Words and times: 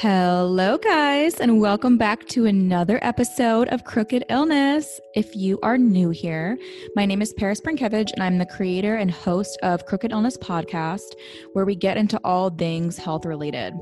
Hello, 0.00 0.76
guys, 0.76 1.40
and 1.40 1.58
welcome 1.58 1.96
back 1.96 2.26
to 2.26 2.44
another 2.44 2.98
episode 3.00 3.66
of 3.68 3.84
Crooked 3.84 4.26
Illness. 4.28 5.00
If 5.14 5.34
you 5.34 5.58
are 5.62 5.78
new 5.78 6.10
here, 6.10 6.58
my 6.94 7.06
name 7.06 7.22
is 7.22 7.32
Paris 7.32 7.62
Brinkevich, 7.62 8.12
and 8.12 8.22
I'm 8.22 8.36
the 8.36 8.44
creator 8.44 8.96
and 8.96 9.10
host 9.10 9.58
of 9.62 9.86
Crooked 9.86 10.12
Illness 10.12 10.36
Podcast, 10.36 11.14
where 11.54 11.64
we 11.64 11.74
get 11.74 11.96
into 11.96 12.20
all 12.24 12.50
things 12.50 12.98
health 12.98 13.24
related. 13.24 13.72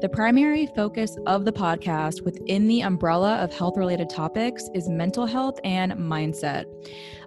The 0.00 0.08
primary 0.08 0.66
focus 0.76 1.16
of 1.26 1.44
the 1.44 1.50
podcast 1.50 2.22
within 2.22 2.68
the 2.68 2.82
umbrella 2.82 3.34
of 3.38 3.52
health 3.52 3.76
related 3.76 4.08
topics 4.08 4.70
is 4.72 4.88
mental 4.88 5.26
health 5.26 5.58
and 5.64 5.92
mindset. 5.94 6.66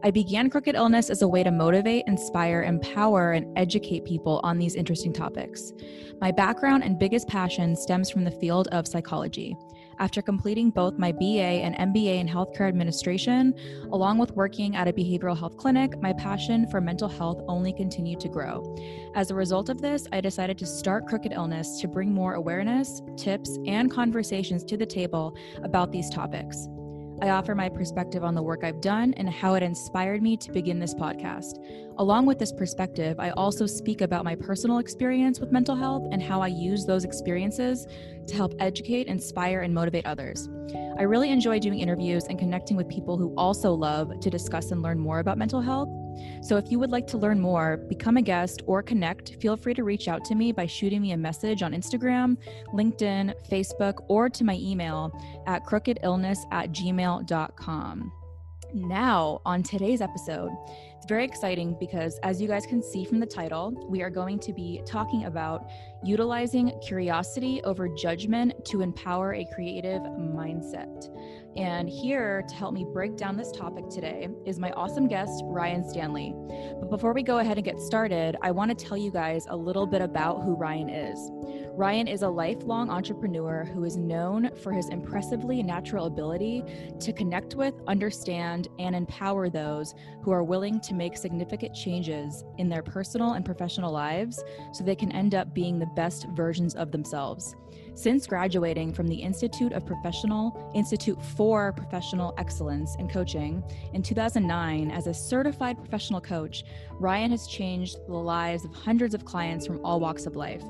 I 0.03 0.11
began 0.11 0.49
Crooked 0.49 0.75
Illness 0.75 1.09
as 1.09 1.21
a 1.21 1.27
way 1.27 1.43
to 1.43 1.51
motivate, 1.51 2.05
inspire, 2.07 2.63
empower, 2.63 3.33
and 3.33 3.45
educate 3.57 4.05
people 4.05 4.39
on 4.45 4.57
these 4.57 4.75
interesting 4.75 5.11
topics. 5.11 5.73
My 6.21 6.31
background 6.31 6.85
and 6.85 6.97
biggest 6.97 7.27
passion 7.27 7.75
stems 7.75 8.09
from 8.09 8.23
the 8.23 8.31
field 8.31 8.69
of 8.69 8.87
psychology. 8.87 9.57
After 10.01 10.19
completing 10.23 10.71
both 10.71 10.97
my 10.97 11.11
BA 11.11 11.61
and 11.61 11.75
MBA 11.75 12.17
in 12.17 12.27
healthcare 12.27 12.67
administration, 12.67 13.53
along 13.91 14.17
with 14.17 14.31
working 14.31 14.75
at 14.75 14.87
a 14.87 14.93
behavioral 14.93 15.37
health 15.37 15.57
clinic, 15.57 16.01
my 16.01 16.11
passion 16.11 16.67
for 16.71 16.81
mental 16.81 17.07
health 17.07 17.43
only 17.47 17.71
continued 17.71 18.19
to 18.21 18.27
grow. 18.27 18.75
As 19.13 19.29
a 19.29 19.35
result 19.35 19.69
of 19.69 19.79
this, 19.79 20.07
I 20.11 20.19
decided 20.19 20.57
to 20.57 20.65
start 20.65 21.05
Crooked 21.05 21.33
Illness 21.33 21.79
to 21.81 21.87
bring 21.87 22.11
more 22.11 22.33
awareness, 22.33 23.03
tips, 23.15 23.59
and 23.67 23.91
conversations 23.91 24.63
to 24.63 24.75
the 24.75 24.87
table 24.87 25.35
about 25.63 25.91
these 25.91 26.09
topics. 26.09 26.67
I 27.21 27.29
offer 27.29 27.53
my 27.53 27.69
perspective 27.69 28.23
on 28.23 28.33
the 28.33 28.41
work 28.41 28.63
I've 28.63 28.81
done 28.81 29.13
and 29.15 29.29
how 29.29 29.53
it 29.53 29.61
inspired 29.61 30.23
me 30.23 30.35
to 30.37 30.51
begin 30.51 30.79
this 30.79 30.95
podcast. 30.95 31.63
Along 31.99 32.25
with 32.25 32.39
this 32.39 32.51
perspective, 32.51 33.19
I 33.19 33.29
also 33.31 33.67
speak 33.67 34.01
about 34.01 34.25
my 34.25 34.33
personal 34.33 34.79
experience 34.79 35.39
with 35.39 35.51
mental 35.51 35.75
health 35.75 36.07
and 36.11 36.19
how 36.19 36.41
I 36.41 36.47
use 36.47 36.83
those 36.87 37.03
experiences 37.03 37.85
to 38.25 38.35
help 38.35 38.55
educate, 38.59 39.05
inspire, 39.05 39.61
and 39.61 39.71
motivate 39.71 40.07
others. 40.07 40.49
I 40.97 41.03
really 41.03 41.29
enjoy 41.29 41.59
doing 41.59 41.79
interviews 41.79 42.23
and 42.25 42.39
connecting 42.39 42.75
with 42.75 42.89
people 42.89 43.17
who 43.17 43.35
also 43.37 43.71
love 43.71 44.19
to 44.19 44.29
discuss 44.31 44.71
and 44.71 44.81
learn 44.81 44.97
more 44.97 45.19
about 45.19 45.37
mental 45.37 45.61
health. 45.61 45.89
So 46.41 46.57
if 46.57 46.71
you 46.71 46.79
would 46.79 46.91
like 46.91 47.07
to 47.07 47.17
learn 47.17 47.39
more, 47.39 47.77
become 47.77 48.17
a 48.17 48.21
guest, 48.21 48.61
or 48.65 48.81
connect, 48.81 49.35
feel 49.41 49.57
free 49.57 49.73
to 49.73 49.83
reach 49.83 50.07
out 50.07 50.25
to 50.25 50.35
me 50.35 50.51
by 50.51 50.65
shooting 50.65 51.01
me 51.01 51.11
a 51.11 51.17
message 51.17 51.63
on 51.63 51.73
Instagram, 51.73 52.37
LinkedIn, 52.73 53.33
Facebook, 53.49 54.03
or 54.07 54.29
to 54.29 54.43
my 54.43 54.55
email 54.55 55.11
at 55.47 55.65
crookedillness 55.65 56.37
at 56.51 56.71
gmail.com. 56.71 58.11
Now, 58.73 59.41
on 59.45 59.63
today's 59.63 59.99
episode, 60.01 60.51
it's 60.95 61.05
very 61.05 61.25
exciting 61.25 61.75
because, 61.79 62.17
as 62.23 62.41
you 62.41 62.47
guys 62.47 62.65
can 62.65 62.81
see 62.81 63.03
from 63.03 63.19
the 63.19 63.25
title, 63.25 63.73
we 63.89 64.01
are 64.01 64.09
going 64.09 64.39
to 64.39 64.53
be 64.53 64.81
talking 64.85 65.25
about 65.25 65.69
utilizing 66.03 66.79
curiosity 66.79 67.61
over 67.63 67.89
judgment 67.89 68.53
to 68.65 68.81
empower 68.81 69.33
a 69.33 69.45
creative 69.53 70.01
mindset. 70.03 71.09
And 71.57 71.89
here 71.89 72.43
to 72.47 72.55
help 72.55 72.73
me 72.73 72.85
break 72.93 73.17
down 73.17 73.35
this 73.35 73.51
topic 73.51 73.89
today 73.89 74.29
is 74.45 74.57
my 74.57 74.71
awesome 74.71 75.07
guest, 75.07 75.43
Ryan 75.45 75.87
Stanley. 75.87 76.33
But 76.79 76.89
before 76.89 77.13
we 77.13 77.23
go 77.23 77.39
ahead 77.39 77.57
and 77.57 77.65
get 77.65 77.77
started, 77.79 78.37
I 78.41 78.51
want 78.51 78.77
to 78.77 78.85
tell 78.85 78.95
you 78.95 79.11
guys 79.11 79.47
a 79.49 79.55
little 79.55 79.85
bit 79.85 80.01
about 80.01 80.43
who 80.43 80.55
Ryan 80.55 80.89
is. 80.89 81.29
Ryan 81.73 82.07
is 82.07 82.21
a 82.21 82.29
lifelong 82.29 82.89
entrepreneur 82.89 83.65
who 83.65 83.83
is 83.83 83.97
known 83.97 84.49
for 84.63 84.71
his 84.71 84.87
impressively 84.89 85.61
natural 85.61 86.05
ability 86.05 86.63
to 86.99 87.11
connect 87.11 87.55
with, 87.55 87.73
understand, 87.87 88.69
and 88.79 88.95
empower 88.95 89.49
those 89.49 89.93
who 90.21 90.31
are 90.31 90.43
willing 90.43 90.79
to 90.81 90.93
make 90.93 91.17
significant 91.17 91.75
changes 91.75 92.45
in 92.59 92.69
their 92.69 92.83
personal 92.83 93.33
and 93.33 93.43
professional 93.43 93.91
lives 93.91 94.41
so 94.73 94.83
they 94.83 94.95
can 94.95 95.11
end 95.11 95.35
up 95.35 95.53
being 95.53 95.79
the 95.79 95.85
best 95.97 96.27
versions 96.29 96.75
of 96.75 96.91
themselves. 96.91 97.55
Since 97.93 98.27
graduating 98.27 98.93
from 98.93 99.07
the 99.07 99.15
Institute 99.15 99.73
of 99.73 99.85
Professional 99.85 100.71
Institute 100.73 101.21
for 101.41 101.73
Professional 101.73 102.35
Excellence 102.37 102.95
in 102.99 103.07
Coaching 103.07 103.63
in 103.95 104.03
2009 104.03 104.91
as 104.91 105.07
a 105.07 105.13
certified 105.15 105.75
professional 105.75 106.21
coach, 106.21 106.63
Ryan 106.99 107.31
has 107.31 107.47
changed 107.47 107.97
the 108.05 108.13
lives 108.13 108.63
of 108.63 108.71
hundreds 108.75 109.15
of 109.15 109.25
clients 109.25 109.65
from 109.65 109.83
all 109.83 109.99
walks 109.99 110.27
of 110.27 110.35
life. 110.35 110.61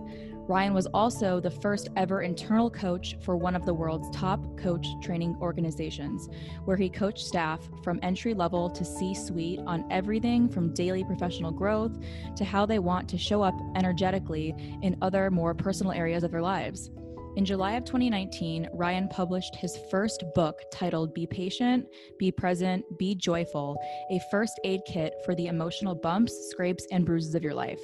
Ryan 0.48 0.74
was 0.74 0.86
also 0.94 1.42
the 1.42 1.52
first 1.52 1.90
ever 1.98 2.22
internal 2.22 2.70
coach 2.70 3.18
for 3.20 3.36
one 3.36 3.54
of 3.54 3.66
the 3.66 3.74
world's 3.74 4.10
top 4.18 4.58
coach 4.58 4.88
training 5.04 5.36
organizations, 5.42 6.30
where 6.64 6.78
he 6.78 6.90
coached 6.90 7.28
staff 7.28 7.60
from 7.84 8.00
entry 8.02 8.34
level 8.34 8.70
to 8.70 8.86
C 8.86 9.14
suite 9.14 9.60
on 9.68 9.86
everything 9.92 10.48
from 10.48 10.74
daily 10.74 11.04
professional 11.04 11.52
growth 11.52 12.00
to 12.38 12.46
how 12.46 12.66
they 12.66 12.80
want 12.80 13.10
to 13.10 13.18
show 13.18 13.42
up 13.42 13.56
energetically 13.76 14.56
in 14.82 14.96
other 15.02 15.30
more 15.32 15.54
personal 15.54 15.92
areas 15.92 16.24
of 16.24 16.32
their 16.32 16.42
lives. 16.42 16.92
In 17.38 17.46
July 17.46 17.74
of 17.74 17.86
2019, 17.86 18.68
Ryan 18.74 19.08
published 19.08 19.56
his 19.56 19.78
first 19.90 20.26
book 20.36 20.64
titled 20.70 21.14
Be 21.14 21.26
Patient, 21.26 21.88
Be 22.20 22.30
Present, 22.30 22.84
Be 22.98 23.16
Joyful, 23.16 23.78
a 24.12 24.20
first 24.30 24.60
aid 24.66 24.82
kit 24.86 25.14
for 25.24 25.34
the 25.36 25.48
emotional 25.48 25.96
bumps, 25.96 26.50
scrapes, 26.50 26.86
and 26.92 27.06
bruises 27.06 27.34
of 27.34 27.42
your 27.42 27.54
life. 27.54 27.80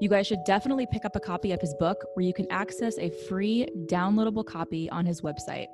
You 0.00 0.08
guys 0.08 0.26
should 0.26 0.44
definitely 0.44 0.86
pick 0.90 1.04
up 1.04 1.16
a 1.16 1.20
copy 1.20 1.52
of 1.52 1.60
his 1.60 1.74
book 1.74 2.04
where 2.14 2.24
you 2.24 2.32
can 2.32 2.46
access 2.50 2.98
a 2.98 3.10
free 3.28 3.66
downloadable 3.86 4.44
copy 4.44 4.90
on 4.90 5.06
his 5.06 5.20
website. 5.20 5.66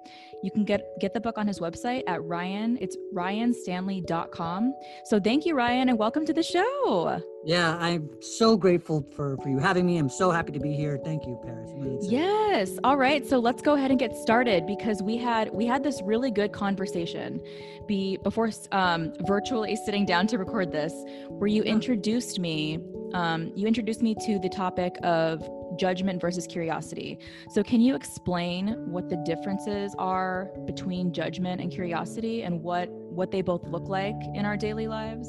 You 0.42 0.50
can 0.50 0.64
get 0.64 0.82
get 1.00 1.14
the 1.14 1.20
book 1.20 1.38
on 1.38 1.46
his 1.46 1.60
website 1.60 2.02
at 2.06 2.22
Ryan, 2.24 2.78
it's 2.80 2.96
ryanstanley.com. 3.14 4.74
So 5.04 5.20
thank 5.20 5.46
you 5.46 5.54
Ryan 5.54 5.88
and 5.88 5.98
welcome 5.98 6.26
to 6.26 6.32
the 6.32 6.42
show. 6.42 7.22
Yeah, 7.44 7.76
I'm 7.78 8.08
so 8.20 8.56
grateful 8.56 9.04
for 9.14 9.36
for 9.38 9.48
you 9.48 9.58
having 9.58 9.86
me. 9.86 9.98
I'm 9.98 10.08
so 10.08 10.30
happy 10.30 10.52
to 10.52 10.60
be 10.60 10.74
here. 10.74 10.98
Thank 11.04 11.26
you, 11.26 11.40
Paris. 11.42 11.70
Yes. 12.02 12.78
All 12.84 12.96
right. 12.96 13.26
So 13.26 13.38
let's 13.38 13.62
go 13.62 13.74
ahead 13.74 13.90
and 13.90 13.98
get 13.98 14.14
started 14.16 14.66
because 14.66 15.02
we 15.02 15.16
had 15.16 15.52
we 15.52 15.66
had 15.66 15.82
this 15.82 16.00
really 16.02 16.30
good 16.30 16.52
conversation 16.52 17.40
be 17.86 18.16
before 18.18 18.50
um, 18.70 19.12
virtually 19.26 19.76
sitting 19.76 20.04
down 20.06 20.26
to 20.28 20.38
record 20.38 20.70
this, 20.72 20.92
where 21.28 21.48
you 21.48 21.62
introduced 21.62 22.38
me 22.38 22.78
um, 23.14 23.52
you 23.54 23.66
introduced 23.66 24.02
me 24.02 24.14
to 24.26 24.38
the 24.38 24.48
topic 24.48 24.96
of 25.02 25.48
judgment 25.78 26.20
versus 26.20 26.46
curiosity. 26.46 27.18
So, 27.50 27.62
can 27.62 27.80
you 27.80 27.94
explain 27.94 28.68
what 28.90 29.08
the 29.08 29.16
differences 29.24 29.94
are 29.98 30.50
between 30.66 31.12
judgment 31.12 31.60
and 31.60 31.70
curiosity 31.70 32.42
and 32.42 32.62
what, 32.62 32.88
what 32.90 33.30
they 33.30 33.42
both 33.42 33.64
look 33.64 33.88
like 33.88 34.16
in 34.34 34.44
our 34.44 34.56
daily 34.56 34.88
lives? 34.88 35.28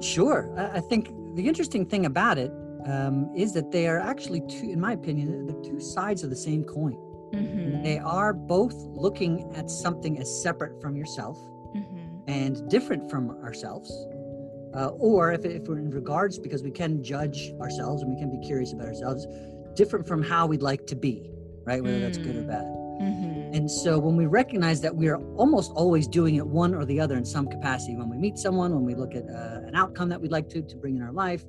Sure. 0.00 0.52
I 0.74 0.80
think 0.80 1.10
the 1.36 1.46
interesting 1.46 1.86
thing 1.86 2.06
about 2.06 2.38
it 2.38 2.52
um, 2.86 3.30
is 3.34 3.52
that 3.54 3.72
they 3.72 3.88
are 3.88 3.98
actually 3.98 4.42
two, 4.48 4.70
in 4.70 4.80
my 4.80 4.92
opinion, 4.92 5.46
the 5.46 5.54
two 5.68 5.80
sides 5.80 6.22
of 6.22 6.30
the 6.30 6.36
same 6.36 6.64
coin. 6.64 6.98
Mm-hmm. 7.32 7.82
They 7.82 7.98
are 7.98 8.32
both 8.32 8.74
looking 8.74 9.52
at 9.54 9.70
something 9.70 10.18
as 10.18 10.42
separate 10.42 10.80
from 10.80 10.96
yourself 10.96 11.38
mm-hmm. 11.74 12.28
and 12.28 12.68
different 12.70 13.10
from 13.10 13.30
ourselves 13.42 13.90
uh, 14.74 14.88
or 14.88 15.32
if, 15.32 15.44
if 15.44 15.62
we're 15.68 15.78
in 15.78 15.90
regards 15.90 16.38
because 16.38 16.62
we 16.62 16.70
can 16.70 17.02
judge 17.02 17.52
ourselves 17.60 18.02
and 18.02 18.12
we 18.12 18.18
can 18.20 18.30
be 18.30 18.44
curious 18.46 18.72
about 18.72 18.86
ourselves 18.86 19.26
different 19.74 20.06
from 20.06 20.22
how 20.22 20.46
we'd 20.46 20.62
like 20.62 20.86
to 20.86 20.96
be 20.96 21.30
right 21.64 21.82
whether 21.82 21.98
mm. 21.98 22.02
that's 22.02 22.18
good 22.18 22.36
or 22.36 22.42
mm. 22.42 22.48
bad 22.48 22.64
mm-hmm. 22.64 23.54
and 23.54 23.70
so 23.70 23.98
when 23.98 24.16
we 24.16 24.26
recognize 24.26 24.80
that 24.80 24.94
we 24.94 25.08
are 25.08 25.18
almost 25.36 25.70
always 25.72 26.06
doing 26.08 26.36
it 26.36 26.46
one 26.46 26.74
or 26.74 26.84
the 26.84 26.98
other 26.98 27.16
in 27.16 27.24
some 27.24 27.46
capacity 27.46 27.94
when 27.94 28.08
we 28.08 28.16
meet 28.16 28.38
someone 28.38 28.74
when 28.74 28.84
we 28.84 28.94
look 28.94 29.14
at 29.14 29.24
uh, 29.28 29.66
an 29.66 29.74
outcome 29.74 30.08
that 30.08 30.20
we'd 30.20 30.32
like 30.32 30.48
to 30.48 30.62
to 30.62 30.76
bring 30.76 30.96
in 30.96 31.02
our 31.02 31.12
life 31.12 31.44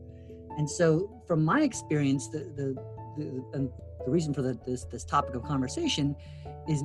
and 0.57 0.69
so 0.69 1.09
from 1.28 1.44
my 1.44 1.61
experience 1.61 2.28
the 2.29 2.39
the 2.55 2.75
the, 3.17 3.44
and 3.53 3.69
the 4.05 4.11
reason 4.11 4.34
for 4.34 4.41
the, 4.41 4.57
this 4.66 4.85
this 4.85 5.03
topic 5.03 5.35
of 5.35 5.44
conversation 5.44 6.16
is 6.67 6.84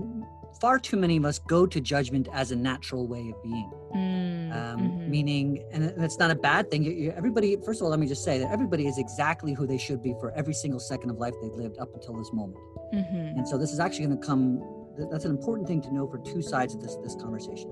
far 0.61 0.79
too 0.79 0.97
many 0.97 1.17
of 1.17 1.25
us 1.25 1.39
go 1.39 1.67
to 1.67 1.81
judgment 1.81 2.29
as 2.33 2.53
a 2.53 2.57
natural 2.57 3.07
way 3.07 3.31
of 3.31 3.43
being. 3.43 3.71
Mm, 3.95 4.53
um, 4.53 4.81
mm-hmm. 4.81 5.11
Meaning, 5.11 5.65
and 5.71 5.85
it's 5.85 6.19
not 6.19 6.31
a 6.31 6.35
bad 6.35 6.71
thing. 6.71 6.83
You, 6.83 6.93
you, 6.93 7.15
everybody, 7.17 7.57
first 7.65 7.81
of 7.81 7.85
all, 7.85 7.91
let 7.91 8.01
me 8.01 8.07
just 8.07 8.25
say 8.25 8.39
that 8.39 8.51
everybody 8.51 8.87
is 8.87 8.99
exactly 8.99 9.53
who 9.53 9.67
they 9.67 9.79
should 9.79 10.03
be 10.03 10.15
for 10.21 10.33
every 10.33 10.55
single 10.55 10.81
second 10.81 11.11
of 11.11 11.17
life 11.17 11.35
they've 11.43 11.53
lived 11.53 11.79
up 11.79 11.95
until 11.95 12.15
this 12.17 12.33
moment. 12.33 12.59
Mm-hmm. 12.95 13.39
And 13.39 13.49
so 13.49 13.59
this 13.59 13.73
is 13.73 13.81
actually 13.81 14.07
going 14.07 14.21
to 14.21 14.27
come. 14.27 14.63
That's 15.11 15.25
an 15.25 15.31
important 15.31 15.69
thing 15.69 15.81
to 15.83 15.95
know 15.95 16.07
for 16.07 16.19
two 16.19 16.43
sides 16.43 16.75
of 16.75 16.83
this 16.83 16.97
this 16.97 17.15
conversation. 17.15 17.71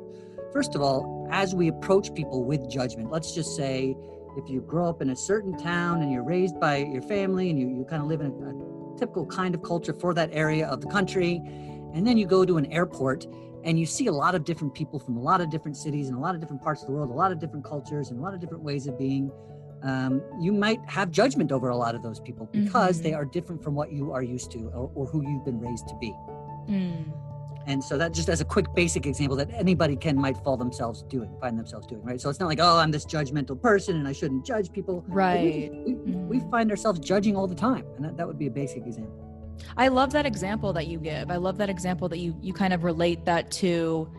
First 0.52 0.74
of 0.74 0.80
all, 0.80 1.28
as 1.30 1.54
we 1.54 1.68
approach 1.68 2.12
people 2.14 2.44
with 2.44 2.68
judgment, 2.68 3.10
let's 3.10 3.34
just 3.34 3.54
say 3.56 3.94
if 4.36 4.48
you 4.48 4.60
grow 4.60 4.88
up 4.88 5.02
in 5.02 5.10
a 5.10 5.16
certain 5.16 5.56
town 5.56 6.02
and 6.02 6.12
you're 6.12 6.24
raised 6.24 6.58
by 6.58 6.78
your 6.78 7.02
family 7.02 7.50
and 7.50 7.58
you, 7.58 7.68
you 7.68 7.84
kind 7.84 8.02
of 8.02 8.08
live 8.08 8.20
in 8.20 8.26
a, 8.26 8.30
a 8.30 8.98
typical 8.98 9.26
kind 9.26 9.54
of 9.54 9.62
culture 9.62 9.92
for 9.92 10.14
that 10.14 10.30
area 10.32 10.66
of 10.66 10.80
the 10.80 10.86
country 10.88 11.40
and 11.94 12.06
then 12.06 12.16
you 12.16 12.26
go 12.26 12.44
to 12.44 12.56
an 12.56 12.66
airport 12.66 13.26
and 13.64 13.78
you 13.78 13.86
see 13.86 14.06
a 14.06 14.12
lot 14.12 14.34
of 14.34 14.44
different 14.44 14.74
people 14.74 14.98
from 14.98 15.16
a 15.16 15.20
lot 15.20 15.40
of 15.40 15.50
different 15.50 15.76
cities 15.76 16.08
and 16.08 16.16
a 16.16 16.20
lot 16.20 16.34
of 16.34 16.40
different 16.40 16.62
parts 16.62 16.82
of 16.82 16.88
the 16.88 16.94
world, 16.94 17.10
a 17.10 17.14
lot 17.14 17.30
of 17.30 17.38
different 17.38 17.64
cultures 17.64 18.10
and 18.10 18.18
a 18.18 18.22
lot 18.22 18.32
of 18.32 18.40
different 18.40 18.62
ways 18.62 18.86
of 18.86 18.98
being. 18.98 19.30
Um, 19.82 20.22
you 20.38 20.52
might 20.52 20.80
have 20.86 21.10
judgment 21.10 21.52
over 21.52 21.70
a 21.70 21.76
lot 21.76 21.94
of 21.94 22.02
those 22.02 22.20
people 22.20 22.48
because 22.52 22.96
mm-hmm. 22.96 23.04
they 23.04 23.14
are 23.14 23.24
different 23.24 23.62
from 23.62 23.74
what 23.74 23.92
you 23.92 24.12
are 24.12 24.22
used 24.22 24.50
to 24.52 24.70
or, 24.74 24.90
or 24.94 25.06
who 25.06 25.22
you've 25.26 25.44
been 25.44 25.58
raised 25.58 25.88
to 25.88 25.94
be. 25.96 26.14
Mm. 26.68 27.12
And 27.66 27.84
so 27.84 27.98
that 27.98 28.12
just 28.12 28.28
as 28.28 28.40
a 28.40 28.44
quick 28.44 28.66
basic 28.74 29.06
example 29.06 29.36
that 29.36 29.50
anybody 29.52 29.94
can 29.96 30.16
might 30.16 30.36
fall 30.38 30.56
themselves 30.56 31.02
doing, 31.04 31.30
find 31.40 31.58
themselves 31.58 31.86
doing, 31.86 32.02
right? 32.02 32.20
So 32.20 32.30
it's 32.30 32.40
not 32.40 32.46
like, 32.46 32.58
oh, 32.60 32.78
I'm 32.78 32.90
this 32.90 33.04
judgmental 33.04 33.60
person 33.60 33.96
and 33.96 34.08
I 34.08 34.12
shouldn't 34.12 34.44
judge 34.44 34.72
people. 34.72 35.04
Right. 35.06 35.70
We, 35.72 35.84
we, 35.84 35.92
mm-hmm. 35.92 36.28
we, 36.28 36.40
find 36.50 36.70
ourselves 36.70 37.00
judging 37.00 37.36
all 37.36 37.46
the 37.46 37.54
time. 37.54 37.84
And 37.96 38.04
that, 38.04 38.16
that 38.16 38.26
would 38.26 38.38
be 38.38 38.46
a 38.46 38.50
basic 38.50 38.86
example. 38.86 39.29
I 39.76 39.88
love 39.88 40.12
that 40.12 40.26
example 40.26 40.72
that 40.74 40.86
you 40.86 40.98
give. 40.98 41.30
I 41.30 41.36
love 41.36 41.58
that 41.58 41.70
example 41.70 42.08
that 42.08 42.18
you 42.18 42.36
you 42.40 42.52
kind 42.52 42.72
of 42.72 42.84
relate 42.84 43.24
that 43.24 43.50
to 43.52 44.10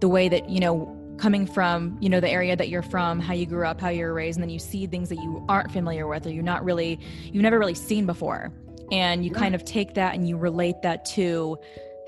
the 0.00 0.08
way 0.08 0.28
that, 0.28 0.48
you 0.48 0.60
know, 0.60 0.94
coming 1.18 1.46
from, 1.46 1.98
you 2.00 2.08
know, 2.08 2.20
the 2.20 2.30
area 2.30 2.54
that 2.54 2.68
you're 2.68 2.82
from, 2.82 3.18
how 3.18 3.34
you 3.34 3.46
grew 3.46 3.66
up, 3.66 3.80
how 3.80 3.88
you 3.88 4.04
were 4.04 4.14
raised, 4.14 4.36
and 4.36 4.42
then 4.42 4.50
you 4.50 4.58
see 4.58 4.86
things 4.86 5.08
that 5.08 5.16
you 5.16 5.44
aren't 5.48 5.72
familiar 5.72 6.06
with 6.06 6.26
or 6.26 6.30
you're 6.30 6.44
not 6.44 6.64
really 6.64 7.00
you've 7.24 7.42
never 7.42 7.58
really 7.58 7.74
seen 7.74 8.06
before. 8.06 8.52
And 8.90 9.24
you 9.24 9.30
yeah. 9.32 9.38
kind 9.38 9.54
of 9.54 9.64
take 9.64 9.94
that 9.94 10.14
and 10.14 10.28
you 10.28 10.36
relate 10.36 10.76
that 10.82 11.04
to 11.06 11.58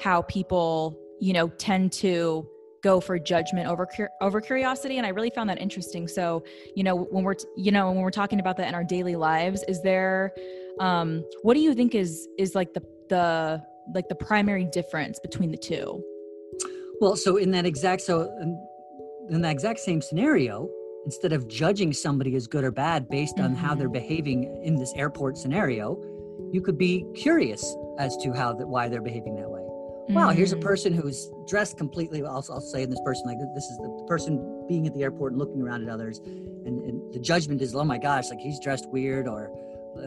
how 0.00 0.23
people, 0.23 0.99
you 1.21 1.32
know, 1.32 1.49
tend 1.49 1.93
to 1.93 2.49
go 2.82 3.00
for 3.00 3.19
judgment 3.19 3.69
over 3.69 3.87
over 4.21 4.41
curiosity 4.41 4.97
and 4.97 5.06
i 5.06 5.11
really 5.11 5.31
found 5.31 5.50
that 5.50 5.61
interesting 5.61 6.09
so 6.09 6.43
you 6.75 6.82
know 6.82 6.97
when 6.97 7.25
we're 7.25 7.35
you 7.56 7.71
know 7.71 7.91
when 7.91 8.00
we're 8.00 8.11
talking 8.11 8.41
about 8.41 8.56
that 8.56 8.69
in 8.69 8.75
our 8.75 8.85
daily 8.85 9.17
lives 9.17 9.62
is 9.69 9.82
there 9.82 10.32
um 10.78 11.25
what 11.43 11.55
do 11.55 11.61
you 11.61 11.75
think 11.75 11.94
is 11.94 12.28
is 12.38 12.55
like 12.55 12.72
the 12.75 12.82
the 13.08 13.62
like 13.94 14.08
the 14.08 14.14
primary 14.14 14.64
difference 14.67 15.19
between 15.20 15.50
the 15.50 15.56
two 15.56 16.02
well 17.00 17.17
so 17.17 17.37
in 17.37 17.50
that 17.50 17.67
exact 17.67 18.02
so 18.02 18.22
in, 18.40 19.40
that 19.43 19.50
exact 19.50 19.78
same 19.78 20.00
scenario 20.00 20.69
instead 21.05 21.32
of 21.32 21.49
judging 21.49 21.93
somebody 21.93 22.34
as 22.34 22.46
good 22.46 22.64
or 22.64 22.70
bad 22.70 23.08
based 23.08 23.38
on 23.38 23.50
mm-hmm. 23.50 23.55
how 23.55 23.75
they're 23.75 23.88
mm-hmm. 23.88 23.94
behaving 23.94 24.62
in 24.64 24.75
this 24.76 24.93
airport 24.94 25.37
scenario 25.37 25.96
you 26.52 26.61
could 26.61 26.78
be 26.78 27.05
curious 27.14 27.76
as 27.99 28.17
to 28.17 28.32
how 28.32 28.52
that 28.52 28.67
why 28.67 28.88
they're 28.88 29.02
behaving 29.02 29.37
that 29.37 29.49
way 29.49 29.61
wow, 30.11 30.31
here's 30.31 30.52
a 30.52 30.56
mm. 30.56 30.62
person 30.62 30.93
who's 30.93 31.31
dressed 31.46 31.76
completely. 31.76 32.22
I'll, 32.25 32.44
I'll 32.50 32.61
say 32.61 32.82
in 32.82 32.90
this 32.90 33.00
person, 33.05 33.26
like 33.26 33.38
this 33.55 33.64
is 33.64 33.76
the 33.78 34.05
person 34.08 34.64
being 34.69 34.87
at 34.87 34.94
the 34.94 35.02
airport 35.02 35.32
and 35.32 35.38
looking 35.38 35.62
around 35.62 35.82
at 35.82 35.88
others. 35.88 36.19
And, 36.19 36.81
and 36.84 37.12
the 37.12 37.19
judgment 37.19 37.62
is, 37.62 37.75
oh 37.75 37.84
my 37.84 37.99
gosh, 37.99 38.28
like 38.31 38.40
he's 38.40 38.58
dressed 38.58 38.88
weird 38.90 39.28
or 39.28 39.50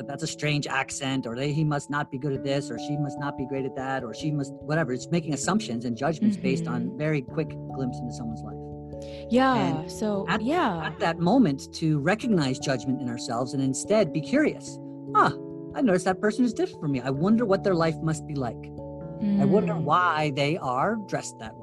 that's 0.08 0.24
a 0.24 0.28
strange 0.28 0.68
accent 0.68 1.26
or 1.26 1.36
they, 1.36 1.52
he 1.52 1.64
must 1.64 1.90
not 1.90 2.12
be 2.12 2.18
good 2.18 2.34
at 2.34 2.44
this 2.44 2.72
or 2.72 2.80
she 2.80 2.98
must 2.98 3.20
not 3.20 3.38
be 3.38 3.46
great 3.46 3.66
at 3.66 3.76
that 3.76 4.04
or 4.04 4.14
she 4.14 4.32
must, 4.32 4.54
whatever. 4.54 4.94
It's 4.94 5.10
making 5.10 5.34
assumptions 5.34 5.86
and 5.86 5.98
judgments 5.98 6.38
mm-hmm. 6.38 6.44
based 6.44 6.68
on 6.68 6.86
mm-hmm. 6.86 6.98
very 6.98 7.22
quick 7.22 7.50
glimpse 7.74 8.00
into 8.00 8.14
someone's 8.14 8.42
life. 8.42 9.28
Yeah. 9.30 9.56
And 9.56 9.92
so, 9.92 10.26
at, 10.30 10.42
yeah. 10.42 10.82
At 10.86 11.00
that 11.00 11.20
moment 11.20 11.74
to 11.76 12.00
recognize 12.00 12.60
judgment 12.60 13.02
in 13.02 13.10
ourselves 13.10 13.54
and 13.54 13.62
instead 13.62 14.14
be 14.14 14.22
curious. 14.22 14.80
Ah, 15.16 15.34
I 15.76 15.82
noticed 15.82 16.06
that 16.06 16.22
person 16.22 16.46
is 16.46 16.54
different 16.54 16.82
from 16.82 16.92
me. 16.92 17.02
I 17.02 17.10
wonder 17.10 17.46
what 17.46 17.64
their 17.64 17.76
life 17.76 17.96
must 18.02 18.26
be 18.28 18.36
like. 18.36 18.56
Mm. 18.56 19.42
I 19.42 19.46
wonder 19.46 19.74
mm. 19.74 19.82
why 19.82 20.32
they 20.36 20.58
are 20.58 20.96
dressed 21.08 21.40
that 21.40 21.56
way. 21.58 21.63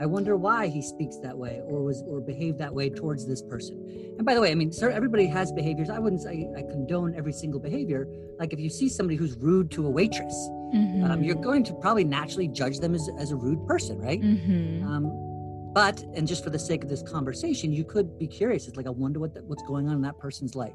I 0.00 0.06
wonder 0.06 0.34
why 0.34 0.68
he 0.68 0.80
speaks 0.80 1.18
that 1.18 1.36
way 1.36 1.60
or 1.66 1.82
was 1.82 2.02
or 2.08 2.22
behaved 2.22 2.56
that 2.58 2.74
way 2.74 2.88
towards 2.88 3.26
this 3.26 3.42
person. 3.42 3.76
And 4.16 4.24
by 4.24 4.34
the 4.34 4.40
way, 4.40 4.50
I 4.50 4.54
mean, 4.54 4.72
sir, 4.72 4.90
everybody 4.90 5.26
has 5.26 5.52
behaviors. 5.52 5.90
I 5.90 5.98
wouldn't 5.98 6.22
say 6.22 6.48
I 6.56 6.62
condone 6.62 7.14
every 7.14 7.34
single 7.34 7.60
behavior. 7.60 8.08
Like 8.38 8.54
if 8.54 8.58
you 8.58 8.70
see 8.70 8.88
somebody 8.88 9.16
who's 9.16 9.36
rude 9.36 9.70
to 9.72 9.86
a 9.86 9.90
waitress, 9.90 10.34
mm-hmm. 10.74 11.04
um, 11.04 11.22
you're 11.22 11.34
going 11.34 11.64
to 11.64 11.74
probably 11.74 12.04
naturally 12.04 12.48
judge 12.48 12.78
them 12.78 12.94
as, 12.94 13.10
as 13.18 13.30
a 13.30 13.36
rude 13.36 13.66
person, 13.66 13.98
right? 13.98 14.22
Mm-hmm. 14.22 14.86
Um, 14.86 15.72
but 15.74 16.02
and 16.14 16.26
just 16.26 16.42
for 16.42 16.50
the 16.50 16.58
sake 16.58 16.82
of 16.82 16.88
this 16.88 17.02
conversation, 17.02 17.70
you 17.70 17.84
could 17.84 18.18
be 18.18 18.26
curious. 18.26 18.68
It's 18.68 18.78
like 18.78 18.86
I 18.86 18.90
wonder 18.90 19.20
what 19.20 19.34
the, 19.34 19.42
what's 19.42 19.62
going 19.64 19.86
on 19.86 19.96
in 19.96 20.02
that 20.02 20.18
person's 20.18 20.54
life. 20.54 20.74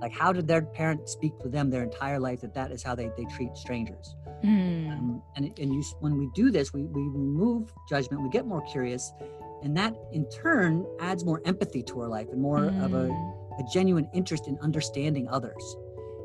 Like 0.00 0.12
how 0.12 0.32
did 0.32 0.46
their 0.46 0.62
parent 0.62 1.08
speak 1.08 1.38
to 1.40 1.48
them 1.48 1.70
their 1.70 1.82
entire 1.82 2.18
life 2.18 2.40
that 2.40 2.54
that 2.54 2.72
is 2.72 2.82
how 2.82 2.94
they, 2.94 3.10
they 3.16 3.24
treat 3.36 3.56
strangers? 3.56 4.16
Mm. 4.44 4.90
Um, 4.90 5.22
and 5.36 5.58
and 5.58 5.72
you, 5.72 5.82
when 6.00 6.18
we 6.18 6.28
do 6.34 6.50
this, 6.50 6.72
we, 6.72 6.84
we 6.84 7.02
remove 7.02 7.72
judgment, 7.88 8.22
we 8.22 8.28
get 8.28 8.46
more 8.46 8.62
curious, 8.62 9.12
and 9.62 9.76
that 9.76 9.94
in 10.12 10.28
turn 10.28 10.84
adds 11.00 11.24
more 11.24 11.40
empathy 11.44 11.82
to 11.84 12.00
our 12.00 12.08
life 12.08 12.28
and 12.30 12.40
more 12.40 12.58
mm. 12.58 12.84
of 12.84 12.92
a, 12.92 13.08
mm. 13.08 13.60
a 13.60 13.72
genuine 13.72 14.08
interest 14.12 14.48
in 14.48 14.58
understanding 14.58 15.28
others. 15.28 15.76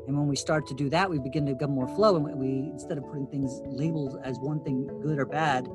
And 0.06 0.18
when 0.18 0.26
we 0.26 0.36
start 0.36 0.66
to 0.66 0.74
do 0.74 0.90
that, 0.90 1.08
we 1.08 1.18
begin 1.18 1.46
to 1.46 1.54
get 1.54 1.70
more 1.70 1.88
flow, 1.88 2.16
and 2.16 2.36
we 2.36 2.70
instead 2.72 2.98
of 2.98 3.06
putting 3.06 3.28
things 3.28 3.60
labeled 3.66 4.20
as 4.24 4.38
one 4.40 4.60
thing 4.64 4.86
good 5.02 5.18
or 5.18 5.26
bad, 5.26 5.68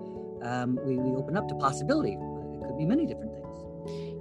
um, 0.43 0.77
we, 0.85 0.97
we 0.97 1.15
open 1.15 1.37
up 1.37 1.47
to 1.47 1.55
possibility. 1.55 2.13
It 2.13 2.67
could 2.67 2.77
be 2.77 2.85
many 2.85 3.05
different. 3.05 3.24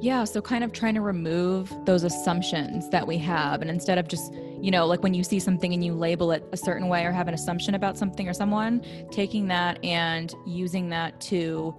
Yeah, 0.01 0.25
so 0.25 0.43
kind 0.43 0.65
of 0.65 0.73
trying 0.73 0.95
to 0.95 1.01
remove 1.01 1.73
those 1.87 2.05
assumptions 2.05 2.89
that 2.91 3.07
we 3.07 3.17
have. 3.19 3.63
And 3.63 3.71
instead 3.71 3.97
of 3.97 4.09
just, 4.09 4.35
you 4.61 4.71
know, 4.71 4.87
like 4.87 5.03
when 5.03 5.15
you 5.15 5.25
see 5.25 5.39
something 5.39 5.73
and 5.73 5.85
you 5.85 5.95
label 5.95 6.31
it 6.31 6.45
a 6.53 6.57
certain 6.57 6.89
way 6.89 7.05
or 7.07 7.13
have 7.13 7.29
an 7.29 7.35
assumption 7.35 7.75
about 7.75 7.97
something 7.97 8.29
or 8.29 8.35
someone, 8.35 8.85
taking 9.11 9.49
that 9.49 9.83
and 9.83 10.35
using 10.47 10.91
that 10.91 11.21
to 11.23 11.75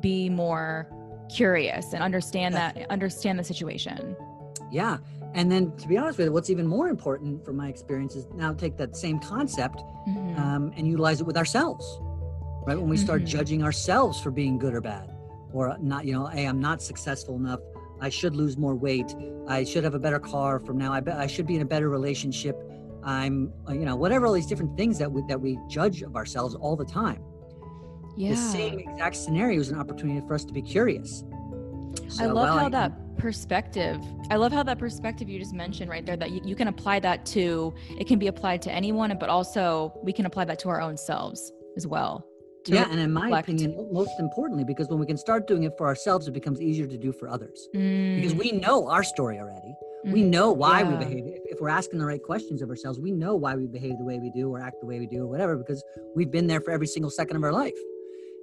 be 0.00 0.28
more 0.28 0.88
curious 1.34 1.92
and 1.92 2.02
understand 2.02 2.54
that, 2.54 2.88
understand 2.90 3.38
the 3.38 3.44
situation. 3.44 4.16
Yeah. 4.70 4.98
And 5.34 5.50
then 5.50 5.76
to 5.78 5.88
be 5.88 5.98
honest 5.98 6.18
with 6.18 6.28
you, 6.28 6.32
what's 6.32 6.50
even 6.50 6.66
more 6.66 6.88
important 6.88 7.44
from 7.44 7.56
my 7.56 7.68
experience 7.68 8.14
is 8.14 8.26
now 8.34 8.52
take 8.52 8.76
that 8.76 8.96
same 8.96 9.18
concept 9.18 9.78
mm-hmm. 9.78 10.40
um, 10.40 10.72
and 10.76 10.86
utilize 10.86 11.20
it 11.20 11.26
with 11.26 11.36
ourselves, 11.36 11.84
right? 12.66 12.78
When 12.78 12.88
we 12.88 12.96
start 12.96 13.22
mm-hmm. 13.22 13.36
judging 13.36 13.62
ourselves 13.64 14.20
for 14.20 14.30
being 14.30 14.58
good 14.58 14.74
or 14.74 14.80
bad 14.80 15.13
or 15.54 15.76
not 15.80 16.04
you 16.04 16.12
know 16.12 16.26
hey 16.26 16.46
i'm 16.46 16.60
not 16.60 16.82
successful 16.82 17.36
enough. 17.36 17.60
I 18.00 18.08
should 18.08 18.34
lose 18.34 18.58
more 18.58 18.74
weight. 18.74 19.14
I 19.48 19.64
should 19.64 19.84
have 19.84 19.94
a 19.94 19.98
better 19.98 20.18
car 20.18 20.60
from 20.60 20.76
now. 20.76 20.92
I 20.92 21.00
bet 21.00 21.16
i 21.16 21.26
should 21.26 21.46
be 21.46 21.56
in 21.56 21.62
a 21.62 21.64
better 21.64 21.88
relationship. 21.88 22.56
I'm 23.02 23.52
uh, 23.68 23.72
you 23.72 23.84
know 23.84 23.96
whatever 23.96 24.26
all 24.26 24.32
these 24.32 24.46
different 24.46 24.76
things 24.76 24.98
that 24.98 25.10
we 25.10 25.22
that 25.28 25.40
we 25.40 25.58
judge 25.68 26.02
of 26.02 26.16
ourselves 26.16 26.54
all 26.54 26.76
the 26.76 26.84
time. 26.84 27.22
Yeah. 28.16 28.30
the 28.30 28.36
same 28.36 28.78
exact 28.78 29.16
scenario 29.16 29.60
is 29.60 29.70
an 29.70 29.78
opportunity 29.78 30.24
for 30.26 30.34
us 30.34 30.44
to 30.44 30.52
be 30.52 30.62
curious. 30.62 31.24
So, 32.08 32.24
i 32.24 32.26
love 32.26 32.34
well, 32.34 32.58
how 32.58 32.66
I, 32.66 32.68
that 32.70 33.16
perspective 33.16 34.00
i 34.30 34.36
love 34.36 34.52
how 34.52 34.62
that 34.64 34.78
perspective 34.78 35.28
you 35.28 35.38
just 35.38 35.54
mentioned 35.54 35.88
right 35.88 36.04
there 36.04 36.16
that 36.16 36.30
you, 36.30 36.40
you 36.44 36.56
can 36.56 36.68
apply 36.68 37.00
that 37.00 37.24
to 37.26 37.72
it 37.98 38.06
can 38.06 38.18
be 38.18 38.26
applied 38.26 38.60
to 38.62 38.72
anyone 38.72 39.16
but 39.18 39.28
also 39.28 39.98
we 40.02 40.12
can 40.12 40.26
apply 40.26 40.44
that 40.44 40.58
to 40.60 40.68
our 40.68 40.80
own 40.80 40.96
selves 40.96 41.52
as 41.76 41.86
well 41.86 42.26
yeah, 42.66 42.88
and 42.90 43.00
in 43.00 43.12
my 43.12 43.24
reflect. 43.24 43.48
opinion, 43.48 43.88
most 43.92 44.18
importantly, 44.18 44.64
because 44.64 44.88
when 44.88 44.98
we 44.98 45.06
can 45.06 45.16
start 45.16 45.46
doing 45.46 45.64
it 45.64 45.76
for 45.76 45.86
ourselves, 45.86 46.26
it 46.28 46.32
becomes 46.32 46.60
easier 46.60 46.86
to 46.86 46.96
do 46.96 47.12
for 47.12 47.28
others. 47.28 47.68
Mm. 47.74 48.16
Because 48.16 48.34
we 48.34 48.52
know 48.52 48.88
our 48.88 49.04
story 49.04 49.38
already. 49.38 49.74
Mm. 50.06 50.12
We 50.12 50.22
know 50.22 50.52
why 50.52 50.80
yeah. 50.80 50.90
we 50.90 51.04
behave. 51.04 51.24
If 51.44 51.60
we're 51.60 51.68
asking 51.68 51.98
the 51.98 52.06
right 52.06 52.22
questions 52.22 52.62
of 52.62 52.70
ourselves, 52.70 53.00
we 53.00 53.10
know 53.10 53.34
why 53.34 53.54
we 53.54 53.66
behave 53.66 53.98
the 53.98 54.04
way 54.04 54.18
we 54.18 54.30
do 54.30 54.52
or 54.52 54.60
act 54.60 54.80
the 54.80 54.86
way 54.86 54.98
we 54.98 55.06
do 55.06 55.22
or 55.22 55.26
whatever, 55.26 55.56
because 55.56 55.82
we've 56.14 56.30
been 56.30 56.46
there 56.46 56.60
for 56.60 56.70
every 56.70 56.86
single 56.86 57.10
second 57.10 57.36
of 57.36 57.44
our 57.44 57.52
life. 57.52 57.76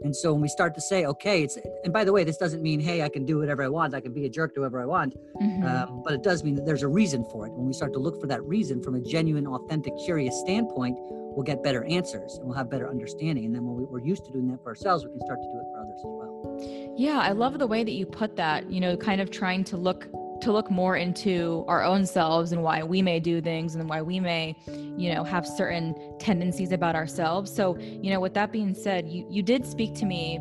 And 0.03 0.15
so 0.15 0.33
when 0.33 0.41
we 0.41 0.47
start 0.47 0.73
to 0.75 0.81
say, 0.81 1.05
okay, 1.05 1.43
it's, 1.43 1.57
and 1.83 1.93
by 1.93 2.03
the 2.03 2.11
way, 2.11 2.23
this 2.23 2.37
doesn't 2.37 2.61
mean, 2.61 2.79
hey, 2.79 3.03
I 3.03 3.09
can 3.09 3.25
do 3.25 3.37
whatever 3.37 3.63
I 3.63 3.67
want, 3.67 3.93
I 3.93 4.01
can 4.01 4.13
be 4.13 4.25
a 4.25 4.29
jerk 4.29 4.53
to 4.55 4.61
whoever 4.61 4.81
I 4.81 4.85
want. 4.85 5.15
Mm-hmm. 5.41 5.65
Um, 5.65 6.01
but 6.03 6.13
it 6.13 6.23
does 6.23 6.43
mean 6.43 6.55
that 6.55 6.65
there's 6.65 6.83
a 6.83 6.87
reason 6.87 7.23
for 7.25 7.45
it. 7.45 7.53
When 7.53 7.67
we 7.67 7.73
start 7.73 7.93
to 7.93 7.99
look 7.99 8.19
for 8.19 8.27
that 8.27 8.43
reason 8.43 8.81
from 8.81 8.95
a 8.95 8.99
genuine, 8.99 9.47
authentic, 9.47 9.93
curious 10.03 10.39
standpoint, 10.39 10.97
we'll 10.99 11.43
get 11.43 11.63
better 11.63 11.83
answers 11.85 12.37
and 12.37 12.45
we'll 12.45 12.57
have 12.57 12.69
better 12.69 12.89
understanding. 12.89 13.45
And 13.45 13.55
then 13.55 13.63
when 13.65 13.87
we're 13.89 14.03
used 14.03 14.25
to 14.25 14.31
doing 14.31 14.47
that 14.49 14.61
for 14.63 14.69
ourselves, 14.69 15.05
we 15.05 15.11
can 15.11 15.21
start 15.21 15.39
to 15.41 15.47
do 15.47 15.59
it 15.59 15.65
for 15.71 15.79
others 15.79 15.97
as 15.97 16.03
well. 16.05 16.93
Yeah, 16.97 17.19
I 17.19 17.31
love 17.31 17.57
the 17.57 17.67
way 17.67 17.83
that 17.83 17.93
you 17.93 18.05
put 18.05 18.35
that, 18.35 18.69
you 18.69 18.79
know, 18.79 18.97
kind 18.97 19.21
of 19.21 19.31
trying 19.31 19.63
to 19.65 19.77
look 19.77 20.07
to 20.41 20.51
look 20.51 20.69
more 20.71 20.97
into 20.97 21.63
our 21.67 21.83
own 21.83 22.05
selves 22.05 22.51
and 22.51 22.61
why 22.63 22.83
we 22.83 23.01
may 23.01 23.19
do 23.19 23.41
things 23.41 23.75
and 23.75 23.87
why 23.87 24.01
we 24.01 24.19
may 24.19 24.55
you 24.67 25.13
know 25.13 25.23
have 25.23 25.45
certain 25.45 25.95
tendencies 26.19 26.71
about 26.71 26.95
ourselves 26.95 27.53
so 27.53 27.77
you 27.77 28.11
know 28.11 28.19
with 28.19 28.33
that 28.33 28.51
being 28.51 28.73
said 28.73 29.07
you 29.07 29.25
you 29.29 29.41
did 29.43 29.65
speak 29.65 29.93
to 29.95 30.05
me 30.05 30.39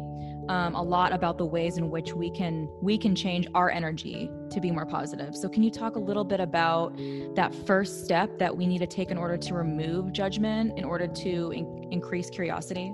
um, 0.51 0.75
a 0.75 0.83
lot 0.83 1.13
about 1.13 1.39
the 1.39 1.47
ways 1.47 1.79
in 1.79 1.91
which 1.91 2.13
we 2.13 2.29
can 2.29 2.69
we 2.83 2.99
can 2.99 3.15
change 3.15 3.47
our 3.55 3.71
energy 3.71 4.29
to 4.51 4.61
be 4.61 4.73
more 4.73 4.85
positive. 4.85 5.37
So 5.37 5.49
can 5.49 5.63
you 5.63 5.71
talk 5.71 5.95
a 5.95 5.99
little 6.01 6.25
bit 6.25 6.41
about 6.41 6.97
that 7.37 7.55
first 7.67 8.05
step 8.05 8.37
that 8.39 8.57
we 8.57 8.67
need 8.67 8.79
to 8.79 8.87
take 8.87 9.13
in 9.13 9.17
order 9.17 9.37
to 9.37 9.55
remove 9.55 10.13
judgment 10.13 10.77
in 10.77 10.85
order 10.85 11.07
to 11.07 11.53
in- 11.53 11.89
increase 11.93 12.31
curiosity? 12.31 12.93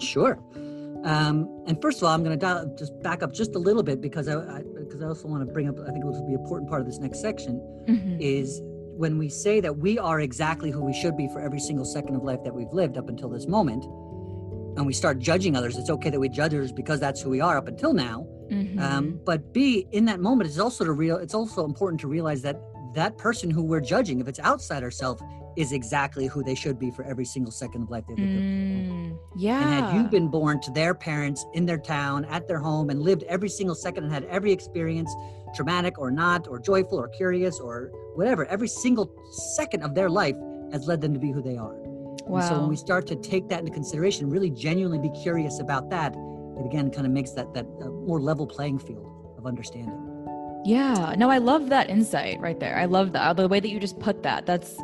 Sure. 0.00 0.40
Um, 1.04 1.62
and 1.68 1.80
first 1.80 1.98
of 1.98 2.04
all, 2.08 2.12
I'm 2.12 2.24
going 2.24 2.36
to 2.36 2.74
just 2.76 3.00
back 3.02 3.22
up 3.22 3.32
just 3.32 3.54
a 3.54 3.58
little 3.58 3.84
bit 3.84 4.00
because 4.00 4.28
I, 4.28 4.62
because 4.86 5.02
I, 5.02 5.06
also 5.06 5.28
want 5.28 5.46
to 5.46 5.52
bring 5.52 5.68
up. 5.68 5.78
I 5.80 5.90
think 5.90 6.04
it 6.04 6.06
will 6.06 6.26
be 6.26 6.34
an 6.34 6.40
important 6.40 6.68
part 6.68 6.80
of 6.80 6.86
this 6.86 6.98
next 6.98 7.20
section 7.20 7.60
mm-hmm. 7.88 8.16
is 8.20 8.60
when 8.62 9.18
we 9.18 9.28
say 9.28 9.60
that 9.60 9.76
we 9.76 9.98
are 9.98 10.20
exactly 10.20 10.70
who 10.70 10.82
we 10.82 10.94
should 10.94 11.16
be 11.16 11.28
for 11.28 11.40
every 11.40 11.60
single 11.60 11.84
second 11.84 12.16
of 12.16 12.22
life 12.22 12.42
that 12.44 12.54
we've 12.54 12.72
lived 12.72 12.96
up 12.96 13.08
until 13.08 13.28
this 13.28 13.46
moment 13.46 13.84
and 14.76 14.86
we 14.86 14.92
start 14.92 15.18
judging 15.18 15.56
others, 15.56 15.76
it's 15.76 15.90
okay 15.90 16.10
that 16.10 16.20
we 16.20 16.28
judge 16.28 16.54
others 16.54 16.72
because 16.72 17.00
that's 17.00 17.20
who 17.20 17.30
we 17.30 17.40
are 17.40 17.56
up 17.56 17.68
until 17.68 17.92
now. 17.92 18.26
Mm-hmm. 18.50 18.78
Um, 18.78 19.20
but 19.24 19.52
B, 19.52 19.86
in 19.92 20.04
that 20.04 20.20
moment, 20.20 20.48
it's 20.48 20.58
also 20.58 20.84
to 20.84 20.92
real. 20.92 21.16
It's 21.16 21.34
also 21.34 21.64
important 21.64 22.00
to 22.02 22.08
realize 22.08 22.42
that 22.42 22.60
that 22.94 23.18
person 23.18 23.50
who 23.50 23.62
we're 23.62 23.80
judging, 23.80 24.20
if 24.20 24.28
it's 24.28 24.38
outside 24.40 24.82
ourselves, 24.82 25.22
is 25.56 25.72
exactly 25.72 26.26
who 26.26 26.42
they 26.42 26.54
should 26.54 26.78
be 26.78 26.90
for 26.90 27.04
every 27.04 27.24
single 27.24 27.50
second 27.50 27.82
of 27.82 27.90
life 27.90 28.04
they've 28.06 28.18
lived. 28.18 28.30
Mm, 28.30 29.18
yeah. 29.36 29.60
And 29.60 29.70
had 29.70 29.96
you 29.96 30.02
been 30.08 30.28
born 30.28 30.60
to 30.60 30.70
their 30.70 30.94
parents 30.94 31.46
in 31.54 31.64
their 31.64 31.78
town, 31.78 32.26
at 32.26 32.46
their 32.46 32.58
home, 32.58 32.90
and 32.90 33.00
lived 33.00 33.22
every 33.24 33.48
single 33.48 33.74
second 33.74 34.04
and 34.04 34.12
had 34.12 34.24
every 34.24 34.52
experience, 34.52 35.14
traumatic 35.54 35.98
or 35.98 36.10
not, 36.10 36.46
or 36.46 36.58
joyful 36.58 36.98
or 36.98 37.08
curious 37.08 37.58
or 37.58 37.90
whatever, 38.14 38.44
every 38.46 38.68
single 38.68 39.10
second 39.56 39.82
of 39.82 39.94
their 39.94 40.10
life 40.10 40.36
has 40.72 40.86
led 40.86 41.00
them 41.00 41.14
to 41.14 41.18
be 41.18 41.32
who 41.32 41.42
they 41.42 41.56
are. 41.56 41.74
Wow. 42.26 42.40
And 42.40 42.48
so 42.48 42.60
when 42.60 42.68
we 42.68 42.76
start 42.76 43.06
to 43.08 43.16
take 43.16 43.48
that 43.48 43.60
into 43.60 43.72
consideration, 43.72 44.28
really 44.28 44.50
genuinely 44.50 44.98
be 44.98 45.10
curious 45.22 45.60
about 45.60 45.90
that, 45.90 46.14
it 46.14 46.66
again 46.66 46.90
kind 46.90 47.06
of 47.06 47.12
makes 47.12 47.32
that 47.32 47.52
that 47.54 47.66
uh, 47.80 47.88
more 47.88 48.20
level 48.20 48.46
playing 48.46 48.78
field 48.78 49.34
of 49.38 49.46
understanding. 49.46 50.02
Yeah. 50.64 51.14
No, 51.16 51.30
I 51.30 51.38
love 51.38 51.68
that 51.68 51.88
insight 51.88 52.40
right 52.40 52.58
there. 52.58 52.76
I 52.76 52.86
love 52.86 53.12
that 53.12 53.36
the 53.36 53.46
way 53.46 53.60
that 53.60 53.68
you 53.68 53.78
just 53.78 53.98
put 54.00 54.24
that. 54.24 54.46
That's 54.46 54.76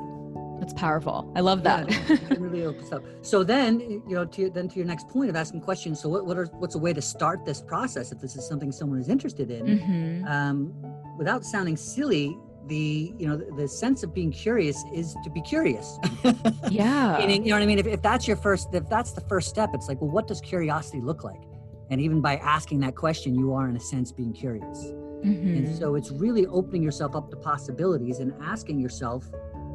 That's 0.63 0.75
powerful. 0.75 1.29
I 1.35 1.41
love 1.41 1.65
that. 1.65 1.91
Yeah, 1.91 2.19
it 2.31 2.39
really 2.39 2.65
opens 2.71 2.93
up. 2.93 3.03
So 3.23 3.43
then, 3.43 3.81
you 3.81 4.15
know, 4.15 4.25
to 4.27 4.49
then 4.49 4.69
to 4.69 4.77
your 4.77 4.85
next 4.87 5.09
point 5.09 5.29
of 5.29 5.35
asking 5.35 5.63
questions. 5.63 5.99
So 5.99 6.09
what, 6.09 6.25
what 6.25 6.39
are 6.39 6.45
what's 6.53 6.77
a 6.77 6.79
way 6.79 6.93
to 6.93 7.03
start 7.03 7.45
this 7.45 7.61
process 7.61 8.13
if 8.13 8.21
this 8.21 8.37
is 8.37 8.47
something 8.47 8.71
someone 8.71 9.01
is 9.01 9.09
interested 9.09 9.51
in? 9.51 9.67
Mm-hmm. 9.67 10.25
Um, 10.29 10.73
without 11.19 11.45
sounding 11.45 11.77
silly, 11.77 12.39
the 12.69 13.13
you 13.19 13.27
know 13.27 13.37
the, 13.37 13.53
the, 13.57 13.67
sense 13.67 14.05
of 14.05 14.15
being 14.15 14.31
curious 14.31 14.85
is 14.95 15.17
to 15.25 15.31
be 15.31 15.43
curious. 15.43 15.99
yeah. 16.71 17.17
Meaning, 17.19 17.43
you 17.43 17.51
know 17.51 17.57
what 17.57 17.65
I 17.65 17.67
mean? 17.67 17.81
If, 17.81 17.89
if 17.89 18.01
that's 18.01 18.29
your 18.29 18.37
first, 18.37 18.73
if 18.73 18.89
that's 18.89 19.11
the 19.11 19.23
first 19.23 19.49
step, 19.49 19.71
it's 19.75 19.89
like, 19.89 20.01
well, 20.01 20.11
what 20.11 20.29
does 20.29 20.41
curiosity 20.41 21.01
look 21.01 21.25
like? 21.25 21.43
And 21.91 22.01
even 22.01 22.21
by 22.21 22.37
asking 22.37 22.79
that 22.83 22.95
question, 22.95 23.35
you 23.35 23.53
are 23.53 23.69
in 23.69 23.75
a 23.75 23.81
sense 23.81 24.13
being 24.13 24.33
curious. 24.33 24.79
Mm-hmm. 25.25 25.57
And 25.57 25.77
so 25.77 25.97
it's 25.97 26.13
really 26.13 26.47
opening 26.47 26.85
yourself 26.85 27.17
up 27.17 27.31
to 27.31 27.37
possibilities 27.37 28.21
and 28.21 28.33
asking 28.41 28.79
yourself, 28.79 29.29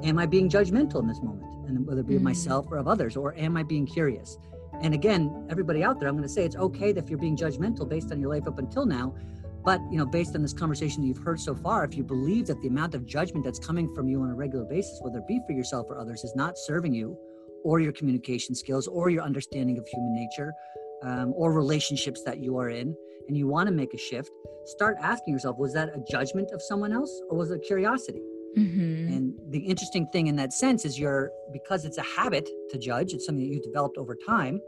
am 0.03 0.19
I 0.19 0.25
being 0.25 0.49
judgmental 0.49 1.01
in 1.01 1.07
this 1.07 1.21
moment? 1.21 1.45
And 1.67 1.85
whether 1.85 2.01
it 2.01 2.07
be 2.07 2.13
mm-hmm. 2.13 2.17
of 2.17 2.23
myself 2.23 2.67
or 2.71 2.77
of 2.77 2.87
others, 2.87 3.17
or 3.17 3.35
am 3.35 3.57
I 3.57 3.63
being 3.63 3.85
curious? 3.85 4.37
And 4.81 4.93
again, 4.93 5.47
everybody 5.49 5.83
out 5.83 5.99
there, 5.99 6.07
I'm 6.07 6.15
going 6.15 6.27
to 6.27 6.33
say 6.33 6.45
it's 6.45 6.55
okay 6.55 6.91
that 6.91 7.03
if 7.03 7.09
you're 7.09 7.19
being 7.19 7.35
judgmental 7.35 7.87
based 7.87 8.11
on 8.11 8.19
your 8.19 8.29
life 8.29 8.47
up 8.47 8.59
until 8.59 8.85
now. 8.85 9.15
But 9.65 9.81
you 9.91 9.97
know, 9.97 10.05
based 10.05 10.35
on 10.35 10.41
this 10.41 10.53
conversation 10.53 11.01
that 11.01 11.07
you've 11.07 11.17
heard 11.17 11.39
so 11.39 11.55
far, 11.55 11.83
if 11.83 11.97
you 11.97 12.03
believe 12.03 12.47
that 12.47 12.61
the 12.61 12.67
amount 12.67 12.95
of 12.95 13.05
judgment 13.05 13.43
that's 13.43 13.59
coming 13.59 13.93
from 13.93 14.07
you 14.07 14.21
on 14.21 14.29
a 14.29 14.35
regular 14.35 14.63
basis, 14.65 14.99
whether 15.01 15.17
it 15.19 15.27
be 15.27 15.41
for 15.45 15.53
yourself 15.53 15.87
or 15.89 15.99
others, 15.99 16.23
is 16.23 16.33
not 16.35 16.57
serving 16.57 16.93
you, 16.93 17.17
or 17.63 17.79
your 17.79 17.91
communication 17.91 18.55
skills, 18.55 18.87
or 18.87 19.09
your 19.09 19.23
understanding 19.23 19.77
of 19.77 19.85
human 19.87 20.13
nature, 20.13 20.53
um, 21.03 21.33
or 21.35 21.51
relationships 21.51 22.23
that 22.23 22.39
you 22.39 22.57
are 22.57 22.69
in, 22.69 22.95
and 23.27 23.35
you 23.35 23.47
want 23.47 23.67
to 23.67 23.73
make 23.73 23.93
a 23.93 23.97
shift, 23.97 24.31
start 24.65 24.95
asking 25.01 25.33
yourself: 25.33 25.57
Was 25.57 25.73
that 25.73 25.89
a 25.89 26.01
judgment 26.09 26.51
of 26.51 26.61
someone 26.61 26.93
else, 26.93 27.21
or 27.29 27.37
was 27.37 27.51
it 27.51 27.61
curiosity? 27.61 28.21
Mm-hmm. 28.57 29.13
And 29.13 29.33
the 29.49 29.59
interesting 29.59 30.07
thing 30.07 30.27
in 30.27 30.35
that 30.37 30.51
sense 30.51 30.85
is 30.85 30.97
you're 30.99 31.31
because 31.53 31.85
it's 31.85 31.97
a 31.97 32.03
habit 32.03 32.49
to 32.71 32.77
judge. 32.77 33.13
It's 33.13 33.25
something 33.25 33.47
that 33.47 33.53
you 33.53 33.61
developed 33.61 33.97
over 33.97 34.15
time, 34.15 34.59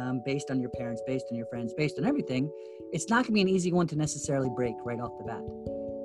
um, 0.00 0.22
based 0.24 0.50
on 0.50 0.60
your 0.60 0.70
parents, 0.70 1.02
based 1.06 1.26
on 1.30 1.36
your 1.36 1.46
friends, 1.46 1.74
based 1.74 1.98
on 1.98 2.04
everything. 2.04 2.50
It's 2.92 3.10
not 3.10 3.16
going 3.16 3.26
to 3.26 3.32
be 3.32 3.40
an 3.42 3.48
easy 3.48 3.72
one 3.72 3.86
to 3.88 3.96
necessarily 3.96 4.48
break 4.54 4.74
right 4.84 5.00
off 5.00 5.12
the 5.18 5.24
bat. 5.24 5.42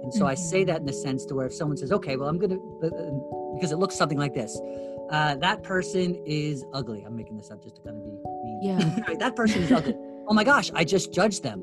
And 0.04 0.14
so 0.14 0.22
mm-hmm. 0.22 0.28
I 0.28 0.36
say 0.36 0.64
that 0.66 0.82
in 0.82 0.86
the 0.86 0.94
sense 0.94 1.26
to 1.28 1.36
where 1.36 1.46
if 1.46 1.54
someone 1.54 1.78
says, 1.78 1.92
"Okay, 1.92 2.18
well, 2.18 2.28
I'm 2.28 2.38
going 2.38 2.50
to," 2.50 2.80
uh, 2.84 3.56
because 3.56 3.72
it 3.72 3.78
looks 3.78 3.96
something 3.96 4.18
like 4.18 4.34
this. 4.34 4.60
Uh, 5.12 5.36
that 5.36 5.62
person 5.62 6.22
is 6.26 6.64
ugly. 6.74 7.04
I'm 7.06 7.16
making 7.16 7.38
this 7.38 7.52
up 7.52 7.62
just 7.62 7.76
to 7.76 7.82
kind 7.82 7.98
of 7.98 8.04
be 8.04 8.12
mean. 8.12 8.60
Yeah. 8.62 9.04
right, 9.08 9.20
that 9.20 9.36
person 9.36 9.64
is 9.64 9.72
ugly. 9.72 9.96
Oh 10.28 10.34
my 10.34 10.44
gosh, 10.46 10.72
I 10.74 10.86
just 10.86 11.12
judged 11.12 11.44
them. 11.44 11.60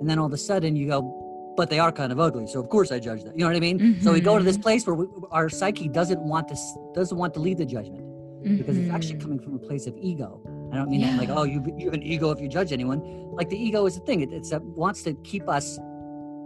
And 0.00 0.10
then 0.10 0.18
all 0.18 0.26
of 0.26 0.32
a 0.32 0.36
sudden 0.36 0.76
you 0.76 0.88
go, 0.88 1.21
but 1.56 1.70
they 1.70 1.78
are 1.78 1.92
kind 1.92 2.12
of 2.12 2.20
ugly. 2.20 2.46
So 2.46 2.60
of 2.60 2.68
course 2.68 2.92
I 2.92 2.98
judge 2.98 3.24
them. 3.24 3.32
You 3.34 3.40
know 3.40 3.46
what 3.48 3.56
I 3.56 3.60
mean? 3.60 3.78
Mm-hmm. 3.78 4.02
So 4.02 4.12
we 4.12 4.20
go 4.20 4.38
to 4.38 4.44
this 4.44 4.56
mm-hmm. 4.56 4.62
place 4.62 4.86
where 4.86 4.94
we, 4.94 5.06
our 5.30 5.48
psyche 5.48 5.88
doesn't 5.88 6.20
want 6.20 6.48
to 6.48 6.56
doesn't 6.94 7.16
want 7.16 7.34
to 7.34 7.40
lead 7.40 7.58
the 7.58 7.66
judgment 7.66 8.04
mm-hmm. 8.04 8.56
because 8.56 8.76
it's 8.76 8.90
actually 8.90 9.14
mm-hmm. 9.14 9.22
coming 9.22 9.40
from 9.40 9.54
a 9.54 9.58
place 9.58 9.86
of 9.86 9.96
ego. 9.98 10.40
I 10.72 10.76
don't 10.76 10.90
mean 10.90 11.00
yeah. 11.00 11.12
that 11.12 11.18
like 11.18 11.28
oh 11.30 11.44
you 11.44 11.62
you 11.76 11.86
have 11.86 11.94
an 11.94 12.02
ego 12.02 12.30
if 12.30 12.40
you 12.40 12.48
judge 12.48 12.72
anyone. 12.72 13.00
Like 13.32 13.48
the 13.48 13.58
ego 13.58 13.86
is 13.86 13.96
a 13.96 14.00
thing. 14.00 14.20
It 14.20 14.32
it's 14.32 14.52
a, 14.52 14.60
wants 14.60 15.02
to 15.04 15.14
keep 15.24 15.48
us 15.48 15.78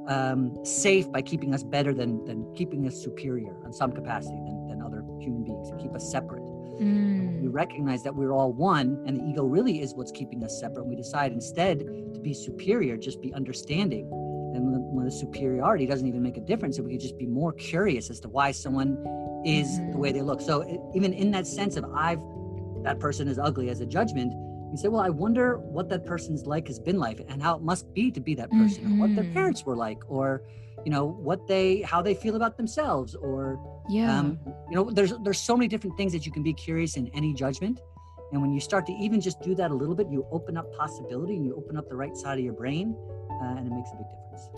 um, 0.08 0.64
safe 0.64 1.10
by 1.10 1.22
keeping 1.22 1.54
us 1.54 1.62
better 1.62 1.94
than 1.94 2.24
than 2.24 2.52
keeping 2.54 2.86
us 2.86 2.96
superior 3.02 3.54
in 3.64 3.72
some 3.72 3.92
capacity 3.92 4.36
than, 4.44 4.66
than 4.68 4.82
other 4.82 5.04
human 5.20 5.44
beings 5.44 5.68
and 5.70 5.80
keep 5.80 5.94
us 5.94 6.10
separate. 6.10 6.42
Mm. 6.80 7.40
We 7.40 7.48
recognize 7.48 8.02
that 8.02 8.14
we're 8.14 8.32
all 8.32 8.52
one, 8.52 9.02
and 9.06 9.16
the 9.16 9.24
ego 9.24 9.44
really 9.44 9.80
is 9.80 9.94
what's 9.94 10.12
keeping 10.12 10.44
us 10.44 10.60
separate. 10.60 10.84
We 10.84 10.94
decide 10.94 11.32
instead 11.32 11.78
to 11.78 12.20
be 12.20 12.34
superior, 12.34 12.98
just 12.98 13.22
be 13.22 13.32
understanding 13.32 14.10
the 15.04 15.10
superiority 15.10 15.86
doesn't 15.86 16.06
even 16.06 16.22
make 16.22 16.36
a 16.36 16.40
difference, 16.40 16.78
if 16.78 16.84
we 16.84 16.92
could 16.92 17.00
just 17.00 17.18
be 17.18 17.26
more 17.26 17.52
curious 17.52 18.10
as 18.10 18.20
to 18.20 18.28
why 18.28 18.50
someone 18.50 18.96
is 19.44 19.68
mm-hmm. 19.68 19.92
the 19.92 19.98
way 19.98 20.12
they 20.12 20.22
look. 20.22 20.40
So 20.40 20.90
even 20.94 21.12
in 21.12 21.30
that 21.32 21.46
sense 21.46 21.76
of 21.76 21.84
I've 21.94 22.20
that 22.82 23.00
person 23.00 23.26
is 23.26 23.38
ugly 23.38 23.68
as 23.68 23.80
a 23.80 23.86
judgment, 23.86 24.32
you 24.70 24.76
say, 24.76 24.88
well, 24.88 25.00
I 25.00 25.08
wonder 25.08 25.58
what 25.58 25.88
that 25.88 26.06
person's 26.06 26.46
like 26.46 26.66
has 26.68 26.78
been 26.78 26.98
like 26.98 27.20
and 27.28 27.42
how 27.42 27.56
it 27.56 27.62
must 27.62 27.92
be 27.94 28.10
to 28.12 28.20
be 28.20 28.34
that 28.36 28.50
person, 28.50 28.84
mm-hmm. 28.84 29.00
or 29.00 29.06
what 29.06 29.14
their 29.14 29.24
mm-hmm. 29.24 29.34
parents 29.34 29.64
were 29.64 29.76
like, 29.76 29.98
or 30.08 30.42
you 30.84 30.90
know 30.90 31.04
what 31.04 31.46
they 31.48 31.82
how 31.82 32.00
they 32.00 32.14
feel 32.14 32.36
about 32.36 32.56
themselves, 32.56 33.14
or 33.14 33.58
yeah, 33.88 34.18
um, 34.18 34.38
you 34.68 34.76
know, 34.76 34.90
there's 34.90 35.14
there's 35.24 35.40
so 35.40 35.56
many 35.56 35.68
different 35.68 35.96
things 35.96 36.12
that 36.12 36.26
you 36.26 36.32
can 36.32 36.42
be 36.42 36.52
curious 36.52 36.96
in 36.96 37.08
any 37.08 37.34
judgment. 37.34 37.80
And 38.32 38.42
when 38.42 38.52
you 38.52 38.60
start 38.60 38.86
to 38.86 38.92
even 38.92 39.20
just 39.20 39.40
do 39.40 39.54
that 39.54 39.70
a 39.70 39.74
little 39.74 39.94
bit, 39.94 40.08
you 40.10 40.26
open 40.32 40.56
up 40.56 40.72
possibility 40.76 41.36
and 41.36 41.44
you 41.46 41.54
open 41.54 41.76
up 41.76 41.88
the 41.88 41.94
right 41.96 42.16
side 42.16 42.38
of 42.38 42.44
your 42.44 42.54
brain, 42.54 42.96
uh, 43.40 43.56
and 43.56 43.66
it 43.66 43.74
makes 43.74 43.90
a 43.92 43.96
big 43.96 44.06
difference. 44.08 44.48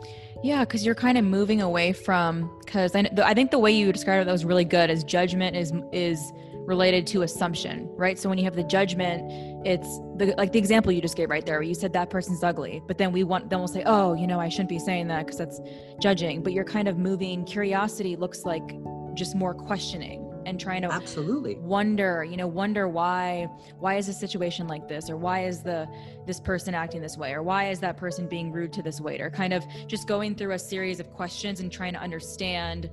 Yeah, 0.43 0.65
because 0.65 0.85
you're 0.85 0.95
kind 0.95 1.19
of 1.19 1.25
moving 1.25 1.63
away 1.63 1.93
from 1.93 2.59
because 2.65 2.95
I, 2.95 3.09
I 3.25 3.35
think 3.35 3.51
the 3.51 3.59
way 3.59 3.73
you 3.73 3.93
described 3.93 4.23
it 4.23 4.25
that 4.27 4.33
was 4.33 4.45
really 4.45 4.65
good 4.65 4.91
is 4.91 5.05
judgment 5.05 5.57
is 5.57 5.73
is 5.93 6.33
related 6.69 7.07
to 7.07 7.23
assumption, 7.23 7.89
right? 7.97 8.19
So 8.19 8.29
when 8.29 8.37
you 8.37 8.45
have 8.45 8.55
the 8.55 8.63
judgment, 8.63 9.23
it's 9.67 9.89
the 10.17 10.35
like 10.37 10.53
the 10.53 10.59
example 10.59 10.93
you 10.93 11.01
just 11.01 11.17
gave 11.17 11.31
right 11.31 11.45
there, 11.45 11.57
where 11.57 11.63
you 11.63 11.75
said 11.75 11.93
that 11.95 12.11
person's 12.11 12.45
ugly, 12.45 12.83
but 12.87 12.99
then 12.99 13.11
we 13.11 13.25
want 13.25 13.51
then 13.51 13.59
we'll 13.59 13.69
say, 13.69 13.83
oh, 13.87 14.15
you 14.15 14.27
know, 14.27 14.39
I 14.39 14.49
shouldn't 14.49 14.69
be 14.69 14.79
saying 14.79 15.09
that 15.09 15.27
because 15.27 15.39
that's 15.39 15.61
judging. 16.01 16.43
But 16.43 16.53
you're 16.53 16.65
kind 16.65 16.87
of 16.87 16.99
moving. 16.99 17.45
Curiosity 17.45 18.17
looks 18.17 18.45
like 18.45 18.77
just 19.15 19.35
more 19.35 19.55
questioning 19.55 20.28
and 20.49 20.59
trying 20.59 20.83
to 20.83 20.91
absolutely. 20.91 21.57
wonder 21.57 22.25
you 22.25 22.37
know 22.37 22.47
wonder 22.47 22.89
why 22.89 23.47
why 23.79 23.97
is 23.97 24.09
a 24.09 24.13
situation 24.13 24.67
like 24.67 24.89
this 24.89 25.11
or 25.11 25.17
why 25.17 25.45
is 25.45 25.63
the 25.63 25.87
this 26.27 26.41
person 26.41 26.75
acting 26.75 27.01
this 27.01 27.17
way 27.17 27.33
or 27.33 27.43
why 27.43 27.69
is 27.69 27.81
that 27.81 27.97
person 27.97 28.27
being 28.27 28.51
rude 28.51 28.73
to 28.73 28.83
this 28.83 29.01
waiter? 29.01 29.31
Kind 29.31 29.53
of 29.53 29.65
just 29.87 30.09
going 30.09 30.35
through 30.35 30.53
a 30.53 30.59
series 30.59 31.01
of 31.01 31.13
questions 31.13 31.61
and 31.61 31.71
trying 31.71 31.93
to 31.93 32.01
understand 32.01 32.91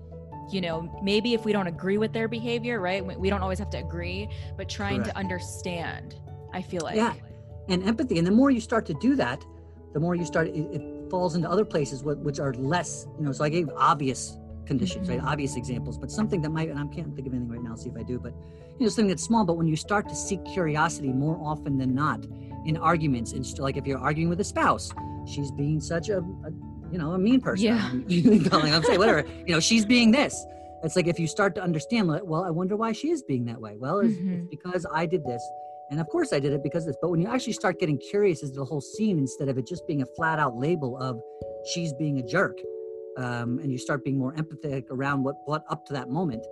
you 0.51 0.61
know 0.61 0.99
maybe 1.01 1.33
if 1.33 1.45
we 1.45 1.51
don't 1.51 1.67
agree 1.67 1.97
with 1.97 2.13
their 2.13 2.27
behavior 2.27 2.79
right 2.79 3.03
we 3.03 3.29
don't 3.31 3.41
always 3.41 3.57
have 3.57 3.69
to 3.71 3.79
agree 3.79 4.29
but 4.57 4.69
trying 4.69 4.97
Correct. 4.97 5.09
to 5.09 5.17
understand 5.17 6.19
i 6.53 6.61
feel 6.61 6.83
like. 6.83 6.95
Yeah. 6.95 7.13
And 7.67 7.83
empathy 7.83 8.19
and 8.19 8.27
the 8.27 8.31
more 8.31 8.51
you 8.51 8.61
start 8.61 8.85
to 8.85 8.93
do 8.95 9.15
that 9.15 9.43
the 9.93 9.99
more 9.99 10.13
you 10.13 10.23
start 10.23 10.47
it, 10.49 10.67
it 10.71 11.09
falls 11.09 11.33
into 11.33 11.49
other 11.49 11.65
places 11.65 12.03
which 12.03 12.39
are 12.39 12.53
less 12.53 13.07
you 13.17 13.25
know 13.25 13.31
so 13.31 13.43
i 13.43 13.49
gave 13.49 13.69
obvious 13.75 14.37
conditions, 14.65 15.09
right? 15.09 15.21
Obvious 15.21 15.55
examples, 15.55 15.97
but 15.97 16.11
something 16.11 16.41
that 16.41 16.49
might, 16.49 16.69
and 16.69 16.79
I 16.79 16.85
can't 16.87 17.15
think 17.15 17.27
of 17.27 17.33
anything 17.33 17.49
right 17.49 17.61
now, 17.61 17.75
see 17.75 17.89
if 17.89 17.95
I 17.97 18.03
do, 18.03 18.19
but 18.19 18.33
you 18.77 18.85
know, 18.85 18.89
something 18.89 19.07
that's 19.07 19.23
small, 19.23 19.45
but 19.45 19.57
when 19.57 19.67
you 19.67 19.75
start 19.75 20.09
to 20.09 20.15
seek 20.15 20.43
curiosity 20.45 21.09
more 21.09 21.39
often 21.41 21.77
than 21.77 21.95
not 21.95 22.25
in 22.65 22.77
arguments, 22.77 23.33
and 23.33 23.45
like 23.59 23.77
if 23.77 23.85
you're 23.85 23.99
arguing 23.99 24.29
with 24.29 24.39
a 24.41 24.43
spouse, 24.43 24.91
she's 25.27 25.51
being 25.51 25.79
such 25.79 26.09
a, 26.09 26.19
a 26.19 26.51
you 26.91 26.97
know, 26.97 27.11
a 27.11 27.17
mean 27.17 27.41
person. 27.41 27.65
Yeah. 27.65 27.89
I'm 28.51 28.83
saying 28.83 28.99
whatever, 28.99 29.25
you 29.45 29.53
know, 29.53 29.59
she's 29.59 29.85
being 29.85 30.11
this. 30.11 30.45
It's 30.83 30.95
like 30.95 31.07
if 31.07 31.19
you 31.19 31.27
start 31.27 31.55
to 31.55 31.63
understand, 31.63 32.07
well, 32.07 32.43
I 32.43 32.51
wonder 32.51 32.75
why 32.75 32.91
she 32.91 33.09
is 33.09 33.23
being 33.23 33.45
that 33.45 33.59
way. 33.59 33.75
Well, 33.77 33.99
it's, 33.99 34.13
mm-hmm. 34.13 34.33
it's 34.33 34.47
because 34.49 34.85
I 34.93 35.05
did 35.05 35.25
this. 35.25 35.41
And 35.89 35.99
of 35.99 36.07
course 36.07 36.33
I 36.33 36.39
did 36.39 36.53
it 36.53 36.63
because 36.63 36.83
of 36.83 36.87
this. 36.87 36.97
But 37.01 37.09
when 37.09 37.21
you 37.21 37.27
actually 37.27 37.53
start 37.53 37.79
getting 37.79 37.97
curious 37.97 38.43
as 38.43 38.51
to 38.51 38.57
the 38.57 38.65
whole 38.65 38.81
scene 38.81 39.17
instead 39.17 39.49
of 39.49 39.57
it 39.57 39.67
just 39.67 39.87
being 39.87 40.01
a 40.01 40.05
flat 40.15 40.39
out 40.39 40.55
label 40.55 40.97
of 41.01 41.19
she's 41.73 41.93
being 41.93 42.19
a 42.19 42.23
jerk, 42.23 42.57
um, 43.17 43.59
and 43.59 43.71
you 43.71 43.77
start 43.77 44.03
being 44.03 44.17
more 44.17 44.33
empathetic 44.35 44.85
around 44.89 45.23
what 45.23 45.35
brought 45.45 45.63
up 45.69 45.85
to 45.85 45.93
that 45.93 46.09
moment 46.09 46.43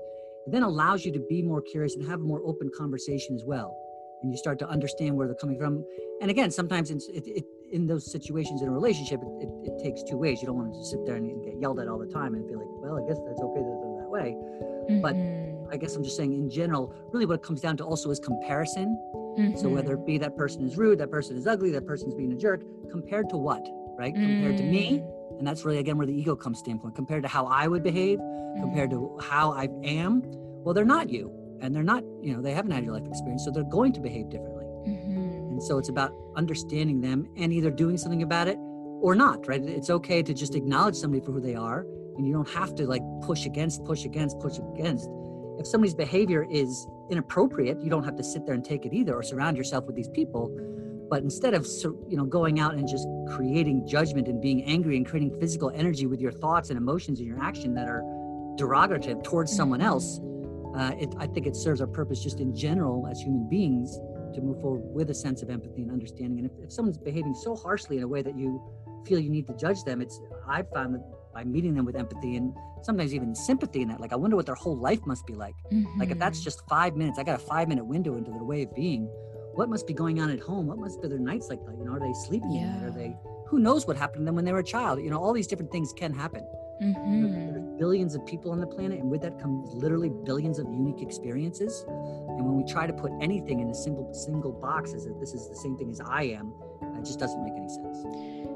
it 0.45 0.51
then 0.51 0.63
allows 0.63 1.05
you 1.05 1.11
to 1.11 1.19
be 1.29 1.41
more 1.41 1.61
curious 1.61 1.95
and 1.95 2.07
have 2.07 2.19
a 2.19 2.23
more 2.23 2.41
open 2.45 2.69
conversation 2.77 3.35
as 3.35 3.43
well 3.45 3.77
and 4.21 4.31
you 4.31 4.37
start 4.37 4.57
to 4.59 4.67
understand 4.67 5.15
where 5.15 5.27
they're 5.27 5.35
coming 5.35 5.57
from 5.57 5.85
and 6.21 6.31
again 6.31 6.49
sometimes 6.49 6.89
it, 6.89 7.01
it, 7.09 7.45
in 7.71 7.85
those 7.85 8.11
situations 8.11 8.61
in 8.61 8.67
a 8.67 8.71
relationship 8.71 9.21
it, 9.39 9.49
it, 9.63 9.83
takes 9.83 10.01
two 10.03 10.17
ways 10.17 10.41
you 10.41 10.47
don't 10.47 10.57
want 10.57 10.73
to 10.73 10.85
sit 10.85 11.05
there 11.05 11.15
and 11.15 11.43
get 11.43 11.59
yelled 11.59 11.79
at 11.79 11.87
all 11.87 11.99
the 11.99 12.07
time 12.07 12.33
and 12.33 12.47
be 12.47 12.55
like 12.55 12.67
well 12.67 12.97
i 12.97 13.07
guess 13.07 13.19
that's 13.27 13.41
okay 13.41 13.59
that 13.59 13.79
they're 13.81 14.01
that 14.01 14.09
way 14.09 14.35
mm-hmm. 14.89 15.01
but 15.01 15.15
i 15.73 15.77
guess 15.77 15.95
i'm 15.95 16.03
just 16.03 16.15
saying 16.15 16.33
in 16.33 16.49
general 16.49 16.95
really 17.11 17.25
what 17.25 17.35
it 17.35 17.43
comes 17.43 17.61
down 17.61 17.75
to 17.75 17.83
also 17.83 18.09
is 18.09 18.19
comparison 18.19 18.97
mm-hmm. 19.37 19.57
so 19.57 19.67
whether 19.67 19.95
it 19.95 20.05
be 20.05 20.17
that 20.17 20.37
person 20.37 20.65
is 20.65 20.77
rude 20.77 20.97
that 20.99 21.11
person 21.11 21.35
is 21.35 21.47
ugly 21.47 21.71
that 21.71 21.85
person's 21.85 22.13
being 22.13 22.31
a 22.31 22.37
jerk 22.37 22.63
compared 22.89 23.29
to 23.29 23.37
what 23.37 23.67
right 23.97 24.13
mm-hmm. 24.13 24.25
compared 24.25 24.57
to 24.57 24.63
me 24.63 24.99
mm 24.99 25.22
and 25.37 25.47
that's 25.47 25.65
really 25.65 25.79
again 25.79 25.97
where 25.97 26.07
the 26.07 26.13
ego 26.13 26.35
comes 26.35 26.59
standpoint 26.59 26.95
compared 26.95 27.23
to 27.23 27.29
how 27.29 27.45
i 27.45 27.67
would 27.67 27.83
behave 27.83 28.19
mm-hmm. 28.19 28.61
compared 28.61 28.89
to 28.89 28.97
mm-hmm. 28.97 29.29
how 29.29 29.51
i 29.51 29.67
am 29.83 30.21
well 30.63 30.73
they're 30.73 30.85
not 30.85 31.09
you 31.09 31.31
and 31.61 31.75
they're 31.75 31.83
not 31.83 32.03
you 32.21 32.33
know 32.33 32.41
they 32.41 32.53
haven't 32.53 32.71
had 32.71 32.83
your 32.83 32.93
life 32.93 33.07
experience 33.07 33.43
so 33.43 33.51
they're 33.51 33.63
going 33.63 33.93
to 33.93 33.99
behave 33.99 34.29
differently 34.29 34.65
mm-hmm. 34.87 35.51
and 35.51 35.63
so 35.63 35.77
it's 35.77 35.89
about 35.89 36.13
understanding 36.35 37.01
them 37.01 37.27
and 37.37 37.53
either 37.53 37.71
doing 37.71 37.97
something 37.97 38.23
about 38.23 38.47
it 38.47 38.57
or 39.01 39.15
not 39.15 39.47
right 39.47 39.63
it's 39.63 39.89
okay 39.89 40.21
to 40.21 40.33
just 40.33 40.55
acknowledge 40.55 40.95
somebody 40.95 41.23
for 41.23 41.31
who 41.31 41.41
they 41.41 41.55
are 41.55 41.85
and 42.17 42.27
you 42.27 42.33
don't 42.33 42.49
have 42.49 42.75
to 42.75 42.85
like 42.85 43.01
push 43.21 43.45
against 43.45 43.83
push 43.85 44.05
against 44.05 44.39
push 44.39 44.59
against 44.73 45.09
if 45.59 45.67
somebody's 45.67 45.93
behavior 45.93 46.47
is 46.49 46.87
inappropriate 47.09 47.79
you 47.81 47.89
don't 47.89 48.03
have 48.03 48.15
to 48.15 48.23
sit 48.23 48.45
there 48.45 48.55
and 48.55 48.65
take 48.65 48.85
it 48.85 48.93
either 48.93 49.13
or 49.15 49.23
surround 49.23 49.57
yourself 49.57 49.85
with 49.85 49.95
these 49.95 50.09
people 50.09 50.49
but 51.13 51.21
instead 51.21 51.53
of 51.53 51.67
you 52.09 52.17
know 52.17 52.25
going 52.25 52.59
out 52.59 52.73
and 52.73 52.87
just 52.87 53.07
creating 53.27 53.87
judgment 53.87 54.27
and 54.27 54.41
being 54.41 54.63
angry 54.63 54.97
and 54.97 55.05
creating 55.05 55.31
physical 55.39 55.69
energy 55.75 56.07
with 56.07 56.19
your 56.19 56.31
thoughts 56.31 56.71
and 56.71 56.77
emotions 56.77 57.19
and 57.19 57.27
your 57.27 57.39
action 57.39 57.75
that 57.75 57.87
are 57.87 58.01
derogative 58.57 59.23
towards 59.23 59.55
someone 59.55 59.79
else 59.79 60.19
uh, 60.75 60.91
it, 60.97 61.13
i 61.19 61.27
think 61.27 61.45
it 61.45 61.55
serves 61.55 61.81
our 61.81 61.91
purpose 61.99 62.23
just 62.23 62.39
in 62.39 62.55
general 62.55 63.07
as 63.11 63.19
human 63.21 63.47
beings 63.47 63.99
to 64.33 64.41
move 64.41 64.59
forward 64.59 64.81
with 64.85 65.11
a 65.11 65.13
sense 65.13 65.43
of 65.43 65.51
empathy 65.51 65.83
and 65.83 65.91
understanding 65.91 66.39
and 66.39 66.49
if, 66.49 66.63
if 66.63 66.71
someone's 66.73 66.97
behaving 66.97 67.35
so 67.35 67.55
harshly 67.55 67.97
in 67.97 68.01
a 68.01 68.07
way 68.07 68.23
that 68.23 68.35
you 68.35 68.59
feel 69.05 69.19
you 69.19 69.29
need 69.29 69.45
to 69.45 69.53
judge 69.53 69.83
them 69.83 70.01
it's 70.01 70.19
i've 70.47 70.67
found 70.71 70.95
that 70.95 71.03
by 71.31 71.43
meeting 71.43 71.75
them 71.75 71.85
with 71.85 71.95
empathy 71.95 72.37
and 72.37 72.55
sometimes 72.83 73.13
even 73.13 73.33
sympathy 73.33 73.81
in 73.81 73.87
that. 73.87 73.99
Like, 73.99 74.13
I 74.13 74.15
wonder 74.15 74.35
what 74.35 74.45
their 74.45 74.55
whole 74.55 74.77
life 74.77 74.99
must 75.05 75.25
be 75.25 75.33
like. 75.33 75.55
Mm-hmm. 75.71 75.99
Like, 75.99 76.11
if 76.11 76.19
that's 76.19 76.39
mm-hmm. 76.39 76.43
just 76.43 76.61
five 76.69 76.95
minutes, 76.95 77.17
I 77.17 77.23
got 77.23 77.35
a 77.35 77.43
five 77.43 77.67
minute 77.67 77.85
window 77.85 78.17
into 78.17 78.29
their 78.31 78.43
way 78.43 78.63
of 78.63 78.75
being. 78.75 79.09
What 79.53 79.69
must 79.69 79.85
be 79.85 79.93
going 79.93 80.19
on 80.19 80.29
at 80.31 80.39
home? 80.39 80.67
What 80.67 80.79
must 80.79 81.01
be 81.01 81.07
their 81.07 81.19
nights 81.19 81.49
like? 81.49 81.59
You 81.77 81.85
know, 81.85 81.93
are 81.93 81.99
they 81.99 82.13
sleeping? 82.13 82.51
Yeah. 82.51 82.85
Are 82.85 82.91
they? 82.91 83.15
Who 83.47 83.59
knows 83.59 83.85
what 83.85 83.97
happened 83.97 84.21
to 84.21 84.25
them 84.25 84.35
when 84.35 84.45
they 84.45 84.51
were 84.51 84.59
a 84.59 84.63
child? 84.63 84.99
You 85.01 85.11
know, 85.11 85.21
all 85.21 85.33
these 85.33 85.47
different 85.47 85.71
things 85.71 85.93
can 85.93 86.11
happen. 86.13 86.43
Mm-hmm. 86.81 87.53
There's 87.53 87.79
billions 87.79 88.15
of 88.15 88.25
people 88.25 88.51
on 88.51 88.59
the 88.59 88.67
planet, 88.67 88.99
and 88.99 89.09
with 89.09 89.21
that 89.21 89.39
comes 89.39 89.73
literally 89.73 90.09
billions 90.09 90.59
of 90.59 90.65
unique 90.65 91.01
experiences. 91.01 91.85
And 91.87 92.43
when 92.45 92.57
we 92.57 92.63
try 92.65 92.87
to 92.87 92.93
put 92.93 93.11
anything 93.21 93.59
in 93.59 93.69
a 93.69 93.75
single 93.75 94.11
single 94.13 94.51
box 94.51 94.93
as 94.93 95.05
if 95.05 95.19
this 95.19 95.33
is 95.33 95.47
the 95.47 95.55
same 95.55 95.77
thing 95.77 95.91
as 95.91 96.01
I 96.01 96.23
am, 96.23 96.53
it 96.97 97.05
just 97.05 97.19
doesn't 97.19 97.43
make 97.43 97.53
any 97.55 97.69
sense. 97.69 97.99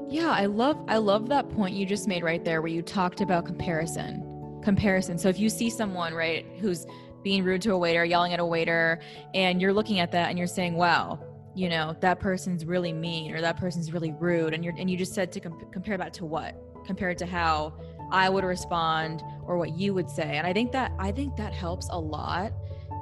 Yeah, 0.08 0.30
I 0.30 0.46
love 0.46 0.78
I 0.88 0.98
love 0.98 1.28
that 1.28 1.48
point 1.50 1.74
you 1.74 1.86
just 1.86 2.08
made 2.08 2.22
right 2.24 2.44
there 2.44 2.60
where 2.60 2.70
you 2.70 2.82
talked 2.82 3.20
about 3.20 3.46
comparison. 3.46 4.24
Comparison. 4.62 5.16
So 5.16 5.28
if 5.28 5.38
you 5.38 5.48
see 5.48 5.70
someone, 5.70 6.12
right, 6.12 6.44
who's 6.58 6.86
being 7.22 7.44
rude 7.44 7.62
to 7.62 7.72
a 7.72 7.78
waiter, 7.78 8.04
yelling 8.04 8.32
at 8.32 8.40
a 8.40 8.44
waiter, 8.44 9.00
and 9.34 9.60
you're 9.60 9.72
looking 9.72 10.00
at 10.00 10.12
that 10.12 10.28
and 10.28 10.38
you're 10.38 10.46
saying, 10.46 10.74
"Wow, 10.74 11.18
you 11.54 11.68
know, 11.68 11.96
that 12.00 12.20
person's 12.20 12.64
really 12.64 12.92
mean 12.92 13.34
or 13.34 13.40
that 13.40 13.56
person's 13.56 13.92
really 13.92 14.12
rude." 14.12 14.54
And 14.54 14.64
you're 14.64 14.74
and 14.78 14.90
you 14.90 14.96
just 14.96 15.14
said 15.14 15.32
to 15.32 15.40
comp- 15.40 15.72
compare 15.72 15.96
that 15.96 16.12
to 16.14 16.26
what? 16.26 16.56
Compare 16.86 17.10
it 17.10 17.18
to 17.18 17.26
how 17.26 17.74
I 18.10 18.28
would 18.28 18.44
respond 18.44 19.22
or 19.44 19.58
what 19.58 19.76
you 19.76 19.94
would 19.94 20.08
say. 20.08 20.36
And 20.36 20.46
I 20.46 20.52
think 20.52 20.72
that 20.72 20.92
I 20.98 21.12
think 21.12 21.36
that 21.36 21.52
helps 21.52 21.88
a 21.90 21.98
lot 21.98 22.52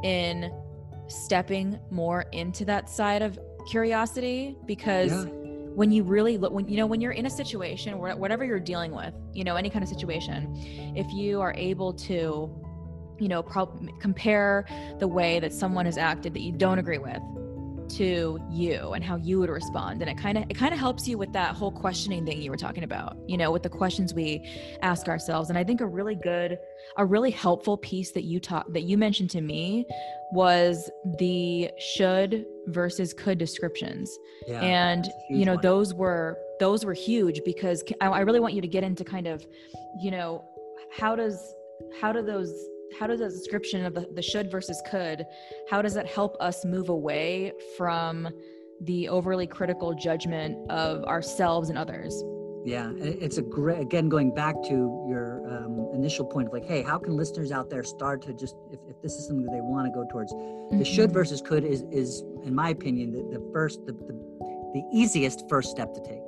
in 0.03 0.53
stepping 1.09 1.79
more 1.91 2.23
into 2.33 2.65
that 2.65 2.89
side 2.89 3.23
of 3.23 3.39
curiosity 3.69 4.57
because 4.67 5.27
yeah 5.27 5.31
when 5.77 5.93
you 5.93 6.03
really 6.03 6.39
look 6.39 6.53
when 6.53 6.67
you 6.67 6.79
know 6.79 6.87
when 6.87 7.03
you're 7.03 7.13
in 7.13 7.27
a 7.27 7.31
situation 7.31 7.99
whatever 7.99 8.45
you're 8.47 8.59
dealing 8.59 8.93
with 8.93 9.13
you 9.35 9.45
know 9.45 9.57
any 9.57 9.69
kind 9.69 9.83
of 9.83 9.89
situation 9.89 10.51
if 10.97 11.07
you 11.13 11.39
are 11.39 11.53
able 11.55 11.93
to 11.93 12.51
you 13.19 13.29
know 13.29 13.43
pro- 13.43 13.67
compare 14.01 14.67
the 14.99 15.09
way 15.09 15.41
that 15.41 15.53
someone 15.53 15.87
has 15.87 15.99
acted 15.99 16.35
that 16.35 16.41
you 16.41 16.53
don't 16.53 16.79
agree 16.79 16.99
with 16.99 17.23
to 17.89 18.39
you 18.51 18.93
and 18.93 19.05
how 19.05 19.17
you 19.17 19.39
would 19.39 19.51
respond. 19.51 20.03
And 20.03 20.11
it 20.11 20.19
kind 20.19 20.39
of 20.39 20.45
it 20.49 20.55
kind 20.55 20.73
of 20.73 20.81
helps 20.81 21.07
you 21.07 21.19
with 21.19 21.33
that 21.33 21.55
whole 21.55 21.71
questioning 21.71 22.25
thing 22.27 22.41
you 22.41 22.51
were 22.51 22.57
talking 22.57 22.85
about 22.85 23.17
you 23.27 23.37
know 23.37 23.51
with 23.51 23.63
the 23.63 23.69
questions 23.69 24.15
we 24.15 24.49
ask 24.83 25.09
ourselves. 25.09 25.49
And 25.49 25.59
i 25.59 25.65
think 25.65 25.81
a 25.81 25.87
really 25.87 26.15
good 26.15 26.59
a 26.97 27.05
really 27.05 27.31
helpful 27.31 27.77
piece 27.77 28.13
that 28.13 28.25
you 28.25 28.41
taught 28.41 28.73
that 28.73 28.83
you 28.83 28.99
mentioned 28.99 29.31
to 29.31 29.41
me 29.41 29.87
was 30.33 30.91
the 31.19 31.71
should 31.79 32.45
versus 32.69 33.13
could 33.15 33.39
descriptions. 33.39 34.11
Yeah, 34.47 34.61
and 34.61 35.09
you 35.31 35.45
know 35.45 35.55
one. 35.55 35.63
those 35.63 35.95
were 35.95 36.39
those 36.59 36.85
were 36.85 36.95
huge 36.95 37.43
because 37.45 37.85
I 38.01 38.21
really 38.21 38.41
want 38.41 38.55
you 38.55 38.61
to 38.63 38.69
get 38.69 38.83
into 38.83 39.05
kind 39.05 39.27
of 39.27 39.47
you 40.01 40.11
know 40.11 40.45
how 40.99 41.15
does 41.15 41.55
how 42.01 42.13
do 42.13 42.23
those 42.23 42.53
how 42.99 43.07
does 43.07 43.21
that 43.21 43.31
description 43.31 43.85
of 43.85 43.95
the, 43.95 44.09
the 44.13 44.23
should 44.23 44.51
versus 44.51 44.83
could 44.89 45.25
how 45.69 45.83
does 45.83 45.95
that 45.95 46.07
help 46.07 46.37
us 46.41 46.65
move 46.65 46.89
away 46.89 47.53
from 47.77 48.29
the 48.83 49.09
overly 49.09 49.47
critical 49.47 49.95
judgment 49.95 50.59
of 50.71 51.03
ourselves 51.05 51.69
and 51.69 51.79
others? 51.79 52.23
Yeah 52.65 52.91
it's 52.97 53.39
a 53.39 53.43
great 53.43 53.81
again 53.81 54.09
going 54.09 54.35
back 54.35 54.55
to 54.65 55.07
your 55.09 55.43
um, 55.49 55.91
initial 55.95 56.25
point 56.25 56.49
of 56.49 56.53
like 56.53 56.65
hey 56.65 56.83
how 56.83 56.99
can 56.99 57.17
listeners 57.17 57.53
out 57.53 57.71
there 57.71 57.85
start 57.85 58.23
to 58.23 58.33
just 58.35 58.57
if, 58.73 58.81
if 58.89 59.01
this 59.03 59.13
is 59.13 59.27
something 59.27 59.45
that 59.47 59.53
they 59.53 59.61
want 59.61 59.87
to 59.87 59.93
go 59.93 60.07
towards? 60.11 60.33
Mm-hmm. 60.33 60.79
the 60.79 60.85
should 60.85 61.13
versus 61.13 61.41
could 61.41 61.65
is 61.65 61.83
is 61.93 62.25
in 62.45 62.55
my 62.55 62.71
opinion 62.71 63.13
the, 63.13 63.39
the 63.39 63.51
first 63.53 63.85
the, 63.87 63.93
the, 63.93 64.15
the 64.75 64.83
easiest 64.93 65.49
first 65.49 65.71
step 65.71 65.95
to 65.95 66.01
take. 66.01 66.23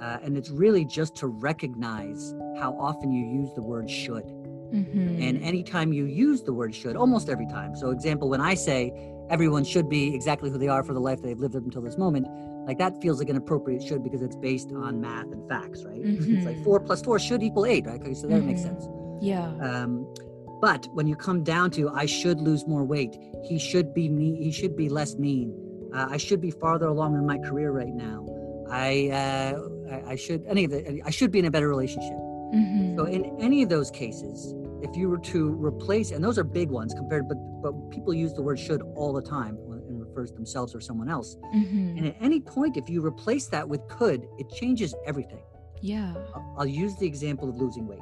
Uh, 0.00 0.18
and 0.22 0.36
it's 0.36 0.48
really 0.48 0.82
just 0.82 1.14
to 1.14 1.26
recognize 1.26 2.34
how 2.58 2.74
often 2.80 3.12
you 3.12 3.22
use 3.22 3.52
the 3.54 3.62
word 3.62 3.88
should 3.88 4.24
Mm-hmm. 4.72 5.22
And 5.22 5.42
anytime 5.42 5.92
you 5.92 6.06
use 6.06 6.42
the 6.42 6.52
word 6.52 6.74
should, 6.74 6.96
almost 6.96 7.28
every 7.28 7.46
time. 7.46 7.74
So, 7.76 7.90
example, 7.90 8.28
when 8.28 8.40
I 8.40 8.54
say 8.54 8.92
everyone 9.30 9.64
should 9.64 9.88
be 9.88 10.14
exactly 10.14 10.50
who 10.50 10.58
they 10.58 10.68
are 10.68 10.82
for 10.82 10.92
the 10.92 11.00
life 11.00 11.22
they've 11.22 11.38
lived 11.38 11.56
up 11.56 11.64
until 11.64 11.82
this 11.82 11.98
moment, 11.98 12.26
like 12.66 12.78
that 12.78 13.00
feels 13.00 13.18
like 13.18 13.28
an 13.28 13.36
appropriate 13.36 13.82
should 13.82 14.02
because 14.02 14.22
it's 14.22 14.36
based 14.36 14.70
on 14.72 15.00
math 15.00 15.26
and 15.32 15.48
facts, 15.48 15.84
right? 15.84 16.00
Mm-hmm. 16.00 16.36
It's 16.36 16.46
like 16.46 16.62
four 16.62 16.80
plus 16.80 17.02
four 17.02 17.18
should 17.18 17.42
equal 17.42 17.66
eight, 17.66 17.86
right? 17.86 18.00
Okay, 18.00 18.14
so 18.14 18.26
that 18.26 18.36
mm-hmm. 18.36 18.48
makes 18.48 18.62
sense. 18.62 18.86
Yeah. 19.20 19.48
Um, 19.60 20.12
but 20.60 20.86
when 20.92 21.06
you 21.06 21.16
come 21.16 21.42
down 21.42 21.70
to 21.72 21.88
I 21.88 22.06
should 22.06 22.40
lose 22.40 22.66
more 22.66 22.84
weight, 22.84 23.16
he 23.44 23.58
should 23.58 23.94
be 23.94 24.08
me, 24.08 24.36
he 24.36 24.52
should 24.52 24.76
be 24.76 24.88
less 24.88 25.16
mean. 25.16 25.56
Uh, 25.94 26.06
I 26.10 26.16
should 26.18 26.40
be 26.40 26.50
farther 26.50 26.86
along 26.86 27.14
in 27.14 27.26
my 27.26 27.38
career 27.38 27.72
right 27.72 27.94
now. 27.94 28.26
I 28.70 29.08
uh, 29.08 29.92
I, 29.92 30.12
I 30.12 30.16
should 30.16 30.44
any 30.46 30.64
of 30.64 30.70
the 30.70 31.02
I 31.04 31.10
should 31.10 31.32
be 31.32 31.38
in 31.38 31.46
a 31.46 31.50
better 31.50 31.68
relationship. 31.68 32.16
Mm-hmm. 32.54 32.98
So 32.98 33.04
in 33.04 33.24
any 33.40 33.62
of 33.62 33.68
those 33.68 33.90
cases, 33.90 34.54
if 34.82 34.96
you 34.96 35.08
were 35.08 35.18
to 35.18 35.52
replace, 35.52 36.10
and 36.10 36.22
those 36.22 36.38
are 36.38 36.44
big 36.44 36.70
ones 36.70 36.94
compared, 36.94 37.28
but 37.28 37.38
but 37.62 37.90
people 37.90 38.14
use 38.14 38.32
the 38.32 38.42
word 38.42 38.58
should 38.58 38.82
all 38.94 39.12
the 39.12 39.22
time 39.22 39.56
and 39.88 40.00
refers 40.00 40.30
to 40.30 40.36
themselves 40.36 40.74
or 40.74 40.80
someone 40.80 41.08
else. 41.08 41.36
Mm-hmm. 41.54 41.98
And 41.98 42.06
at 42.06 42.16
any 42.20 42.40
point, 42.40 42.76
if 42.76 42.88
you 42.88 43.04
replace 43.04 43.48
that 43.48 43.68
with 43.68 43.86
could, 43.88 44.26
it 44.38 44.48
changes 44.50 44.94
everything. 45.06 45.42
Yeah. 45.82 46.14
I'll, 46.34 46.54
I'll 46.60 46.66
use 46.66 46.96
the 46.96 47.06
example 47.06 47.48
of 47.48 47.56
losing 47.56 47.86
weight. 47.86 48.00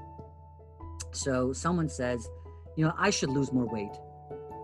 So 1.13 1.53
someone 1.53 1.89
says, 1.89 2.29
you 2.77 2.85
know, 2.85 2.93
I 2.97 3.11
should 3.11 3.31
lose 3.31 3.53
more 3.53 3.67
weight, 3.67 3.91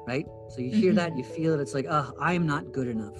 right? 0.06 0.26
So 0.50 0.60
you 0.60 0.70
hear 0.70 0.92
mm-hmm. 0.92 0.96
that, 0.96 1.16
you 1.16 1.24
feel 1.24 1.54
it. 1.54 1.60
It's 1.60 1.74
like, 1.74 1.86
oh, 1.88 2.12
I 2.20 2.34
am 2.34 2.46
not 2.46 2.72
good 2.72 2.86
enough. 2.86 3.16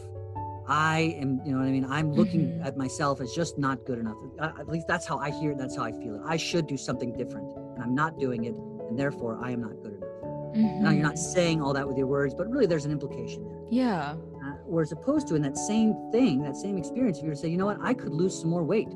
I 0.67 1.17
am, 1.21 1.41
you 1.45 1.53
know 1.53 1.59
what 1.59 1.67
I 1.67 1.73
mean? 1.73 1.85
I'm 1.85 2.13
looking 2.13 2.47
mm-hmm. 2.47 2.63
at 2.63 2.77
myself 2.77 3.21
as 3.21 3.33
just 3.33 3.59
not 3.59 3.85
good 3.85 3.99
enough. 3.99 4.17
At 4.41 4.69
least 4.69 4.87
that's 4.87 5.07
how 5.07 5.19
I 5.19 5.31
hear 5.31 5.53
it. 5.53 5.59
That's 5.59 5.77
how 5.77 5.83
I 5.83 5.93
feel 5.93 6.15
it. 6.15 6.23
I 6.25 6.37
should 6.37 6.67
do 6.67 6.77
something 6.77 7.17
different, 7.17 7.53
and 7.75 7.83
I'm 7.83 7.95
not 7.95 8.19
doing 8.19 8.45
it 8.45 8.55
and 8.89 8.99
therefore 8.99 9.39
I 9.43 9.51
am 9.51 9.61
not 9.63 9.83
good 9.83 9.95
enough. 9.95 10.35
Mm-hmm. 10.55 10.85
Now, 10.85 10.91
you're 10.91 11.03
not 11.03 11.15
mm-hmm. 11.15 11.33
saying 11.33 11.63
all 11.63 11.73
that 11.73 11.87
with 11.87 11.97
your 11.97 12.07
words, 12.07 12.33
but 12.35 12.49
really 12.49 12.67
there's 12.67 12.85
an 12.85 12.93
implication 12.93 13.45
there. 13.45 13.59
Yeah. 13.71 14.13
Uh, 14.13 14.53
whereas 14.65 14.93
opposed 14.93 15.27
to 15.29 15.35
in 15.35 15.43
that 15.43 15.57
same 15.57 15.95
thing, 16.13 16.43
that 16.43 16.57
same 16.57 16.79
experience, 16.79 17.19
if 17.19 17.25
you 17.25 17.31
were 17.31 17.35
to 17.35 17.41
say, 17.41 17.49
you 17.49 17.57
know 17.57 17.67
what, 17.67 17.79
I 17.83 17.93
could 17.93 18.13
lose 18.13 18.39
some 18.39 18.51
more 18.51 18.63
weight. 18.63 18.89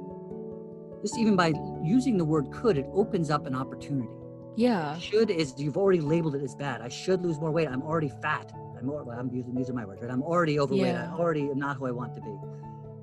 Just 1.02 1.18
even 1.18 1.34
by 1.34 1.52
using 1.82 2.16
the 2.16 2.24
word 2.24 2.50
could, 2.52 2.78
it 2.78 2.86
opens 2.92 3.30
up 3.30 3.46
an 3.46 3.54
opportunity. 3.54 4.08
Yeah. 4.56 4.98
Should 4.98 5.30
is 5.30 5.54
you've 5.56 5.76
already 5.76 6.00
labeled 6.00 6.34
it 6.34 6.42
as 6.42 6.54
bad. 6.54 6.80
I 6.80 6.88
should 6.88 7.22
lose 7.22 7.38
more 7.40 7.50
weight. 7.50 7.68
I'm 7.68 7.82
already 7.82 8.12
fat. 8.22 8.52
I'm, 8.76 8.86
well, 8.86 9.08
I'm 9.10 9.30
using 9.32 9.54
these 9.54 9.70
are 9.70 9.72
my 9.72 9.84
words, 9.84 10.02
right? 10.02 10.10
I'm 10.10 10.22
already 10.22 10.60
overweight. 10.60 10.92
Yeah. 10.92 11.12
I 11.12 11.18
already 11.18 11.42
am 11.50 11.58
not 11.58 11.76
who 11.76 11.86
I 11.86 11.90
want 11.90 12.14
to 12.14 12.20
be. 12.20 12.36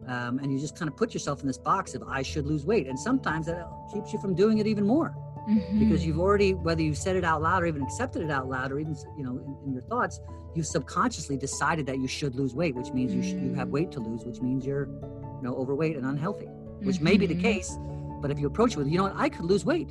Um, 0.08 0.40
and 0.40 0.52
you 0.52 0.60
just 0.60 0.78
kind 0.78 0.88
of 0.88 0.96
put 0.96 1.14
yourself 1.14 1.42
in 1.42 1.48
this 1.48 1.58
box 1.58 1.96
of 1.96 2.04
I 2.04 2.22
should 2.22 2.46
lose 2.46 2.66
weight. 2.66 2.88
And 2.88 2.98
sometimes 2.98 3.48
that 3.48 3.68
keeps 3.94 4.14
you 4.14 4.20
from 4.20 4.36
doing 4.36 4.60
it 4.60 4.68
even 4.68 4.86
more 4.86 5.16
mm-hmm. 5.48 5.80
because 5.80 6.06
you've 6.06 6.20
already 6.20 6.54
whether 6.54 6.82
you 6.82 6.94
said 6.94 7.16
it 7.16 7.24
out 7.24 7.42
loud 7.42 7.64
or 7.64 7.66
even 7.66 7.82
accepted 7.82 8.22
it 8.22 8.32
out 8.32 8.48
loud 8.50 8.72
or 8.72 8.80
even 8.80 8.96
you 9.18 9.24
know 9.24 9.38
in, 9.38 9.68
in 9.68 9.74
your 9.74 9.82
thoughts 9.84 10.20
you've 10.56 10.66
subconsciously 10.66 11.38
decided 11.38 11.86
that 11.86 12.00
you 12.00 12.08
should 12.08 12.36
lose 12.36 12.56
weight 12.56 12.76
which 12.76 12.92
means 12.92 13.14
you 13.14 13.24
should, 13.24 13.42
you 13.42 13.54
have 13.54 13.70
weight 13.70 13.92
to 13.92 14.00
lose 14.00 14.24
which 14.26 14.42
means 14.42 14.66
you're 14.66 14.88
you 14.88 15.40
know 15.42 15.56
overweight 15.56 15.96
and 15.96 16.06
unhealthy 16.06 16.48
which 16.82 16.98
mm-hmm. 16.98 17.06
may 17.06 17.18
be 17.18 17.26
the 17.26 17.34
mm-hmm. 17.34 17.44
case 17.44 17.78
but 18.22 18.32
if 18.32 18.40
you 18.40 18.48
approach 18.48 18.74
it 18.74 18.78
with 18.78 18.88
you 18.88 18.98
know 18.98 19.04
what 19.04 19.16
i 19.16 19.30
could 19.30 19.46
lose 19.46 19.66
weight 19.66 19.90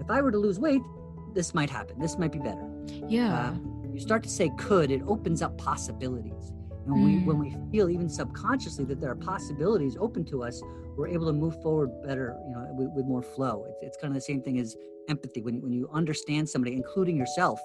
if 0.00 0.10
i 0.10 0.20
were 0.20 0.32
to 0.32 0.38
lose 0.38 0.58
weight 0.58 0.82
this 1.34 1.54
might 1.54 1.70
happen 1.70 1.98
this 1.98 2.18
might 2.18 2.32
be 2.32 2.38
better 2.38 2.66
yeah 3.08 3.50
uh, 3.50 3.54
you 3.92 4.00
start 4.00 4.22
to 4.22 4.28
say 4.28 4.50
could 4.56 4.90
it 4.90 5.02
opens 5.06 5.42
up 5.42 5.56
possibilities 5.58 6.52
and 6.84 6.92
when, 6.92 7.02
mm. 7.02 7.20
we, 7.20 7.24
when 7.24 7.38
we 7.38 7.50
mm. 7.50 7.70
feel 7.70 7.88
even 7.88 8.08
subconsciously 8.08 8.84
that 8.86 9.00
there 9.00 9.10
are 9.10 9.16
possibilities 9.16 9.96
open 10.00 10.24
to 10.26 10.42
us, 10.42 10.60
we're 10.96 11.08
able 11.08 11.26
to 11.26 11.32
move 11.32 11.60
forward 11.62 11.90
better, 12.02 12.36
you 12.46 12.54
know, 12.54 12.66
with, 12.72 12.90
with 12.94 13.06
more 13.06 13.22
flow. 13.22 13.64
It's, 13.68 13.78
it's 13.82 13.96
kind 13.96 14.10
of 14.10 14.14
the 14.14 14.20
same 14.20 14.42
thing 14.42 14.58
as 14.58 14.76
empathy. 15.08 15.42
When, 15.42 15.60
when 15.62 15.72
you 15.72 15.88
understand 15.92 16.48
somebody, 16.48 16.74
including 16.74 17.16
yourself, 17.16 17.60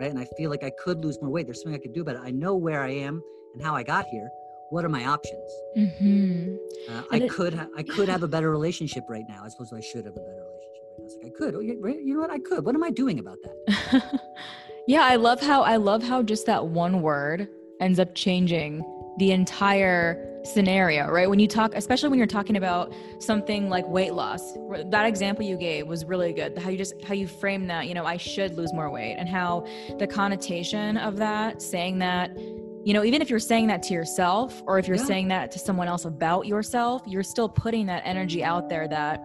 right? 0.00 0.10
And 0.10 0.18
I 0.18 0.26
feel 0.36 0.50
like 0.50 0.62
I 0.62 0.70
could 0.70 1.04
lose 1.04 1.20
more 1.20 1.30
weight. 1.30 1.46
There's 1.46 1.62
something 1.62 1.78
I 1.78 1.82
could 1.82 1.92
do 1.92 2.02
about 2.02 2.16
it. 2.16 2.22
I 2.24 2.30
know 2.30 2.54
where 2.54 2.82
I 2.82 2.90
am 2.90 3.22
and 3.54 3.62
how 3.62 3.74
I 3.74 3.82
got 3.82 4.06
here. 4.06 4.30
What 4.70 4.84
are 4.84 4.88
my 4.88 5.04
options? 5.04 5.50
Mm-hmm. 5.76 6.54
Uh, 6.88 7.02
I 7.10 7.16
it, 7.16 7.30
could 7.30 7.54
ha- 7.54 7.66
I 7.76 7.82
could 7.82 8.08
have 8.08 8.22
a 8.22 8.28
better 8.28 8.50
relationship 8.50 9.02
right 9.08 9.24
now. 9.28 9.42
I 9.44 9.48
suppose 9.48 9.72
I 9.72 9.80
should 9.80 10.04
have 10.04 10.14
a 10.14 10.20
better 10.20 10.44
relationship 10.46 10.82
right 10.84 10.98
now. 10.98 11.04
It's 11.06 11.16
like 11.16 11.26
I 11.26 11.36
could. 11.36 11.54
Oh, 11.56 11.60
you 11.60 12.14
know 12.14 12.20
what? 12.20 12.30
I 12.30 12.38
could. 12.38 12.64
What 12.64 12.76
am 12.76 12.84
I 12.84 12.90
doing 12.90 13.18
about 13.18 13.38
that? 13.42 14.20
yeah, 14.86 15.02
I 15.02 15.16
love 15.16 15.40
how 15.40 15.62
I 15.62 15.74
love 15.74 16.04
how 16.04 16.22
just 16.22 16.46
that 16.46 16.68
one 16.68 17.02
word 17.02 17.48
ends 17.80 17.98
up 17.98 18.14
changing 18.14 18.84
the 19.18 19.32
entire 19.32 20.26
scenario, 20.44 21.10
right? 21.10 21.28
When 21.28 21.38
you 21.38 21.46
talk, 21.46 21.74
especially 21.74 22.08
when 22.08 22.18
you're 22.18 22.26
talking 22.26 22.56
about 22.56 22.94
something 23.18 23.68
like 23.68 23.86
weight 23.86 24.14
loss, 24.14 24.54
that 24.86 25.06
example 25.06 25.44
you 25.44 25.56
gave 25.56 25.86
was 25.86 26.04
really 26.04 26.32
good. 26.32 26.56
How 26.58 26.70
you 26.70 26.78
just, 26.78 26.94
how 27.04 27.14
you 27.14 27.26
frame 27.26 27.66
that, 27.66 27.86
you 27.86 27.94
know, 27.94 28.06
I 28.06 28.16
should 28.16 28.54
lose 28.54 28.72
more 28.72 28.90
weight 28.90 29.16
and 29.18 29.28
how 29.28 29.66
the 29.98 30.06
connotation 30.06 30.96
of 30.96 31.16
that, 31.18 31.60
saying 31.60 31.98
that, 31.98 32.36
you 32.84 32.94
know, 32.94 33.04
even 33.04 33.20
if 33.20 33.28
you're 33.28 33.38
saying 33.38 33.66
that 33.66 33.82
to 33.84 33.94
yourself 33.94 34.62
or 34.66 34.78
if 34.78 34.88
you're 34.88 34.96
yeah. 34.96 35.04
saying 35.04 35.28
that 35.28 35.50
to 35.52 35.58
someone 35.58 35.88
else 35.88 36.04
about 36.06 36.46
yourself, 36.46 37.02
you're 37.06 37.22
still 37.22 37.48
putting 37.48 37.86
that 37.86 38.02
energy 38.06 38.42
out 38.42 38.68
there 38.68 38.88
that, 38.88 39.20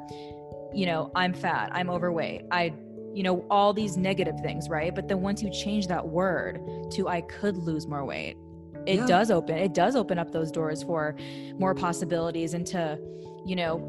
you 0.74 0.86
know, 0.86 1.12
I'm 1.16 1.34
fat, 1.34 1.70
I'm 1.74 1.90
overweight, 1.90 2.44
I 2.52 2.74
you 3.14 3.24
know 3.24 3.46
all 3.50 3.72
these 3.72 3.96
negative 3.96 4.38
things 4.42 4.68
right 4.68 4.94
but 4.94 5.08
then 5.08 5.22
once 5.22 5.42
you 5.42 5.50
change 5.50 5.88
that 5.88 6.06
word 6.06 6.60
to 6.92 7.08
i 7.08 7.22
could 7.22 7.56
lose 7.56 7.88
more 7.88 8.04
weight 8.04 8.36
it 8.88 8.96
yeah. 8.98 9.06
does 9.06 9.32
open 9.32 9.58
it 9.58 9.74
does 9.74 9.96
open 9.96 10.18
up 10.18 10.32
those 10.32 10.52
doors 10.52 10.84
for 10.84 11.16
more 11.58 11.74
possibilities 11.74 12.54
and 12.54 12.66
to 12.66 13.00
you 13.46 13.56
know 13.56 13.80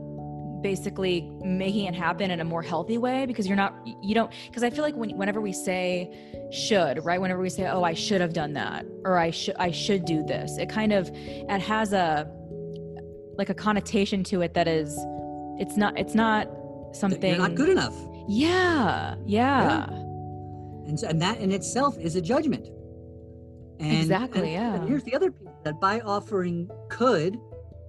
basically 0.62 1.30
making 1.44 1.86
it 1.86 1.94
happen 1.94 2.30
in 2.30 2.40
a 2.40 2.44
more 2.44 2.62
healthy 2.62 2.98
way 2.98 3.26
because 3.26 3.46
you're 3.46 3.56
not 3.56 3.74
you 4.02 4.14
don't 4.14 4.32
because 4.46 4.62
i 4.62 4.70
feel 4.70 4.82
like 4.82 4.96
when, 4.96 5.16
whenever 5.16 5.40
we 5.40 5.52
say 5.52 6.10
should 6.50 7.04
right 7.04 7.20
whenever 7.20 7.40
we 7.40 7.48
say 7.48 7.68
oh 7.68 7.84
i 7.84 7.92
should 7.92 8.20
have 8.20 8.32
done 8.32 8.52
that 8.52 8.84
or 9.04 9.18
i 9.18 9.30
should 9.30 9.54
i 9.56 9.70
should 9.70 10.04
do 10.04 10.22
this 10.24 10.56
it 10.58 10.68
kind 10.68 10.92
of 10.92 11.10
it 11.14 11.60
has 11.60 11.92
a 11.92 12.30
like 13.36 13.50
a 13.50 13.54
connotation 13.54 14.24
to 14.24 14.40
it 14.40 14.54
that 14.54 14.66
is 14.66 14.96
it's 15.58 15.76
not 15.76 15.96
it's 15.98 16.14
not 16.14 16.48
something 16.92 17.30
you're 17.30 17.38
not 17.38 17.54
good 17.54 17.68
enough 17.68 17.94
yeah 18.28 19.14
yeah, 19.24 19.86
yeah. 19.88 20.06
And, 20.88 20.98
so, 20.98 21.08
and 21.08 21.20
that 21.20 21.38
in 21.38 21.52
itself 21.52 21.98
is 21.98 22.16
a 22.16 22.20
judgment 22.22 22.68
and, 23.78 23.98
exactly 23.98 24.40
and, 24.40 24.50
yeah 24.52 24.74
and 24.74 24.88
here's 24.88 25.04
the 25.04 25.14
other 25.14 25.30
piece 25.30 25.48
that 25.64 25.80
by 25.80 26.00
offering 26.00 26.70
could 26.88 27.38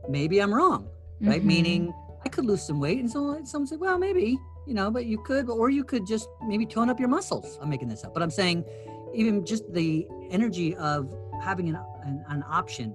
maybe 0.09 0.41
i'm 0.41 0.53
wrong 0.53 0.87
right 1.21 1.39
mm-hmm. 1.39 1.47
meaning 1.47 1.93
I 2.27 2.29
could 2.29 2.45
lose 2.45 2.61
some 2.61 2.81
weight. 2.81 2.99
And 2.99 3.09
so 3.09 3.39
someone 3.45 3.67
say, 3.67 3.77
well, 3.77 3.97
maybe, 3.97 4.37
you 4.65 4.73
know, 4.73 4.91
but 4.91 5.05
you 5.05 5.17
could, 5.17 5.49
or 5.49 5.69
you 5.69 5.85
could 5.85 6.05
just 6.05 6.27
maybe 6.45 6.65
tone 6.65 6.89
up 6.89 6.99
your 6.99 7.07
muscles. 7.07 7.57
I'm 7.61 7.69
making 7.69 7.87
this 7.87 8.03
up, 8.03 8.13
but 8.13 8.21
I'm 8.21 8.31
saying 8.31 8.65
even 9.13 9.45
just 9.45 9.71
the 9.71 10.05
energy 10.29 10.75
of 10.75 11.15
having 11.41 11.69
an, 11.69 11.77
an, 12.03 12.25
an 12.27 12.43
option 12.49 12.93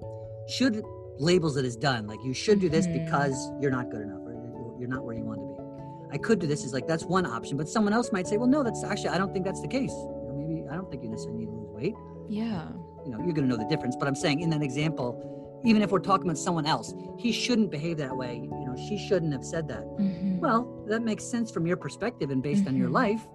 should 0.49 0.85
labels 1.19 1.57
it 1.57 1.65
as 1.65 1.77
done. 1.77 2.07
Like 2.07 2.23
you 2.23 2.35
should 2.35 2.61
do 2.61 2.69
this 2.69 2.87
mm-hmm. 2.87 3.07
because 3.07 3.51
you're 3.59 3.71
not 3.71 3.91
good 3.91 4.03
enough 4.03 4.21
or 4.21 4.77
you're 4.79 4.89
not 4.91 5.03
where 5.03 5.17
you 5.17 5.25
want 5.25 5.41
to 5.41 5.47
be. 5.47 6.15
I 6.15 6.19
could 6.19 6.39
do 6.39 6.47
this 6.47 6.63
is 6.63 6.75
like, 6.75 6.87
that's 6.87 7.05
one 7.05 7.25
option, 7.25 7.57
but 7.57 7.71
someone 7.71 7.95
else 7.95 8.13
might 8.13 8.27
say, 8.27 8.37
well, 8.37 8.49
no, 8.49 8.63
that's 8.63 8.85
actually, 8.85 9.09
I 9.09 9.19
don't 9.19 9.33
think 9.33 9.47
that's 9.47 9.63
the 9.63 9.69
case. 9.69 9.93
You 9.93 10.29
know, 10.29 10.35
maybe 10.37 10.69
I 10.69 10.75
don't 10.75 10.91
think 10.91 11.03
you 11.03 11.09
necessarily 11.09 11.47
need 11.47 11.47
to 11.47 11.53
lose 11.53 11.71
weight. 11.71 11.95
Yeah. 12.29 12.69
You 13.05 13.13
know, 13.13 13.19
you're 13.19 13.35
going 13.35 13.49
to 13.49 13.55
know 13.55 13.57
the 13.57 13.69
difference, 13.69 13.97
but 13.99 14.07
I'm 14.07 14.15
saying 14.15 14.41
in 14.41 14.51
that 14.51 14.63
example, 14.63 15.33
even 15.65 15.83
if 15.83 15.91
we're 15.91 16.01
talking 16.01 16.27
about 16.27 16.39
someone 16.39 16.67
else 16.67 16.95
he 17.19 17.33
shouldn't 17.33 17.71
behave 17.71 17.97
that 17.97 18.17
way 18.17 18.37
you 18.37 18.67
know 18.67 18.75
she 18.77 18.99
shouldn't 18.99 19.33
have 19.33 19.45
said 19.45 19.69
that 19.69 19.85
mm-hmm. 19.85 20.39
well 20.39 20.85
that 20.89 21.03
makes 21.03 21.25
sense 21.25 21.51
from 21.51 21.67
your 21.67 21.77
perspective 21.77 22.31
and 22.31 22.43
based 22.43 22.61
mm-hmm. 22.61 22.69
on 22.71 22.77
your 22.77 22.87
mm-hmm. 22.87 22.95
life 22.95 23.29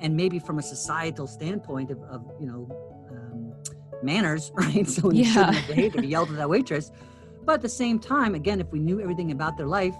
and 0.00 0.16
maybe 0.16 0.38
from 0.38 0.58
a 0.58 0.62
societal 0.62 1.26
standpoint 1.26 1.90
of, 1.90 2.00
of 2.04 2.24
you 2.40 2.46
know 2.46 2.68
um, 3.10 3.54
manners 4.02 4.50
right 4.54 4.88
so 4.88 5.10
you 5.10 5.24
shouldn't 5.24 5.54
have 5.54 5.68
behaved 5.68 5.96
if 5.96 6.02
you 6.02 6.10
yelled 6.10 6.30
at 6.30 6.36
that 6.36 6.48
waitress 6.56 6.90
but 7.44 7.54
at 7.54 7.62
the 7.62 7.68
same 7.68 7.98
time 7.98 8.34
again 8.34 8.60
if 8.60 8.70
we 8.72 8.78
knew 8.78 9.00
everything 9.00 9.30
about 9.30 9.56
their 9.56 9.66
life 9.66 9.96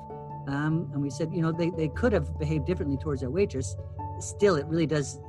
um, 0.49 0.89
and 0.93 1.03
we 1.03 1.11
said 1.11 1.33
you 1.33 1.43
know 1.43 1.53
they, 1.53 1.71
they 1.71 1.89
could 1.89 2.13
have 2.13 2.39
behaved 2.39 2.67
differently 2.67 2.97
towards 2.97 3.21
that 3.21 3.31
waitress 3.31 3.77
still 4.19 4.57
it 4.57 4.67
really 4.67 4.87
does 4.87 5.21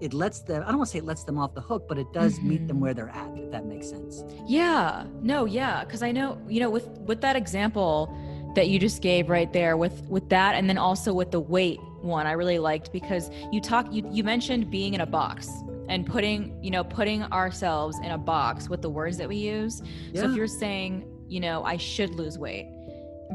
it 0.00 0.14
lets 0.14 0.40
them 0.40 0.62
i 0.62 0.68
don't 0.68 0.78
want 0.78 0.88
to 0.88 0.92
say 0.92 0.98
it 0.98 1.04
lets 1.04 1.24
them 1.24 1.38
off 1.38 1.54
the 1.54 1.60
hook 1.60 1.86
but 1.88 1.98
it 1.98 2.12
does 2.12 2.38
mm-hmm. 2.38 2.48
meet 2.48 2.66
them 2.66 2.76
mm-hmm. 2.76 2.80
where 2.80 2.94
they're 2.94 3.10
at 3.10 3.30
if 3.36 3.50
that 3.50 3.66
makes 3.66 3.88
sense 3.88 4.22
yeah 4.46 5.04
no 5.20 5.44
yeah 5.44 5.84
because 5.84 6.02
i 6.02 6.10
know 6.10 6.40
you 6.48 6.60
know 6.60 6.70
with 6.70 6.88
with 7.00 7.20
that 7.20 7.36
example 7.36 8.14
that 8.54 8.68
you 8.68 8.78
just 8.78 9.02
gave 9.02 9.28
right 9.28 9.52
there 9.52 9.76
with 9.76 10.02
with 10.06 10.28
that 10.28 10.54
and 10.54 10.68
then 10.68 10.78
also 10.78 11.12
with 11.12 11.30
the 11.30 11.40
weight 11.40 11.80
one 12.02 12.26
i 12.26 12.32
really 12.32 12.58
liked 12.58 12.92
because 12.92 13.30
you 13.52 13.60
talk 13.60 13.86
you, 13.92 14.08
you 14.10 14.24
mentioned 14.24 14.70
being 14.70 14.94
in 14.94 15.00
a 15.00 15.06
box 15.06 15.48
and 15.88 16.06
putting 16.06 16.62
you 16.62 16.70
know 16.70 16.82
putting 16.82 17.22
ourselves 17.24 17.98
in 17.98 18.12
a 18.12 18.18
box 18.18 18.68
with 18.68 18.82
the 18.82 18.90
words 18.90 19.16
that 19.18 19.28
we 19.28 19.36
use 19.36 19.82
yeah. 20.12 20.22
so 20.22 20.30
if 20.30 20.36
you're 20.36 20.46
saying 20.46 21.06
you 21.28 21.40
know 21.40 21.62
i 21.64 21.76
should 21.76 22.14
lose 22.14 22.38
weight 22.38 22.66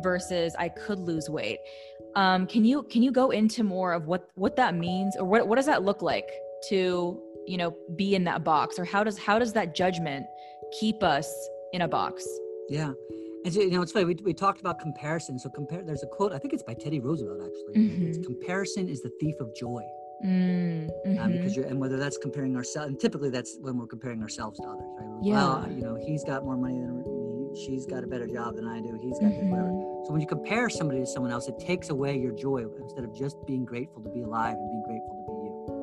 versus 0.03 0.55
i 0.57 0.67
could 0.67 0.99
lose 0.99 1.29
weight 1.29 1.59
um, 2.15 2.47
can 2.47 2.63
you 2.63 2.83
can 2.83 3.03
you 3.03 3.11
go 3.11 3.31
into 3.31 3.63
more 3.63 3.91
of 3.91 4.07
what 4.07 4.29
what 4.35 4.55
that 4.55 4.73
means 4.73 5.15
or 5.17 5.25
what 5.25 5.47
what 5.47 5.57
does 5.57 5.65
that 5.65 5.83
look 5.83 6.01
like 6.01 6.27
to 6.69 7.21
you 7.47 7.57
know 7.57 7.75
be 7.95 8.15
in 8.15 8.23
that 8.23 8.43
box 8.43 8.79
or 8.79 8.85
how 8.85 9.03
does 9.03 9.17
how 9.17 9.37
does 9.37 9.53
that 9.53 9.75
judgment 9.75 10.25
keep 10.79 11.03
us 11.03 11.31
in 11.73 11.81
a 11.81 11.87
box 11.87 12.27
yeah 12.69 12.91
and 13.43 13.53
so, 13.53 13.61
you 13.61 13.71
know 13.71 13.81
it's 13.81 13.91
funny 13.91 14.05
we, 14.05 14.15
we 14.23 14.33
talked 14.33 14.59
about 14.59 14.79
comparison 14.79 15.37
so 15.37 15.49
compare 15.49 15.83
there's 15.83 16.03
a 16.03 16.07
quote 16.07 16.33
i 16.33 16.37
think 16.37 16.53
it's 16.53 16.63
by 16.63 16.73
teddy 16.73 16.99
roosevelt 16.99 17.39
actually 17.41 17.89
mm-hmm. 17.89 18.23
comparison 18.23 18.89
is 18.89 19.01
the 19.01 19.11
thief 19.19 19.35
of 19.39 19.53
joy 19.55 19.83
mm-hmm. 20.25 21.19
um, 21.19 21.31
because 21.31 21.55
you're 21.55 21.65
and 21.65 21.79
whether 21.79 21.97
that's 21.97 22.17
comparing 22.17 22.55
ourselves 22.55 22.89
and 22.89 22.99
typically 22.99 23.29
that's 23.29 23.57
when 23.61 23.77
we're 23.77 23.87
comparing 23.87 24.21
ourselves 24.21 24.59
to 24.59 24.67
others 24.67 24.89
right 24.97 25.19
yeah. 25.23 25.33
well 25.35 25.71
you 25.71 25.81
know 25.81 25.95
he's 25.95 26.23
got 26.23 26.43
more 26.43 26.57
money 26.57 26.79
than 26.79 26.97
me 26.97 27.65
she's 27.65 27.85
got 27.85 28.03
a 28.03 28.07
better 28.07 28.27
job 28.27 28.55
than 28.55 28.67
i 28.67 28.79
do 28.81 28.97
he's 29.01 29.19
got 29.19 29.29
mm-hmm. 29.29 29.49
whatever 29.49 29.69
so 30.05 30.11
when 30.11 30.21
you 30.21 30.27
compare 30.27 30.69
somebody 30.69 30.99
to 30.99 31.05
someone 31.05 31.31
else 31.31 31.47
it 31.47 31.57
takes 31.59 31.89
away 31.89 32.17
your 32.17 32.31
joy 32.31 32.65
instead 32.81 33.03
of 33.03 33.15
just 33.15 33.37
being 33.45 33.65
grateful 33.65 34.01
to 34.01 34.09
be 34.09 34.21
alive 34.21 34.55
and 34.55 34.69
being 34.69 34.83
grateful 34.85 35.09
to 35.09 35.14
be 35.14 35.14
you 35.14 35.14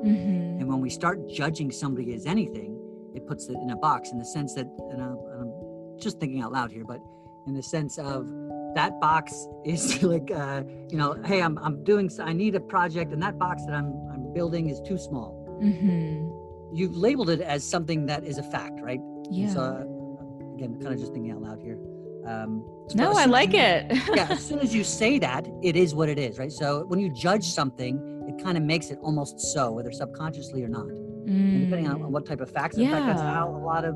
mm-hmm. 0.05 0.61
And 0.61 0.69
when 0.69 0.81
we 0.81 0.91
start 0.91 1.29
judging 1.29 1.71
somebody 1.71 2.15
as 2.15 2.27
anything, 2.27 2.79
it 3.15 3.27
puts 3.27 3.49
it 3.49 3.57
in 3.57 3.71
a 3.71 3.77
box 3.77 4.11
in 4.11 4.19
the 4.19 4.25
sense 4.25 4.55
that, 4.55 4.67
and 4.91 5.03
I'm, 5.03 5.19
I'm 5.39 5.99
just 5.99 6.19
thinking 6.19 6.43
out 6.43 6.53
loud 6.53 6.71
here, 6.71 6.85
but 6.85 7.01
in 7.47 7.55
the 7.55 7.63
sense 7.63 7.99
of 7.99 8.29
that 8.75 9.01
box 9.01 9.47
is 9.65 10.03
like, 10.15 10.31
uh, 10.31 10.63
you 10.89 10.97
know, 10.97 11.15
hey, 11.25 11.43
I'm, 11.43 11.59
I'm 11.59 11.85
doing, 11.85 12.11
I 12.21 12.33
need 12.33 12.55
a 12.55 12.61
project, 12.61 13.13
and 13.13 13.23
that 13.23 13.39
box 13.39 13.65
that 13.67 13.75
I'm, 13.75 13.93
I'm 14.13 14.33
building 14.33 14.69
is 14.71 14.81
too 14.81 14.99
small. 14.99 15.39
Mm-hmm. 15.63 16.75
You've 16.75 16.97
labeled 16.97 17.31
it 17.31 17.41
as 17.41 17.69
something 17.69 18.07
that 18.07 18.25
is 18.25 18.39
a 18.39 18.43
fact, 18.43 18.81
right? 18.81 19.01
Yeah. 19.31 19.53
So, 19.53 19.61
uh, 19.61 20.55
again, 20.55 20.79
kind 20.81 20.95
of 20.95 20.99
just 20.99 21.13
thinking 21.13 21.33
out 21.33 21.43
loud 21.43 21.61
here. 21.61 21.79
Um, 22.27 22.65
no, 22.95 23.13
I 23.13 23.27
like 23.27 23.53
it. 23.53 23.87
yeah, 24.15 24.29
as 24.31 24.45
soon 24.45 24.61
as 24.61 24.75
you 24.75 24.85
say 24.85 25.19
that, 25.19 25.47
it 25.63 25.77
is 25.77 25.95
what 25.95 26.09
it 26.09 26.19
is, 26.19 26.39
right? 26.39 26.53
So 26.53 26.85
when 26.87 27.01
you 27.01 27.11
judge 27.11 27.45
something, 27.45 28.12
it 28.29 28.43
kind 28.43 28.57
of 28.57 28.63
makes 28.63 28.91
it 28.91 28.99
almost 29.03 29.41
so, 29.41 29.73
whether 29.73 29.93
subconsciously 29.93 30.63
or 30.63 30.69
not. 30.69 30.87
Mm. 30.87 31.29
And 31.29 31.61
depending 31.65 31.89
on 31.91 32.01
mm. 32.01 32.09
what 32.09 32.27
type 32.27 32.41
of 32.41 32.51
facts. 32.51 32.77
In 32.77 32.85
yeah. 32.85 32.91
fact, 32.91 33.07
that's 33.07 33.21
how 33.21 33.49
a 33.49 33.63
lot 33.65 33.85
of, 33.85 33.95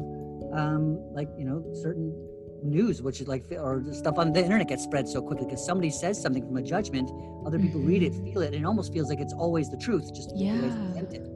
um, 0.53 0.99
like, 1.13 1.29
you 1.39 1.45
know, 1.45 1.65
certain 1.75 2.15
news, 2.63 3.03
which 3.03 3.21
is 3.21 3.29
like, 3.29 3.45
or 3.53 3.83
stuff 3.93 4.19
on 4.19 4.33
the 4.33 4.43
internet 4.43 4.69
gets 4.69 4.85
spread 4.85 5.09
so 5.09 5.21
quickly 5.21 5.47
because 5.47 5.65
somebody 5.65 5.91
says 5.91 6.21
something 6.21 6.45
from 6.45 6.57
a 6.57 6.63
judgment, 6.63 7.11
other 7.47 7.59
people 7.59 7.81
mm-hmm. 7.81 7.89
read 7.89 8.03
it, 8.03 8.13
mm-hmm. 8.13 8.33
feel 8.33 8.43
it, 8.43 8.55
and 8.55 8.65
it 8.65 8.67
almost 8.67 8.93
feels 8.93 9.09
like 9.09 9.21
it's 9.21 9.35
always 9.35 9.71
the 9.71 9.77
truth, 9.77 10.15
just 10.15 10.33
yeah. 10.35 10.55
the 10.55 10.63
way 10.63 10.67
it's 10.67 10.77
presented. 10.77 11.29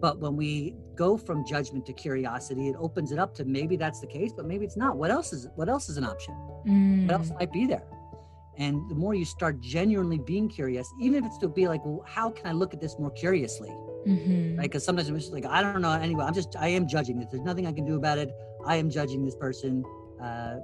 But 0.00 0.20
when 0.20 0.36
we 0.36 0.74
go 0.96 1.16
from 1.16 1.46
judgment 1.46 1.86
to 1.86 1.92
curiosity, 1.92 2.68
it 2.68 2.76
opens 2.78 3.10
it 3.10 3.18
up 3.18 3.34
to 3.36 3.44
maybe 3.44 3.76
that's 3.76 4.00
the 4.00 4.06
case, 4.06 4.32
but 4.36 4.44
maybe 4.44 4.64
it's 4.64 4.76
not. 4.76 4.96
What 4.96 5.10
else 5.10 5.32
is 5.32 5.48
what 5.54 5.68
else 5.68 5.88
is 5.88 5.96
an 5.96 6.04
option? 6.04 6.34
Mm. 6.66 7.06
What 7.06 7.14
else 7.14 7.30
mm. 7.30 7.38
might 7.38 7.52
be 7.52 7.66
there? 7.66 7.84
And 8.56 8.88
the 8.88 8.94
more 8.94 9.14
you 9.14 9.24
start 9.24 9.60
genuinely 9.60 10.18
being 10.18 10.48
curious, 10.48 10.92
even 11.00 11.24
if 11.24 11.26
it's 11.26 11.38
to 11.38 11.48
be 11.48 11.66
like, 11.66 11.84
well, 11.84 12.04
how 12.06 12.30
can 12.30 12.46
I 12.46 12.52
look 12.52 12.72
at 12.72 12.80
this 12.80 12.98
more 12.98 13.10
curiously? 13.10 13.70
Mm-hmm. 14.06 14.56
Right? 14.56 14.62
Because 14.62 14.84
sometimes 14.84 15.08
it's 15.08 15.30
like, 15.30 15.46
I 15.46 15.62
don't 15.62 15.80
know 15.80 15.92
anyway. 15.92 16.24
I'm 16.24 16.34
just, 16.34 16.54
I 16.56 16.68
am 16.68 16.86
judging 16.86 17.18
this. 17.18 17.28
There's 17.30 17.42
nothing 17.42 17.66
I 17.66 17.72
can 17.72 17.84
do 17.84 17.96
about 17.96 18.18
it. 18.18 18.30
I 18.64 18.76
am 18.76 18.90
judging 18.90 19.24
this 19.24 19.34
person. 19.34 19.84
Uh, 20.22 20.56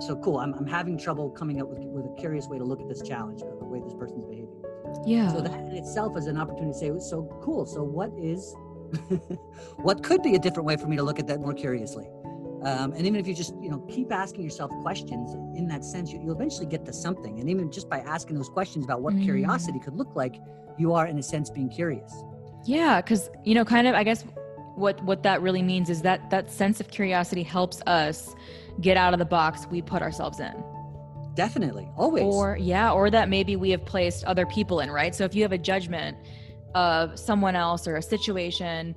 so 0.00 0.16
cool. 0.16 0.38
I'm, 0.38 0.54
I'm 0.54 0.66
having 0.66 0.98
trouble 0.98 1.30
coming 1.30 1.60
up 1.60 1.68
with, 1.68 1.78
with 1.78 2.04
a 2.04 2.20
curious 2.20 2.46
way 2.48 2.58
to 2.58 2.64
look 2.64 2.80
at 2.80 2.88
this 2.88 3.02
challenge 3.02 3.42
or 3.42 3.56
the 3.58 3.64
way 3.64 3.80
this 3.80 3.94
person's 3.94 4.24
behaving. 4.24 4.48
Yeah. 5.06 5.32
So 5.32 5.40
that 5.40 5.52
in 5.52 5.76
itself 5.76 6.16
is 6.16 6.26
an 6.26 6.36
opportunity 6.36 6.72
to 6.72 6.78
say, 6.78 7.08
so 7.08 7.22
cool. 7.42 7.66
So 7.66 7.82
what 7.82 8.10
is, 8.18 8.54
what 9.76 10.02
could 10.02 10.22
be 10.22 10.34
a 10.34 10.38
different 10.38 10.66
way 10.66 10.76
for 10.76 10.86
me 10.86 10.96
to 10.96 11.02
look 11.02 11.18
at 11.18 11.26
that 11.28 11.40
more 11.40 11.54
curiously? 11.54 12.08
Um, 12.62 12.92
and 12.92 13.06
even 13.06 13.20
if 13.20 13.28
you 13.28 13.34
just 13.34 13.54
you 13.60 13.70
know 13.70 13.78
keep 13.88 14.12
asking 14.12 14.42
yourself 14.42 14.70
questions 14.82 15.34
in 15.56 15.68
that 15.68 15.84
sense, 15.84 16.12
you, 16.12 16.20
will 16.20 16.32
eventually 16.32 16.66
get 16.66 16.84
to 16.86 16.92
something. 16.92 17.38
And 17.40 17.48
even 17.48 17.70
just 17.70 17.88
by 17.88 18.00
asking 18.00 18.36
those 18.36 18.48
questions 18.48 18.84
about 18.84 19.00
what 19.00 19.14
mm. 19.14 19.22
curiosity 19.22 19.78
could 19.78 19.96
look 19.96 20.14
like, 20.16 20.40
you 20.78 20.92
are 20.94 21.06
in 21.06 21.18
a 21.18 21.22
sense 21.22 21.50
being 21.50 21.68
curious. 21.68 22.12
Yeah, 22.64 23.00
because 23.00 23.30
you 23.44 23.54
know, 23.54 23.64
kind 23.64 23.86
of, 23.86 23.94
I 23.94 24.04
guess 24.04 24.24
what 24.74 25.02
what 25.04 25.22
that 25.22 25.42
really 25.42 25.62
means 25.62 25.90
is 25.90 26.02
that 26.02 26.30
that 26.30 26.50
sense 26.50 26.80
of 26.80 26.88
curiosity 26.88 27.42
helps 27.42 27.80
us 27.86 28.34
get 28.80 28.96
out 28.96 29.12
of 29.12 29.18
the 29.18 29.24
box 29.24 29.66
we 29.70 29.82
put 29.82 30.02
ourselves 30.02 30.40
in. 30.40 30.64
Definitely, 31.34 31.88
always. 31.96 32.24
Or 32.24 32.56
yeah, 32.60 32.90
or 32.92 33.10
that 33.10 33.28
maybe 33.28 33.56
we 33.56 33.70
have 33.70 33.84
placed 33.84 34.24
other 34.24 34.46
people 34.46 34.80
in, 34.80 34.90
right? 34.90 35.14
So 35.14 35.24
if 35.24 35.34
you 35.34 35.42
have 35.42 35.52
a 35.52 35.58
judgment 35.58 36.16
of 36.74 37.18
someone 37.18 37.56
else 37.56 37.86
or 37.86 37.96
a 37.96 38.02
situation 38.02 38.94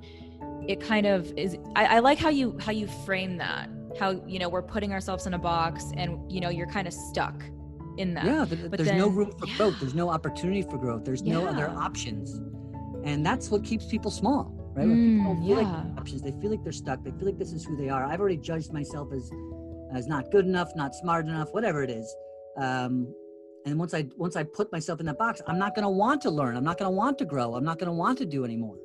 it 0.68 0.80
kind 0.80 1.06
of 1.06 1.32
is 1.36 1.56
I, 1.76 1.96
I, 1.96 1.98
like 1.98 2.18
how 2.18 2.28
you 2.28 2.56
how 2.60 2.72
you 2.72 2.86
frame 3.04 3.36
that 3.38 3.68
how 3.98 4.22
you 4.26 4.38
know 4.38 4.48
we're 4.48 4.62
putting 4.62 4.92
ourselves 4.92 5.26
in 5.26 5.34
a 5.34 5.38
box 5.38 5.86
and 5.96 6.30
you 6.30 6.40
know 6.40 6.50
you're 6.50 6.66
kind 6.66 6.86
of 6.86 6.92
stuck 6.92 7.42
in 7.98 8.14
that. 8.14 8.24
Yeah 8.24 8.46
but 8.48 8.78
there's 8.78 8.88
then, 8.88 8.98
no 8.98 9.08
room 9.08 9.32
for 9.38 9.46
yeah. 9.46 9.56
growth. 9.56 9.80
There's 9.80 9.94
no 9.94 10.08
opportunity 10.08 10.62
for 10.62 10.78
growth. 10.78 11.04
There's 11.04 11.22
no 11.22 11.46
other 11.46 11.68
options. 11.68 12.40
And 13.04 13.26
that's 13.26 13.50
what 13.50 13.64
keeps 13.64 13.86
people 13.86 14.10
small 14.10 14.54
right? 14.74 14.86
When 14.86 14.96
mm, 14.96 15.18
people 15.18 15.34
don't 15.34 15.46
feel 15.46 15.62
yeah. 15.62 15.82
like 15.84 15.98
options 15.98 16.22
they 16.22 16.32
feel 16.40 16.50
like 16.50 16.62
they're 16.62 16.72
stuck 16.72 17.02
they 17.02 17.10
feel 17.10 17.26
like 17.26 17.38
this 17.38 17.52
is 17.52 17.64
who 17.64 17.76
they 17.76 17.88
are. 17.88 18.04
I've 18.04 18.20
already 18.20 18.38
judged 18.38 18.72
myself 18.72 19.12
as 19.12 19.30
as 19.92 20.06
not 20.06 20.30
good 20.30 20.46
enough 20.46 20.70
not 20.76 20.94
smart 20.94 21.26
enough 21.26 21.52
whatever 21.52 21.82
it 21.82 21.90
is. 21.90 22.14
Um, 22.58 23.14
and 23.64 23.78
once 23.78 23.94
i 23.94 24.04
once 24.16 24.34
i 24.36 24.42
put 24.42 24.72
myself 24.72 24.98
in 24.98 25.06
that 25.06 25.16
box 25.18 25.40
i'm 25.46 25.56
not 25.56 25.74
going 25.74 25.84
to 25.84 25.90
want 25.90 26.20
to 26.22 26.30
learn. 26.30 26.56
I'm 26.56 26.64
not 26.64 26.78
going 26.78 26.90
to 26.90 26.96
want 26.96 27.18
to 27.18 27.24
grow. 27.24 27.54
I'm 27.54 27.64
not 27.64 27.78
going 27.78 27.88
to 27.88 27.92
want 27.92 28.18
to 28.18 28.26
do 28.26 28.44
anymore 28.44 28.76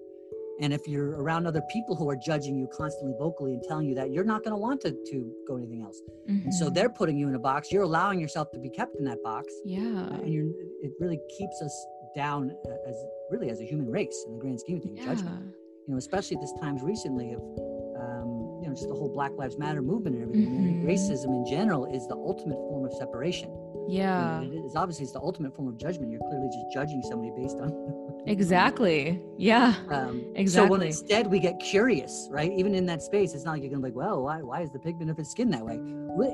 and 0.60 0.74
if 0.74 0.88
you're 0.88 1.12
around 1.22 1.46
other 1.46 1.62
people 1.72 1.96
who 1.96 2.10
are 2.10 2.16
judging 2.16 2.58
you 2.58 2.68
constantly 2.76 3.14
vocally 3.18 3.54
and 3.54 3.64
telling 3.68 3.88
you 3.88 3.96
that, 3.96 4.12
you're 4.12 4.24
not 4.24 4.44
going 4.44 4.52
to 4.52 4.58
want 4.58 4.82
to, 4.82 4.92
to 4.92 5.32
go 5.48 5.58
anything 5.58 5.82
else. 5.82 6.02
Mm-hmm. 6.30 6.46
And 6.46 6.54
so 6.54 6.66
mm-hmm. 6.66 6.74
they're 6.74 6.90
putting 6.90 7.18
you 7.18 7.28
in 7.28 7.36
a 7.36 7.40
box. 7.40 7.72
You're 7.72 7.84
allowing 7.84 8.20
yourself 8.20 8.52
to 8.52 8.60
be 8.60 8.70
kept 8.70 8.96
in 8.98 9.06
that 9.06 9.22
box. 9.24 9.54
Yeah. 9.66 9.80
And 9.80 10.34
you're, 10.34 10.50
it 10.82 10.94
really 11.00 11.20
keeps 11.38 11.62
us 11.62 11.86
down 12.16 12.52
as 12.88 12.96
really 13.30 13.50
as 13.50 13.62
a 13.62 13.66
human 13.66 13.90
race 13.90 14.24
in 14.26 14.34
the 14.34 14.40
grand 14.40 14.60
scheme 14.60 14.78
of 14.78 14.84
things, 14.84 15.00
yeah. 15.00 15.06
judgment. 15.06 15.54
You 15.88 15.94
know, 15.94 15.98
especially 15.98 16.38
at 16.38 16.42
this 16.42 16.54
times 16.60 16.82
recently 16.82 17.34
of, 17.34 17.42
um, 17.42 18.60
you 18.62 18.68
know 18.68 18.74
just 18.74 18.90
the 18.90 18.96
whole 18.96 19.10
Black 19.10 19.32
Lives 19.38 19.58
Matter 19.58 19.82
movement 19.82 20.16
and 20.16 20.24
everything. 20.24 20.50
Mm-hmm. 20.50 20.88
racism 20.88 21.30
in 21.30 21.46
general 21.50 21.86
is 21.86 22.08
the 22.08 22.16
ultimate 22.16 22.58
form 22.58 22.86
of 22.86 22.94
separation. 22.94 23.50
Yeah, 23.88 24.42
it 24.42 24.54
is 24.66 24.76
obviously 24.76 25.04
it's 25.04 25.14
the 25.14 25.22
ultimate 25.22 25.56
form 25.56 25.68
of 25.68 25.78
judgment. 25.78 26.12
You're 26.12 26.22
clearly 26.28 26.50
just 26.50 26.74
judging 26.74 27.02
somebody 27.04 27.32
based 27.38 27.58
on 27.58 27.70
exactly. 28.28 29.22
Yeah. 29.38 29.76
Um, 29.90 30.24
exactly 30.36 30.48
so 30.48 30.66
when 30.72 30.82
instead 30.82 31.28
we 31.28 31.40
get 31.40 31.60
curious 31.60 32.28
right? 32.32 32.52
Even 32.52 32.76
in 32.76 32.86
that 32.88 33.02
space 33.02 33.34
it's 33.34 33.46
not 33.46 33.52
like 33.52 33.62
you're 33.62 33.72
gonna 33.72 33.82
be 33.82 33.90
like 33.90 33.96
well 33.96 34.24
why, 34.24 34.42
why 34.42 34.62
is 34.62 34.72
the 34.72 34.80
pigment 34.80 35.10
of 35.10 35.18
his 35.18 35.30
skin 35.30 35.50
that 35.52 35.66
way? 35.66 35.76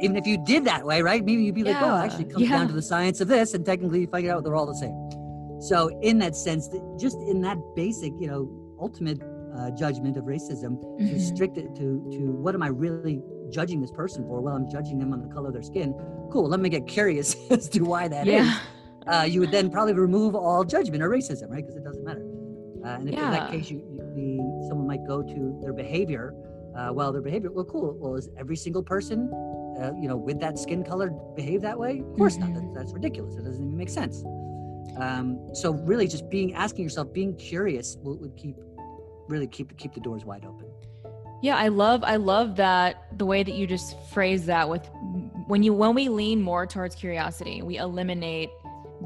Even 0.02 0.16
if 0.16 0.26
you 0.26 0.44
did 0.46 0.66
that 0.66 0.86
way 0.86 1.02
right? 1.02 1.24
Maybe 1.24 1.44
you'd 1.44 1.56
be 1.56 1.64
like 1.64 1.80
well 1.82 1.96
actually 1.96 2.26
comes 2.26 2.44
yeah. 2.44 2.58
down 2.58 2.68
to 2.68 2.74
the 2.74 2.82
science 2.82 3.22
of 3.22 3.28
this 3.28 3.54
and 3.54 3.66
technically 3.66 4.02
you 4.02 4.08
figure 4.08 4.34
out 4.34 4.44
they're 4.44 4.56
all 4.56 4.66
the 4.66 4.76
same. 4.76 5.62
So 5.62 5.90
in 6.02 6.18
that 6.20 6.36
sense 6.36 6.70
just 7.00 7.18
in 7.18 7.42
that 7.42 7.58
basic 7.76 8.14
you 8.20 8.28
know 8.28 8.50
ultimate 8.80 9.22
uh, 9.58 9.70
judgment 9.72 10.18
of 10.18 10.26
racism 10.26 10.78
mm-hmm. 10.78 11.08
to 11.08 11.14
restrict 11.14 11.58
it 11.58 11.76
to 11.76 12.08
to 12.12 12.32
what 12.32 12.56
am 12.56 12.64
i 12.64 12.68
really 12.68 13.22
judging 13.52 13.80
this 13.82 13.92
person 13.92 14.26
for? 14.26 14.42
Well 14.42 14.56
i'm 14.56 14.70
judging 14.70 14.98
them 14.98 15.14
on 15.14 15.22
the 15.22 15.34
color 15.34 15.50
of 15.50 15.54
their 15.54 15.64
skin. 15.64 15.94
Cool 16.32 16.50
let 16.50 16.60
me 16.60 16.70
get 16.70 16.88
curious 16.88 17.36
as 17.52 17.70
to 17.70 17.82
why 17.82 18.08
that 18.08 18.26
yeah. 18.26 18.56
is 18.56 18.60
uh, 19.08 19.28
you 19.30 19.40
would 19.40 19.52
then 19.52 19.70
probably 19.70 19.94
remove 19.94 20.36
all 20.36 20.64
judgment 20.64 21.04
or 21.04 21.10
racism, 21.10 21.50
right? 21.50 21.66
Because 21.66 21.76
it 21.76 21.84
doesn't 21.84 22.04
matter. 22.04 22.26
Uh, 22.84 23.00
and 23.00 23.10
if 23.10 23.16
yeah. 23.16 23.26
in 23.26 23.32
that 23.32 23.52
case, 23.52 23.70
you, 23.70 23.78
you, 23.78 23.98
the, 24.16 24.68
someone 24.68 24.88
might 24.88 25.06
go 25.08 25.22
to 25.22 25.58
their 25.62 25.74
behavior. 25.74 26.34
Uh, 26.76 26.92
well, 26.92 27.12
their 27.12 27.22
behavior, 27.22 27.52
well, 27.52 27.66
cool. 27.66 27.96
Well, 28.00 28.16
is 28.16 28.30
every 28.38 28.56
single 28.56 28.84
person, 28.84 29.32
uh, 29.80 29.92
you 30.00 30.08
know, 30.08 30.18
with 30.18 30.40
that 30.40 30.58
skin 30.58 30.84
color 30.84 31.12
behave 31.36 31.62
that 31.62 31.78
way? 31.78 32.00
Of 32.00 32.18
course 32.18 32.38
mm-hmm. 32.38 32.54
not. 32.54 32.74
That's, 32.74 32.76
that's, 32.76 32.94
ridiculous. 32.94 33.36
It 33.36 33.46
doesn't 33.46 33.64
even 33.64 33.78
make 33.78 33.90
sense. 33.90 34.24
Um, 34.98 35.40
so 35.54 35.72
really, 35.72 36.08
just 36.08 36.30
being 36.30 36.54
asking 36.56 36.84
yourself, 36.84 37.14
being 37.14 37.36
curious, 37.36 37.98
would, 38.02 38.20
would 38.20 38.36
keep 38.36 38.56
really 39.28 39.48
keep 39.48 39.76
keep 39.78 39.94
the 39.94 40.00
doors 40.00 40.26
wide 40.26 40.46
open. 40.46 40.68
Yeah, 41.42 41.58
I 41.58 41.68
love 41.68 42.04
I 42.04 42.18
love 42.18 42.56
that 42.58 43.18
the 43.18 43.26
way 43.26 43.44
that 43.44 43.54
you 43.54 43.68
just 43.68 43.98
phrase 44.12 44.46
that 44.46 44.70
with 44.70 44.90
when 45.48 45.64
you 45.64 45.74
when 45.74 45.94
we 45.94 46.10
lean 46.10 46.42
more 46.42 46.66
towards 46.66 46.96
curiosity, 46.96 47.62
we 47.62 47.78
eliminate 47.78 48.50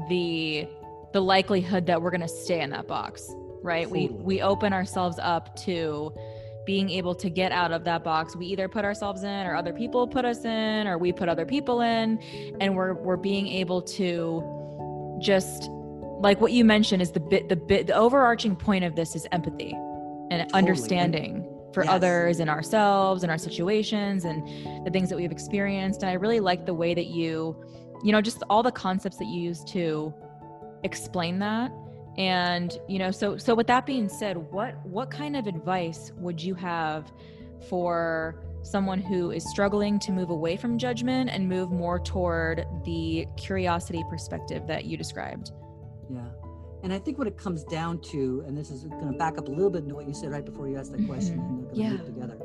the 0.08 0.68
the 1.12 1.20
likelihood 1.20 1.86
that 1.86 2.02
we're 2.02 2.10
going 2.10 2.20
to 2.20 2.28
stay 2.28 2.60
in 2.60 2.70
that 2.70 2.86
box 2.86 3.32
right? 3.62 3.88
We 3.88 4.08
we 4.08 4.42
open 4.42 4.72
ourselves 4.72 5.18
up 5.20 5.56
to 5.60 6.12
being 6.66 6.90
able 6.90 7.14
to 7.14 7.30
get 7.30 7.52
out 7.52 7.72
of 7.72 7.84
that 7.84 8.04
box. 8.04 8.36
We 8.36 8.46
either 8.46 8.68
put 8.68 8.84
ourselves 8.84 9.22
in 9.22 9.46
or 9.46 9.54
other 9.54 9.72
people 9.72 10.06
put 10.06 10.24
us 10.24 10.44
in 10.44 10.86
or 10.86 10.98
we 10.98 11.12
put 11.12 11.28
other 11.28 11.46
people 11.46 11.80
in. 11.80 12.18
And 12.60 12.76
we're 12.76 12.94
we're 12.94 13.16
being 13.16 13.48
able 13.48 13.82
to 13.82 15.18
just 15.20 15.70
like 16.20 16.40
what 16.40 16.52
you 16.52 16.64
mentioned 16.64 17.02
is 17.02 17.12
the 17.12 17.20
bit 17.20 17.48
the 17.48 17.56
bit 17.56 17.86
the 17.86 17.94
overarching 17.94 18.56
point 18.56 18.84
of 18.84 18.96
this 18.96 19.14
is 19.14 19.26
empathy 19.32 19.72
and 20.30 20.42
totally. 20.42 20.52
understanding 20.52 21.54
for 21.72 21.84
yes. 21.84 21.92
others 21.92 22.40
and 22.40 22.48
ourselves 22.48 23.22
and 23.22 23.30
our 23.30 23.38
situations 23.38 24.24
and 24.24 24.46
the 24.86 24.90
things 24.90 25.10
that 25.10 25.16
we've 25.16 25.32
experienced. 25.32 26.02
And 26.02 26.10
i 26.10 26.14
really 26.14 26.40
like 26.40 26.66
the 26.66 26.74
way 26.74 26.94
that 26.94 27.06
you 27.06 27.56
you 28.02 28.12
know 28.12 28.20
just 28.20 28.42
all 28.48 28.62
the 28.62 28.72
concepts 28.72 29.16
that 29.16 29.26
you 29.26 29.40
use 29.40 29.64
to 29.64 30.12
explain 30.84 31.38
that 31.38 31.72
and 32.16 32.78
you 32.88 32.98
know 32.98 33.10
so 33.10 33.36
so 33.36 33.54
with 33.54 33.66
that 33.66 33.86
being 33.86 34.08
said 34.08 34.36
what 34.36 34.84
what 34.84 35.10
kind 35.10 35.36
of 35.36 35.46
advice 35.46 36.12
would 36.16 36.42
you 36.42 36.54
have 36.54 37.12
for 37.68 38.42
someone 38.62 39.00
who 39.00 39.30
is 39.30 39.48
struggling 39.48 39.98
to 39.98 40.12
move 40.12 40.30
away 40.30 40.56
from 40.56 40.78
judgment 40.78 41.30
and 41.30 41.48
move 41.48 41.70
more 41.70 41.98
toward 41.98 42.66
the 42.84 43.26
curiosity 43.36 44.04
perspective 44.10 44.66
that 44.66 44.84
you 44.84 44.96
described 44.96 45.52
yeah 46.10 46.20
and 46.82 46.92
i 46.92 46.98
think 46.98 47.18
what 47.18 47.26
it 47.26 47.36
comes 47.36 47.64
down 47.64 48.00
to 48.00 48.42
and 48.46 48.56
this 48.56 48.70
is 48.70 48.84
going 48.84 49.12
to 49.12 49.18
back 49.18 49.38
up 49.38 49.48
a 49.48 49.50
little 49.50 49.70
bit 49.70 49.82
into 49.82 49.94
what 49.94 50.06
you 50.06 50.14
said 50.14 50.30
right 50.30 50.44
before 50.44 50.68
you 50.68 50.76
asked 50.76 50.92
that 50.92 51.06
question 51.06 51.38
mm-hmm. 51.38 51.68
and 51.68 51.76
yeah. 51.76 51.96
together 52.04 52.38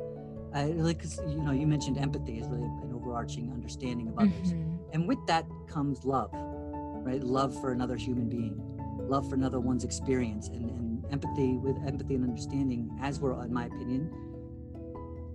I 0.54 0.70
really 0.70 0.94
because 0.94 1.20
you 1.28 1.42
know 1.42 1.52
you 1.52 1.66
mentioned 1.66 1.98
empathy 1.98 2.40
is 2.40 2.48
really 2.48 2.64
an 2.64 2.92
overarching 2.94 3.52
understanding 3.52 4.08
of 4.08 4.20
others 4.20 4.54
mm-hmm. 4.54 4.73
And 4.94 5.08
with 5.08 5.26
that 5.28 5.46
comes 5.68 6.06
love, 6.06 6.30
right? 6.34 7.22
Love 7.22 7.60
for 7.60 7.72
another 7.72 7.96
human 7.96 8.30
being, 8.30 8.56
love 9.10 9.28
for 9.28 9.36
another 9.36 9.60
one's 9.60 9.84
experience, 9.84 10.48
and, 10.48 10.70
and 10.70 11.06
empathy 11.12 11.58
with 11.58 11.76
empathy 11.86 12.16
and 12.16 12.24
understanding, 12.24 12.96
as 13.02 13.20
we're, 13.20 13.44
in 13.44 13.52
my 13.52 13.66
opinion, 13.66 14.12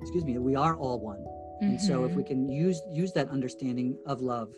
excuse 0.00 0.24
me, 0.24 0.38
we 0.38 0.54
are 0.54 0.76
all 0.76 1.00
one. 1.00 1.18
Mm-hmm. 1.18 1.64
And 1.64 1.80
so 1.80 2.04
if 2.04 2.12
we 2.12 2.22
mm-hmm. 2.22 2.46
can 2.46 2.48
use 2.48 2.80
use 2.90 3.12
that 3.12 3.28
understanding 3.30 3.98
of 4.06 4.20
love 4.20 4.54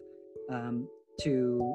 um, 0.50 0.86
to 1.22 1.74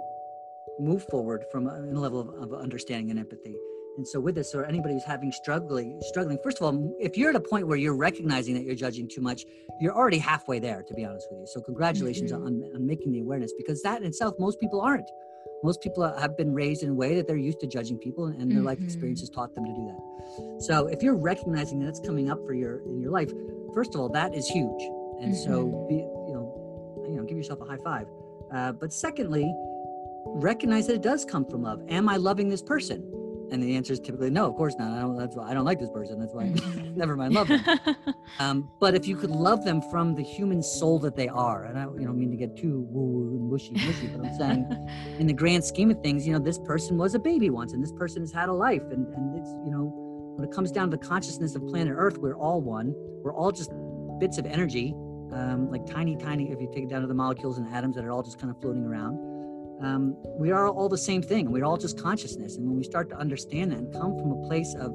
move 0.79 1.03
forward 1.05 1.45
from 1.51 1.67
a, 1.67 1.81
a 1.81 1.99
level 1.99 2.19
of, 2.19 2.29
of 2.29 2.53
understanding 2.53 3.09
and 3.09 3.19
empathy, 3.19 3.55
and 3.97 4.07
so 4.07 4.19
with 4.19 4.35
this, 4.35 4.53
or 4.53 4.65
anybody 4.65 4.93
who's 4.93 5.03
having 5.03 5.31
struggling, 5.31 5.99
struggling, 6.01 6.37
first 6.43 6.57
of 6.57 6.63
all, 6.63 6.95
if 6.99 7.17
you're 7.17 7.29
at 7.29 7.35
a 7.35 7.39
point 7.39 7.67
where 7.67 7.77
you're 7.77 7.95
recognizing 7.95 8.53
that 8.55 8.63
you're 8.63 8.75
judging 8.75 9.07
too 9.07 9.21
much, 9.21 9.45
you're 9.79 9.95
already 9.95 10.17
halfway 10.17 10.59
there, 10.59 10.83
to 10.83 10.93
be 10.93 11.05
honest 11.05 11.27
with 11.31 11.39
you. 11.39 11.47
So 11.47 11.61
congratulations 11.61 12.31
mm-hmm. 12.31 12.45
on, 12.45 12.71
on 12.75 12.85
making 12.85 13.11
the 13.13 13.21
awareness 13.21 13.53
because 13.57 13.81
that 13.83 14.01
in 14.01 14.07
itself, 14.07 14.35
most 14.39 14.59
people 14.59 14.81
aren't. 14.81 15.09
Most 15.63 15.81
people 15.81 16.03
have 16.03 16.37
been 16.37 16.53
raised 16.53 16.83
in 16.83 16.89
a 16.89 16.93
way 16.93 17.15
that 17.15 17.27
they're 17.27 17.37
used 17.37 17.59
to 17.61 17.67
judging 17.67 17.97
people 17.97 18.25
and 18.25 18.51
their 18.51 18.57
mm-hmm. 18.57 18.67
life 18.67 18.81
experiences 18.81 19.29
taught 19.29 19.55
them 19.55 19.65
to 19.65 19.71
do 19.71 19.85
that. 19.87 20.61
So 20.61 20.87
if 20.87 21.01
you're 21.01 21.15
recognizing 21.15 21.79
that 21.79 21.87
it's 21.87 21.99
coming 21.99 22.29
up 22.29 22.39
for 22.45 22.53
your 22.53 22.79
in 22.85 22.99
your 22.99 23.11
life, 23.11 23.31
first 23.73 23.95
of 23.95 24.01
all, 24.01 24.09
that 24.09 24.35
is 24.35 24.47
huge. 24.47 24.81
And 25.21 25.33
mm-hmm. 25.33 25.51
so 25.51 25.85
be, 25.87 25.95
you 25.95 26.33
know, 26.33 27.05
you 27.07 27.15
know, 27.15 27.23
give 27.23 27.37
yourself 27.37 27.61
a 27.61 27.65
high 27.65 27.77
five. 27.83 28.07
Uh, 28.53 28.73
but 28.73 28.91
secondly, 28.91 29.51
recognize 30.25 30.87
that 30.87 30.95
it 30.95 31.01
does 31.01 31.23
come 31.25 31.45
from 31.45 31.63
love. 31.63 31.81
Am 31.87 32.09
I 32.09 32.17
loving 32.17 32.49
this 32.49 32.61
person? 32.61 33.11
And 33.51 33.61
the 33.61 33.75
answer 33.75 33.93
is 33.93 33.99
typically 33.99 34.29
no 34.29 34.45
of 34.45 34.55
course 34.55 34.75
not. 34.77 34.91
I 34.91 35.01
don't 35.01 35.17
that's 35.17 35.35
why 35.35 35.49
i 35.49 35.53
don't 35.53 35.65
like 35.65 35.79
this 35.79 35.89
person. 35.89 36.19
That's 36.19 36.33
why 36.33 36.43
mm-hmm. 36.45 36.97
never 36.97 37.15
mind 37.15 37.33
love 37.33 37.47
them. 37.47 37.63
Um, 38.39 38.69
but 38.79 38.95
if 38.95 39.07
you 39.07 39.15
could 39.15 39.29
love 39.29 39.63
them 39.63 39.81
from 39.91 40.15
the 40.15 40.23
human 40.23 40.61
soul 40.61 40.97
that 40.99 41.15
they 41.15 41.27
are 41.27 41.65
and 41.65 41.77
i 41.77 41.83
you 41.83 42.05
know 42.05 42.11
mean 42.11 42.31
to 42.31 42.37
get 42.37 42.57
too 42.57 42.85
woo 42.89 43.05
woo 43.05 43.37
and 43.37 43.49
mushy 43.49 43.71
mushy 43.73 44.07
but 44.07 44.25
i'm 44.25 44.35
saying 44.35 44.89
in 45.19 45.27
the 45.27 45.33
grand 45.33 45.63
scheme 45.63 45.91
of 45.91 46.01
things 46.01 46.25
you 46.25 46.33
know 46.33 46.39
this 46.39 46.57
person 46.57 46.97
was 46.97 47.13
a 47.13 47.19
baby 47.19 47.49
once 47.49 47.73
and 47.73 47.83
this 47.83 47.91
person 47.91 48.21
has 48.23 48.31
had 48.31 48.49
a 48.49 48.53
life 48.53 48.81
and 48.91 49.07
and 49.13 49.37
it's 49.37 49.49
you 49.63 49.71
know 49.71 49.93
when 50.35 50.47
it 50.47 50.51
comes 50.51 50.71
down 50.71 50.89
to 50.89 50.97
the 50.97 51.05
consciousness 51.05 51.55
of 51.55 51.65
planet 51.67 51.93
earth 51.95 52.17
we're 52.17 52.35
all 52.35 52.61
one. 52.61 52.93
We're 53.23 53.33
all 53.33 53.51
just 53.51 53.71
bits 54.19 54.37
of 54.37 54.45
energy 54.45 54.93
um, 55.31 55.69
like 55.69 55.85
tiny 55.85 56.15
tiny 56.15 56.51
if 56.51 56.61
you 56.61 56.69
take 56.73 56.83
it 56.83 56.89
down 56.89 57.01
to 57.01 57.07
the 57.07 57.13
molecules 57.13 57.57
and 57.57 57.67
atoms 57.73 57.95
that 57.95 58.05
are 58.05 58.11
all 58.11 58.23
just 58.23 58.39
kind 58.39 58.49
of 58.49 58.59
floating 58.61 58.83
around 58.83 59.17
um, 59.81 60.15
we 60.37 60.51
are 60.51 60.69
all 60.69 60.89
the 60.89 60.97
same 60.97 61.21
thing. 61.21 61.51
We're 61.51 61.65
all 61.65 61.77
just 61.77 62.01
consciousness. 62.01 62.57
And 62.57 62.67
when 62.67 62.77
we 62.77 62.83
start 62.83 63.09
to 63.09 63.17
understand 63.17 63.71
that 63.71 63.79
and 63.79 63.93
come 63.93 64.17
from 64.17 64.31
a 64.31 64.47
place 64.47 64.73
of 64.75 64.91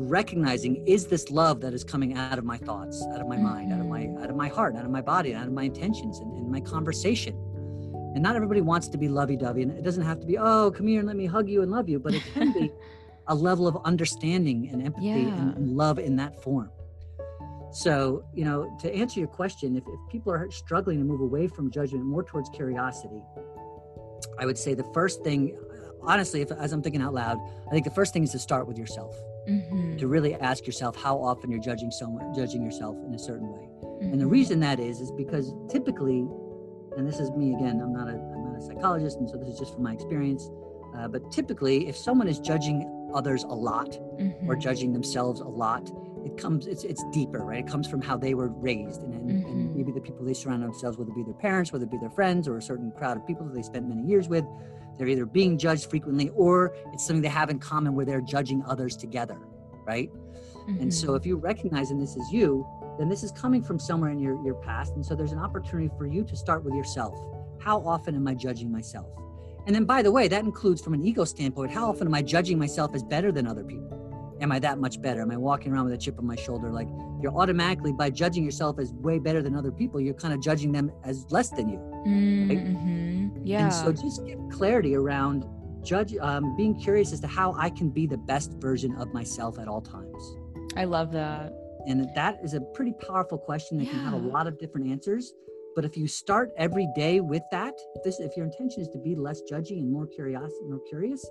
recognizing 0.00 0.86
is 0.86 1.06
this 1.06 1.30
love 1.30 1.60
that 1.60 1.74
is 1.74 1.82
coming 1.82 2.16
out 2.16 2.38
of 2.38 2.44
my 2.44 2.56
thoughts, 2.56 3.04
out 3.12 3.20
of 3.20 3.26
my 3.26 3.36
mind, 3.36 3.72
out 3.72 3.80
of 3.80 3.86
my 3.86 4.08
out 4.22 4.30
of 4.30 4.36
my 4.36 4.48
heart, 4.48 4.76
out 4.76 4.84
of 4.84 4.90
my 4.90 5.00
body, 5.00 5.34
out 5.34 5.46
of 5.46 5.52
my 5.52 5.64
intentions 5.64 6.18
and, 6.20 6.32
and 6.36 6.50
my 6.50 6.60
conversation. 6.60 7.34
And 8.14 8.22
not 8.22 8.36
everybody 8.36 8.60
wants 8.60 8.88
to 8.88 8.98
be 8.98 9.08
lovey-dovey. 9.08 9.62
And 9.62 9.72
it 9.72 9.82
doesn't 9.82 10.04
have 10.04 10.18
to 10.20 10.26
be, 10.26 10.38
oh, 10.38 10.70
come 10.70 10.86
here 10.86 10.98
and 11.00 11.06
let 11.06 11.16
me 11.16 11.26
hug 11.26 11.48
you 11.48 11.62
and 11.62 11.70
love 11.70 11.88
you, 11.88 11.98
but 11.98 12.14
it 12.14 12.22
can 12.32 12.52
be 12.52 12.72
a 13.26 13.34
level 13.34 13.66
of 13.66 13.76
understanding 13.84 14.70
and 14.72 14.82
empathy 14.82 15.06
yeah. 15.06 15.16
and, 15.16 15.56
and 15.56 15.76
love 15.76 15.98
in 15.98 16.16
that 16.16 16.42
form. 16.42 16.70
So, 17.70 18.24
you 18.32 18.44
know, 18.44 18.74
to 18.80 18.92
answer 18.94 19.20
your 19.20 19.28
question, 19.28 19.76
if, 19.76 19.84
if 19.86 20.00
people 20.10 20.32
are 20.32 20.50
struggling 20.50 20.98
to 20.98 21.04
move 21.04 21.20
away 21.20 21.48
from 21.48 21.70
judgment 21.70 22.04
more 22.04 22.22
towards 22.22 22.48
curiosity, 22.48 23.22
I 24.38 24.46
would 24.46 24.58
say 24.58 24.74
the 24.74 24.88
first 24.94 25.22
thing, 25.22 25.56
honestly, 26.02 26.40
if, 26.40 26.50
as 26.52 26.72
I'm 26.72 26.82
thinking 26.82 27.02
out 27.02 27.14
loud, 27.14 27.38
I 27.66 27.70
think 27.70 27.84
the 27.84 27.90
first 27.90 28.12
thing 28.12 28.22
is 28.22 28.32
to 28.32 28.38
start 28.38 28.66
with 28.66 28.78
yourself. 28.78 29.16
Mm-hmm. 29.48 29.96
To 29.96 30.08
really 30.08 30.34
ask 30.34 30.66
yourself 30.66 30.94
how 30.94 31.16
often 31.16 31.50
you're 31.50 31.60
judging 31.60 31.90
someone, 31.90 32.34
judging 32.34 32.62
yourself 32.62 32.96
in 33.06 33.14
a 33.14 33.18
certain 33.18 33.48
way. 33.48 33.68
Mm-hmm. 33.82 34.04
And 34.04 34.14
the 34.14 34.24
mm-hmm. 34.24 34.28
reason 34.28 34.60
that 34.60 34.78
is, 34.78 35.00
is 35.00 35.10
because 35.12 35.54
typically, 35.70 36.28
and 36.96 37.08
this 37.08 37.18
is 37.18 37.30
me 37.30 37.54
again, 37.54 37.80
I'm 37.80 37.92
not 37.92 38.08
a, 38.08 38.12
I'm 38.12 38.44
not 38.44 38.58
a 38.58 38.60
psychologist, 38.60 39.16
and 39.18 39.28
so 39.28 39.38
this 39.38 39.48
is 39.48 39.58
just 39.58 39.72
from 39.72 39.84
my 39.84 39.94
experience. 39.94 40.50
Uh, 40.96 41.08
but 41.08 41.30
typically, 41.32 41.88
if 41.88 41.96
someone 41.96 42.28
is 42.28 42.38
judging 42.38 43.10
others 43.14 43.44
a 43.44 43.54
lot 43.54 43.90
mm-hmm. 43.90 44.50
or 44.50 44.54
judging 44.54 44.92
themselves 44.92 45.40
a 45.40 45.48
lot, 45.48 45.90
it 46.28 46.36
comes 46.36 46.66
it's 46.66 46.84
it's 46.84 47.02
deeper 47.12 47.38
right 47.38 47.60
it 47.60 47.70
comes 47.70 47.88
from 47.88 48.02
how 48.02 48.16
they 48.16 48.34
were 48.34 48.48
raised 48.48 49.02
and, 49.02 49.14
and, 49.14 49.30
mm-hmm. 49.30 49.50
and, 49.50 49.74
maybe 49.74 49.92
the 49.92 50.00
people 50.00 50.24
they 50.24 50.34
surround 50.34 50.62
themselves 50.62 50.98
whether 50.98 51.10
it 51.10 51.16
be 51.16 51.22
their 51.22 51.34
parents 51.34 51.72
whether 51.72 51.84
it 51.84 51.90
be 51.90 51.98
their 51.98 52.10
friends 52.10 52.46
or 52.46 52.56
a 52.56 52.62
certain 52.62 52.90
crowd 52.92 53.16
of 53.16 53.26
people 53.26 53.46
that 53.46 53.54
they 53.54 53.62
spent 53.62 53.88
many 53.88 54.02
years 54.02 54.28
with 54.28 54.44
they're 54.96 55.08
either 55.08 55.26
being 55.26 55.56
judged 55.56 55.88
frequently 55.88 56.30
or 56.30 56.74
it's 56.92 57.06
something 57.06 57.22
they 57.22 57.28
have 57.28 57.50
in 57.50 57.58
common 57.58 57.94
where 57.94 58.04
they're 58.04 58.20
judging 58.20 58.62
others 58.66 58.96
together 58.96 59.38
right 59.86 60.10
mm-hmm. 60.12 60.80
and 60.80 60.92
so 60.92 61.08
mm-hmm. 61.08 61.16
if 61.16 61.26
you 61.26 61.36
recognize 61.36 61.90
and 61.90 62.00
this 62.00 62.16
is 62.16 62.32
you 62.32 62.66
then 62.98 63.08
this 63.08 63.22
is 63.22 63.30
coming 63.30 63.62
from 63.62 63.78
somewhere 63.78 64.10
in 64.10 64.18
your, 64.18 64.44
your 64.44 64.56
past 64.56 64.94
and 64.94 65.06
so 65.06 65.14
there's 65.14 65.32
an 65.32 65.38
opportunity 65.38 65.90
for 65.96 66.06
you 66.06 66.24
to 66.24 66.36
start 66.36 66.64
with 66.64 66.74
yourself 66.74 67.16
how 67.60 67.80
often 67.86 68.14
am 68.14 68.26
i 68.28 68.34
judging 68.34 68.70
myself 68.70 69.06
and 69.66 69.74
then 69.74 69.84
by 69.84 70.02
the 70.02 70.10
way 70.10 70.28
that 70.28 70.44
includes 70.44 70.82
from 70.82 70.94
an 70.94 71.04
ego 71.04 71.24
standpoint 71.24 71.70
how 71.70 71.88
often 71.88 72.06
am 72.06 72.14
i 72.14 72.20
judging 72.20 72.58
myself 72.58 72.94
as 72.94 73.02
better 73.02 73.30
than 73.30 73.46
other 73.46 73.64
people 73.64 73.97
am 74.40 74.52
I 74.52 74.58
that 74.60 74.78
much 74.78 75.00
better? 75.00 75.22
Am 75.22 75.30
I 75.30 75.36
walking 75.36 75.72
around 75.72 75.84
with 75.84 75.94
a 75.94 75.98
chip 75.98 76.18
on 76.18 76.26
my 76.26 76.36
shoulder? 76.36 76.70
Like 76.70 76.88
you're 77.20 77.36
automatically 77.36 77.92
by 77.92 78.10
judging 78.10 78.44
yourself 78.44 78.78
as 78.78 78.92
way 78.92 79.18
better 79.18 79.42
than 79.42 79.54
other 79.54 79.72
people, 79.72 80.00
you're 80.00 80.14
kind 80.14 80.34
of 80.34 80.40
judging 80.40 80.72
them 80.72 80.90
as 81.04 81.26
less 81.30 81.50
than 81.50 81.68
you. 81.68 81.78
Mm-hmm. 82.06 83.28
Right? 83.28 83.46
Yeah. 83.46 83.64
And 83.64 83.72
so 83.72 83.92
just 83.92 84.24
get 84.26 84.38
clarity 84.50 84.94
around 84.94 85.44
judge, 85.82 86.16
um, 86.20 86.56
being 86.56 86.78
curious 86.78 87.12
as 87.12 87.20
to 87.20 87.26
how 87.26 87.54
I 87.58 87.70
can 87.70 87.90
be 87.90 88.06
the 88.06 88.18
best 88.18 88.52
version 88.54 88.94
of 88.96 89.12
myself 89.12 89.58
at 89.58 89.68
all 89.68 89.80
times. 89.80 90.36
I 90.76 90.84
love 90.84 91.12
that. 91.12 91.52
And 91.86 92.08
that 92.14 92.38
is 92.42 92.54
a 92.54 92.60
pretty 92.60 92.92
powerful 92.92 93.38
question 93.38 93.78
that 93.78 93.84
yeah. 93.84 93.92
can 93.92 94.00
have 94.00 94.12
a 94.12 94.16
lot 94.16 94.46
of 94.46 94.58
different 94.58 94.90
answers. 94.90 95.32
But 95.78 95.84
if 95.84 95.96
you 95.96 96.08
start 96.08 96.50
every 96.56 96.88
day 96.96 97.20
with 97.20 97.44
that, 97.52 97.72
if 97.94 98.02
this 98.02 98.18
if 98.18 98.36
your 98.36 98.46
intention 98.46 98.82
is 98.82 98.88
to 98.88 98.98
be 98.98 99.14
less 99.14 99.42
judgy 99.48 99.78
and 99.78 99.88
more 99.88 100.08
curious, 100.08 100.52
more 100.68 100.80
curious, 100.88 101.24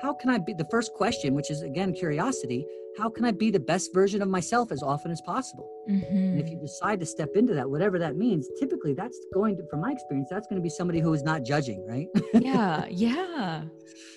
how 0.00 0.14
can 0.14 0.30
I 0.30 0.38
be 0.38 0.54
the 0.54 0.66
first 0.70 0.94
question, 0.94 1.34
which 1.34 1.50
is 1.50 1.60
again 1.60 1.92
curiosity, 1.92 2.66
how 2.96 3.10
can 3.10 3.26
I 3.26 3.30
be 3.30 3.50
the 3.50 3.60
best 3.60 3.92
version 3.92 4.22
of 4.22 4.28
myself 4.28 4.72
as 4.72 4.82
often 4.82 5.10
as 5.10 5.20
possible? 5.20 5.70
Mm-hmm. 5.86 6.16
And 6.16 6.40
if 6.40 6.48
you 6.48 6.58
decide 6.58 6.98
to 7.00 7.04
step 7.04 7.32
into 7.34 7.52
that, 7.52 7.68
whatever 7.68 7.98
that 7.98 8.16
means, 8.16 8.48
typically 8.58 8.94
that's 8.94 9.20
going 9.34 9.58
to, 9.58 9.64
from 9.68 9.82
my 9.82 9.92
experience, 9.92 10.28
that's 10.30 10.46
going 10.46 10.56
to 10.56 10.62
be 10.62 10.70
somebody 10.70 11.00
who 11.00 11.12
is 11.12 11.22
not 11.22 11.42
judging, 11.42 11.86
right? 11.86 12.06
yeah, 12.32 12.86
yeah. 12.90 13.64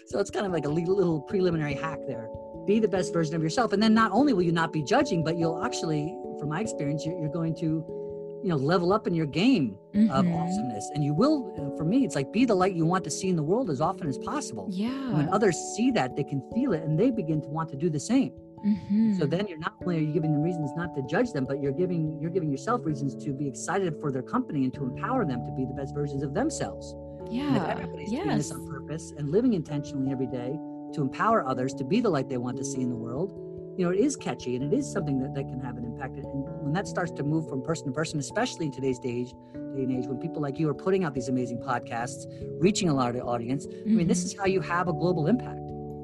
So 0.06 0.18
it's 0.18 0.32
kind 0.32 0.46
of 0.46 0.54
like 0.54 0.64
a 0.64 0.70
little 0.70 1.20
preliminary 1.24 1.74
hack 1.74 2.00
there. 2.08 2.30
Be 2.66 2.80
the 2.80 2.88
best 2.88 3.12
version 3.12 3.36
of 3.36 3.44
yourself. 3.44 3.74
And 3.74 3.84
then 3.84 3.94
not 3.94 4.14
only 4.14 4.32
will 4.32 4.44
you 4.44 4.54
not 4.54 4.72
be 4.72 4.82
judging, 4.82 5.26
but 5.26 5.38
you'll 5.38 5.62
actually, 5.62 6.18
from 6.40 6.48
my 6.48 6.62
experience, 6.62 7.06
you're, 7.06 7.20
you're 7.20 7.34
going 7.34 7.54
to 7.56 8.03
you 8.44 8.50
know 8.50 8.58
level 8.58 8.92
up 8.92 9.08
in 9.08 9.16
your 9.16 9.26
game 9.26 9.78
mm-hmm. 9.96 10.12
of 10.12 10.28
awesomeness 10.28 10.90
and 10.94 11.04
you 11.04 11.14
will 11.14 11.54
for 11.78 11.86
me 11.86 12.04
it's 12.04 12.16
like 12.16 12.32
be 12.32 12.44
the 12.46 12.54
light 12.54 12.76
you 12.76 12.86
want 12.86 13.04
to 13.04 13.10
see 13.10 13.30
in 13.30 13.36
the 13.36 13.44
world 13.44 13.70
as 13.70 13.80
often 13.80 14.08
as 14.08 14.18
possible 14.18 14.68
yeah 14.70 14.90
and 14.90 15.18
when 15.18 15.30
others 15.30 15.56
see 15.76 15.92
that 15.92 16.16
they 16.16 16.24
can 16.24 16.42
feel 16.54 16.74
it 16.74 16.84
and 16.84 17.00
they 17.00 17.10
begin 17.10 17.42
to 17.42 17.48
want 17.48 17.70
to 17.70 17.78
do 17.78 17.90
the 17.90 18.00
same 18.00 18.32
mm-hmm. 18.66 19.18
so 19.18 19.26
then 19.26 19.48
you're 19.48 19.58
not 19.58 19.74
only 19.82 19.98
are 19.98 20.02
you 20.02 20.14
giving 20.14 20.34
them 20.34 20.42
reasons 20.42 20.72
not 20.76 20.94
to 20.94 21.02
judge 21.04 21.32
them 21.32 21.46
but 21.46 21.62
you're 21.62 21.72
giving 21.72 22.20
you're 22.22 22.32
giving 22.32 22.52
yourself 22.52 22.82
reasons 22.84 23.16
to 23.16 23.32
be 23.32 23.48
excited 23.48 23.96
for 24.02 24.12
their 24.12 24.24
company 24.24 24.66
and 24.66 24.74
to 24.74 24.84
empower 24.84 25.26
them 25.26 25.46
to 25.46 25.52
be 25.54 25.66
the 25.66 25.74
best 25.74 25.96
versions 25.96 26.22
of 26.22 26.34
themselves 26.34 26.96
yeah 27.32 27.48
and 27.48 27.58
if 27.58 27.64
everybody's 27.64 28.12
yes. 28.12 28.24
doing 28.24 28.38
this 28.38 28.52
on 28.52 28.68
purpose 28.68 29.14
and 29.18 29.32
living 29.32 29.54
intentionally 29.54 30.12
every 30.12 30.28
day 30.28 30.58
to 30.94 31.02
empower 31.02 31.48
others 31.48 31.74
to 31.74 31.84
be 31.84 32.02
the 32.02 32.10
light 32.10 32.28
they 32.28 32.38
want 32.38 32.58
to 32.58 32.64
see 32.64 32.82
in 32.82 32.90
the 32.90 32.96
world 32.96 33.40
you 33.78 33.86
know, 33.86 33.92
it 33.92 34.00
is 34.00 34.16
catchy 34.16 34.56
and 34.56 34.72
it 34.72 34.76
is 34.76 34.92
something 34.92 35.20
that, 35.20 35.34
that 35.34 35.48
can 35.48 35.60
have 35.60 35.78
an 35.78 35.84
impact. 35.84 36.18
And 36.18 36.26
when 36.26 36.74
that 36.74 36.88
starts 36.88 37.12
to 37.14 37.24
move 37.24 37.50
from 37.50 37.64
person 37.64 37.88
to 37.88 37.92
person, 37.92 38.20
especially 38.20 38.68
in 38.68 38.72
today's 38.72 39.00
day, 39.00 39.24
day 39.24 39.32
and 39.54 39.92
age, 39.92 40.08
when 40.08 40.20
people 40.20 40.42
like 40.42 40.60
you 40.60 40.70
are 40.70 40.74
putting 40.76 41.04
out 41.04 41.14
these 41.14 41.28
amazing 41.28 41.60
podcasts, 41.60 42.26
reaching 42.60 42.90
a 42.90 42.94
larger 42.94 43.22
audience, 43.22 43.66
mm-hmm. 43.66 43.90
I 43.90 43.94
mean, 43.94 44.08
this 44.08 44.20
mm-hmm. 44.20 44.28
is 44.28 44.38
how 44.38 44.46
you 44.46 44.62
have 44.62 44.88
a 44.88 44.94
global 44.94 45.28
impact. 45.28 45.60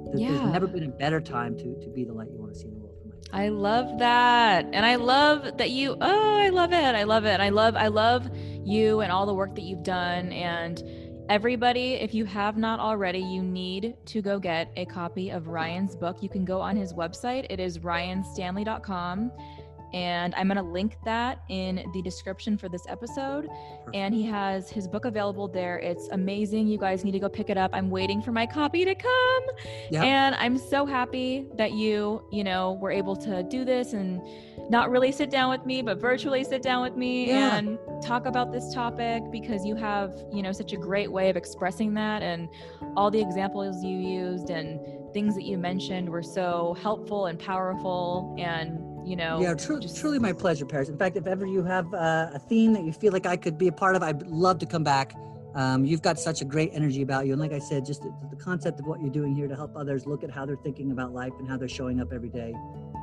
There's, 0.05 0.21
yeah. 0.21 0.31
there's 0.31 0.51
never 0.51 0.67
been 0.67 0.83
a 0.83 0.89
better 0.89 1.21
time 1.21 1.55
to, 1.57 1.79
to 1.79 1.89
be 1.89 2.03
the 2.03 2.13
light 2.13 2.29
you 2.31 2.39
want 2.39 2.53
to 2.53 2.59
see 2.59 2.67
in 2.67 2.73
the 2.73 2.79
world. 2.79 2.95
I 3.31 3.49
love 3.49 3.99
that. 3.99 4.65
And 4.73 4.85
I 4.85 4.95
love 4.95 5.57
that 5.57 5.69
you, 5.69 5.95
oh, 6.01 6.37
I 6.37 6.49
love 6.49 6.73
it. 6.73 6.95
I 6.95 7.03
love 7.03 7.25
it. 7.25 7.39
I 7.39 7.49
love, 7.49 7.75
I 7.75 7.87
love 7.87 8.29
you 8.63 9.01
and 9.01 9.11
all 9.11 9.27
the 9.27 9.33
work 9.35 9.53
that 9.55 9.61
you've 9.61 9.83
done. 9.83 10.31
And 10.31 10.81
Everybody, 11.29 11.93
if 11.93 12.15
you 12.15 12.25
have 12.25 12.57
not 12.57 12.79
already, 12.79 13.19
you 13.19 13.43
need 13.43 13.95
to 14.07 14.19
go 14.19 14.39
get 14.39 14.71
a 14.75 14.85
copy 14.85 15.29
of 15.29 15.47
Ryan's 15.47 15.95
book. 15.95 16.23
You 16.23 16.29
can 16.29 16.43
go 16.43 16.59
on 16.59 16.75
his 16.75 16.91
website. 16.91 17.45
It 17.51 17.59
is 17.59 17.77
ryanstanley.com. 17.77 19.31
And 19.93 20.35
I'm 20.35 20.47
going 20.47 20.57
to 20.57 20.63
link 20.63 20.97
that 21.05 21.39
in 21.49 21.83
the 21.93 22.01
description 22.01 22.57
for 22.57 22.69
this 22.69 22.85
episode. 22.87 23.47
And 23.93 24.13
he 24.13 24.23
has 24.27 24.69
his 24.69 24.87
book 24.87 25.05
available 25.05 25.47
there. 25.47 25.79
It's 25.79 26.07
amazing. 26.09 26.67
You 26.67 26.77
guys 26.77 27.03
need 27.03 27.11
to 27.11 27.19
go 27.19 27.29
pick 27.29 27.49
it 27.49 27.57
up. 27.57 27.71
I'm 27.73 27.89
waiting 27.89 28.21
for 28.21 28.31
my 28.31 28.45
copy 28.45 28.85
to 28.85 28.95
come. 28.95 29.43
Yep. 29.91 30.03
And 30.03 30.35
I'm 30.35 30.57
so 30.57 30.85
happy 30.85 31.47
that 31.55 31.73
you, 31.73 32.23
you 32.31 32.43
know, 32.43 32.73
were 32.73 32.91
able 32.91 33.15
to 33.17 33.43
do 33.43 33.65
this 33.65 33.93
and 33.93 34.21
not 34.69 34.91
really 34.91 35.11
sit 35.11 35.31
down 35.31 35.49
with 35.49 35.65
me, 35.65 35.81
but 35.81 35.99
virtually 35.99 36.43
sit 36.43 36.61
down 36.61 36.83
with 36.83 36.95
me 36.95 37.29
yeah. 37.29 37.57
and 37.57 37.79
talk 38.03 38.27
about 38.27 38.51
this 38.51 38.71
topic 38.73 39.23
because 39.31 39.65
you 39.65 39.75
have, 39.75 40.13
you 40.31 40.43
know, 40.43 40.51
such 40.51 40.73
a 40.73 40.77
great 40.77 41.11
way 41.11 41.29
of 41.29 41.35
expressing 41.35 41.93
that 41.95 42.21
and 42.21 42.47
all 42.95 43.09
the 43.09 43.19
examples 43.19 43.83
you 43.83 43.97
used 43.97 44.49
and 44.51 44.79
things 45.13 45.35
that 45.35 45.43
you 45.43 45.57
mentioned 45.57 46.07
were 46.07 46.23
so 46.23 46.77
helpful 46.81 47.25
and 47.25 47.39
powerful 47.39 48.35
and 48.37 48.77
you 49.09 49.15
know 49.15 49.41
yeah 49.41 49.53
tr- 49.53 49.79
just... 49.79 49.97
truly 49.97 50.19
my 50.19 50.31
pleasure 50.31 50.65
paris 50.65 50.89
in 50.89 50.97
fact 50.97 51.17
if 51.17 51.27
ever 51.27 51.45
you 51.45 51.63
have 51.63 51.91
uh, 51.93 52.29
a 52.33 52.39
theme 52.39 52.73
that 52.73 52.83
you 52.83 52.93
feel 52.93 53.11
like 53.11 53.25
i 53.25 53.35
could 53.35 53.57
be 53.57 53.67
a 53.67 53.71
part 53.71 53.95
of 53.95 54.03
i'd 54.03 54.21
love 54.27 54.59
to 54.59 54.65
come 54.65 54.83
back 54.83 55.13
um, 55.55 55.83
you've 55.83 56.03
got 56.03 56.19
such 56.19 56.41
a 56.41 56.45
great 56.45 56.69
energy 56.73 57.01
about 57.01 57.25
you 57.25 57.33
and 57.33 57.41
like 57.41 57.51
i 57.51 57.59
said 57.59 57.83
just 57.83 58.03
the, 58.03 58.13
the 58.29 58.35
concept 58.35 58.79
of 58.79 58.85
what 58.85 59.01
you're 59.01 59.09
doing 59.09 59.33
here 59.33 59.47
to 59.47 59.55
help 59.55 59.75
others 59.75 60.05
look 60.05 60.23
at 60.23 60.29
how 60.29 60.45
they're 60.45 60.55
thinking 60.57 60.91
about 60.91 61.11
life 61.11 61.33
and 61.39 61.49
how 61.49 61.57
they're 61.57 61.67
showing 61.67 61.99
up 61.99 62.13
every 62.13 62.29
day 62.29 62.53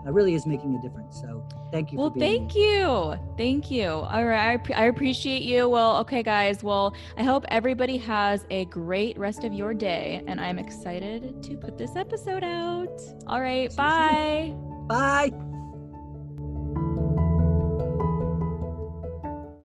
uh, 0.06 0.12
really 0.12 0.34
is 0.34 0.46
making 0.46 0.74
a 0.74 0.80
difference. 0.80 1.20
So 1.20 1.46
thank 1.72 1.92
you. 1.92 1.98
Well, 1.98 2.14
thank 2.16 2.52
here. 2.52 2.86
you. 2.86 3.14
Thank 3.36 3.70
you. 3.70 3.88
All 3.88 4.24
right. 4.24 4.60
I, 4.70 4.82
I 4.82 4.84
appreciate 4.86 5.42
you. 5.42 5.68
Well, 5.68 5.96
okay, 5.98 6.22
guys. 6.22 6.62
Well, 6.62 6.94
I 7.16 7.22
hope 7.22 7.44
everybody 7.48 7.96
has 7.98 8.46
a 8.50 8.66
great 8.66 9.18
rest 9.18 9.44
of 9.44 9.52
your 9.52 9.74
day. 9.74 10.22
And 10.26 10.40
I'm 10.40 10.58
excited 10.58 11.42
to 11.42 11.56
put 11.56 11.76
this 11.76 11.96
episode 11.96 12.44
out. 12.44 13.00
All 13.26 13.40
right. 13.40 13.74
Bye. 13.74 14.54
Bye. 14.86 15.55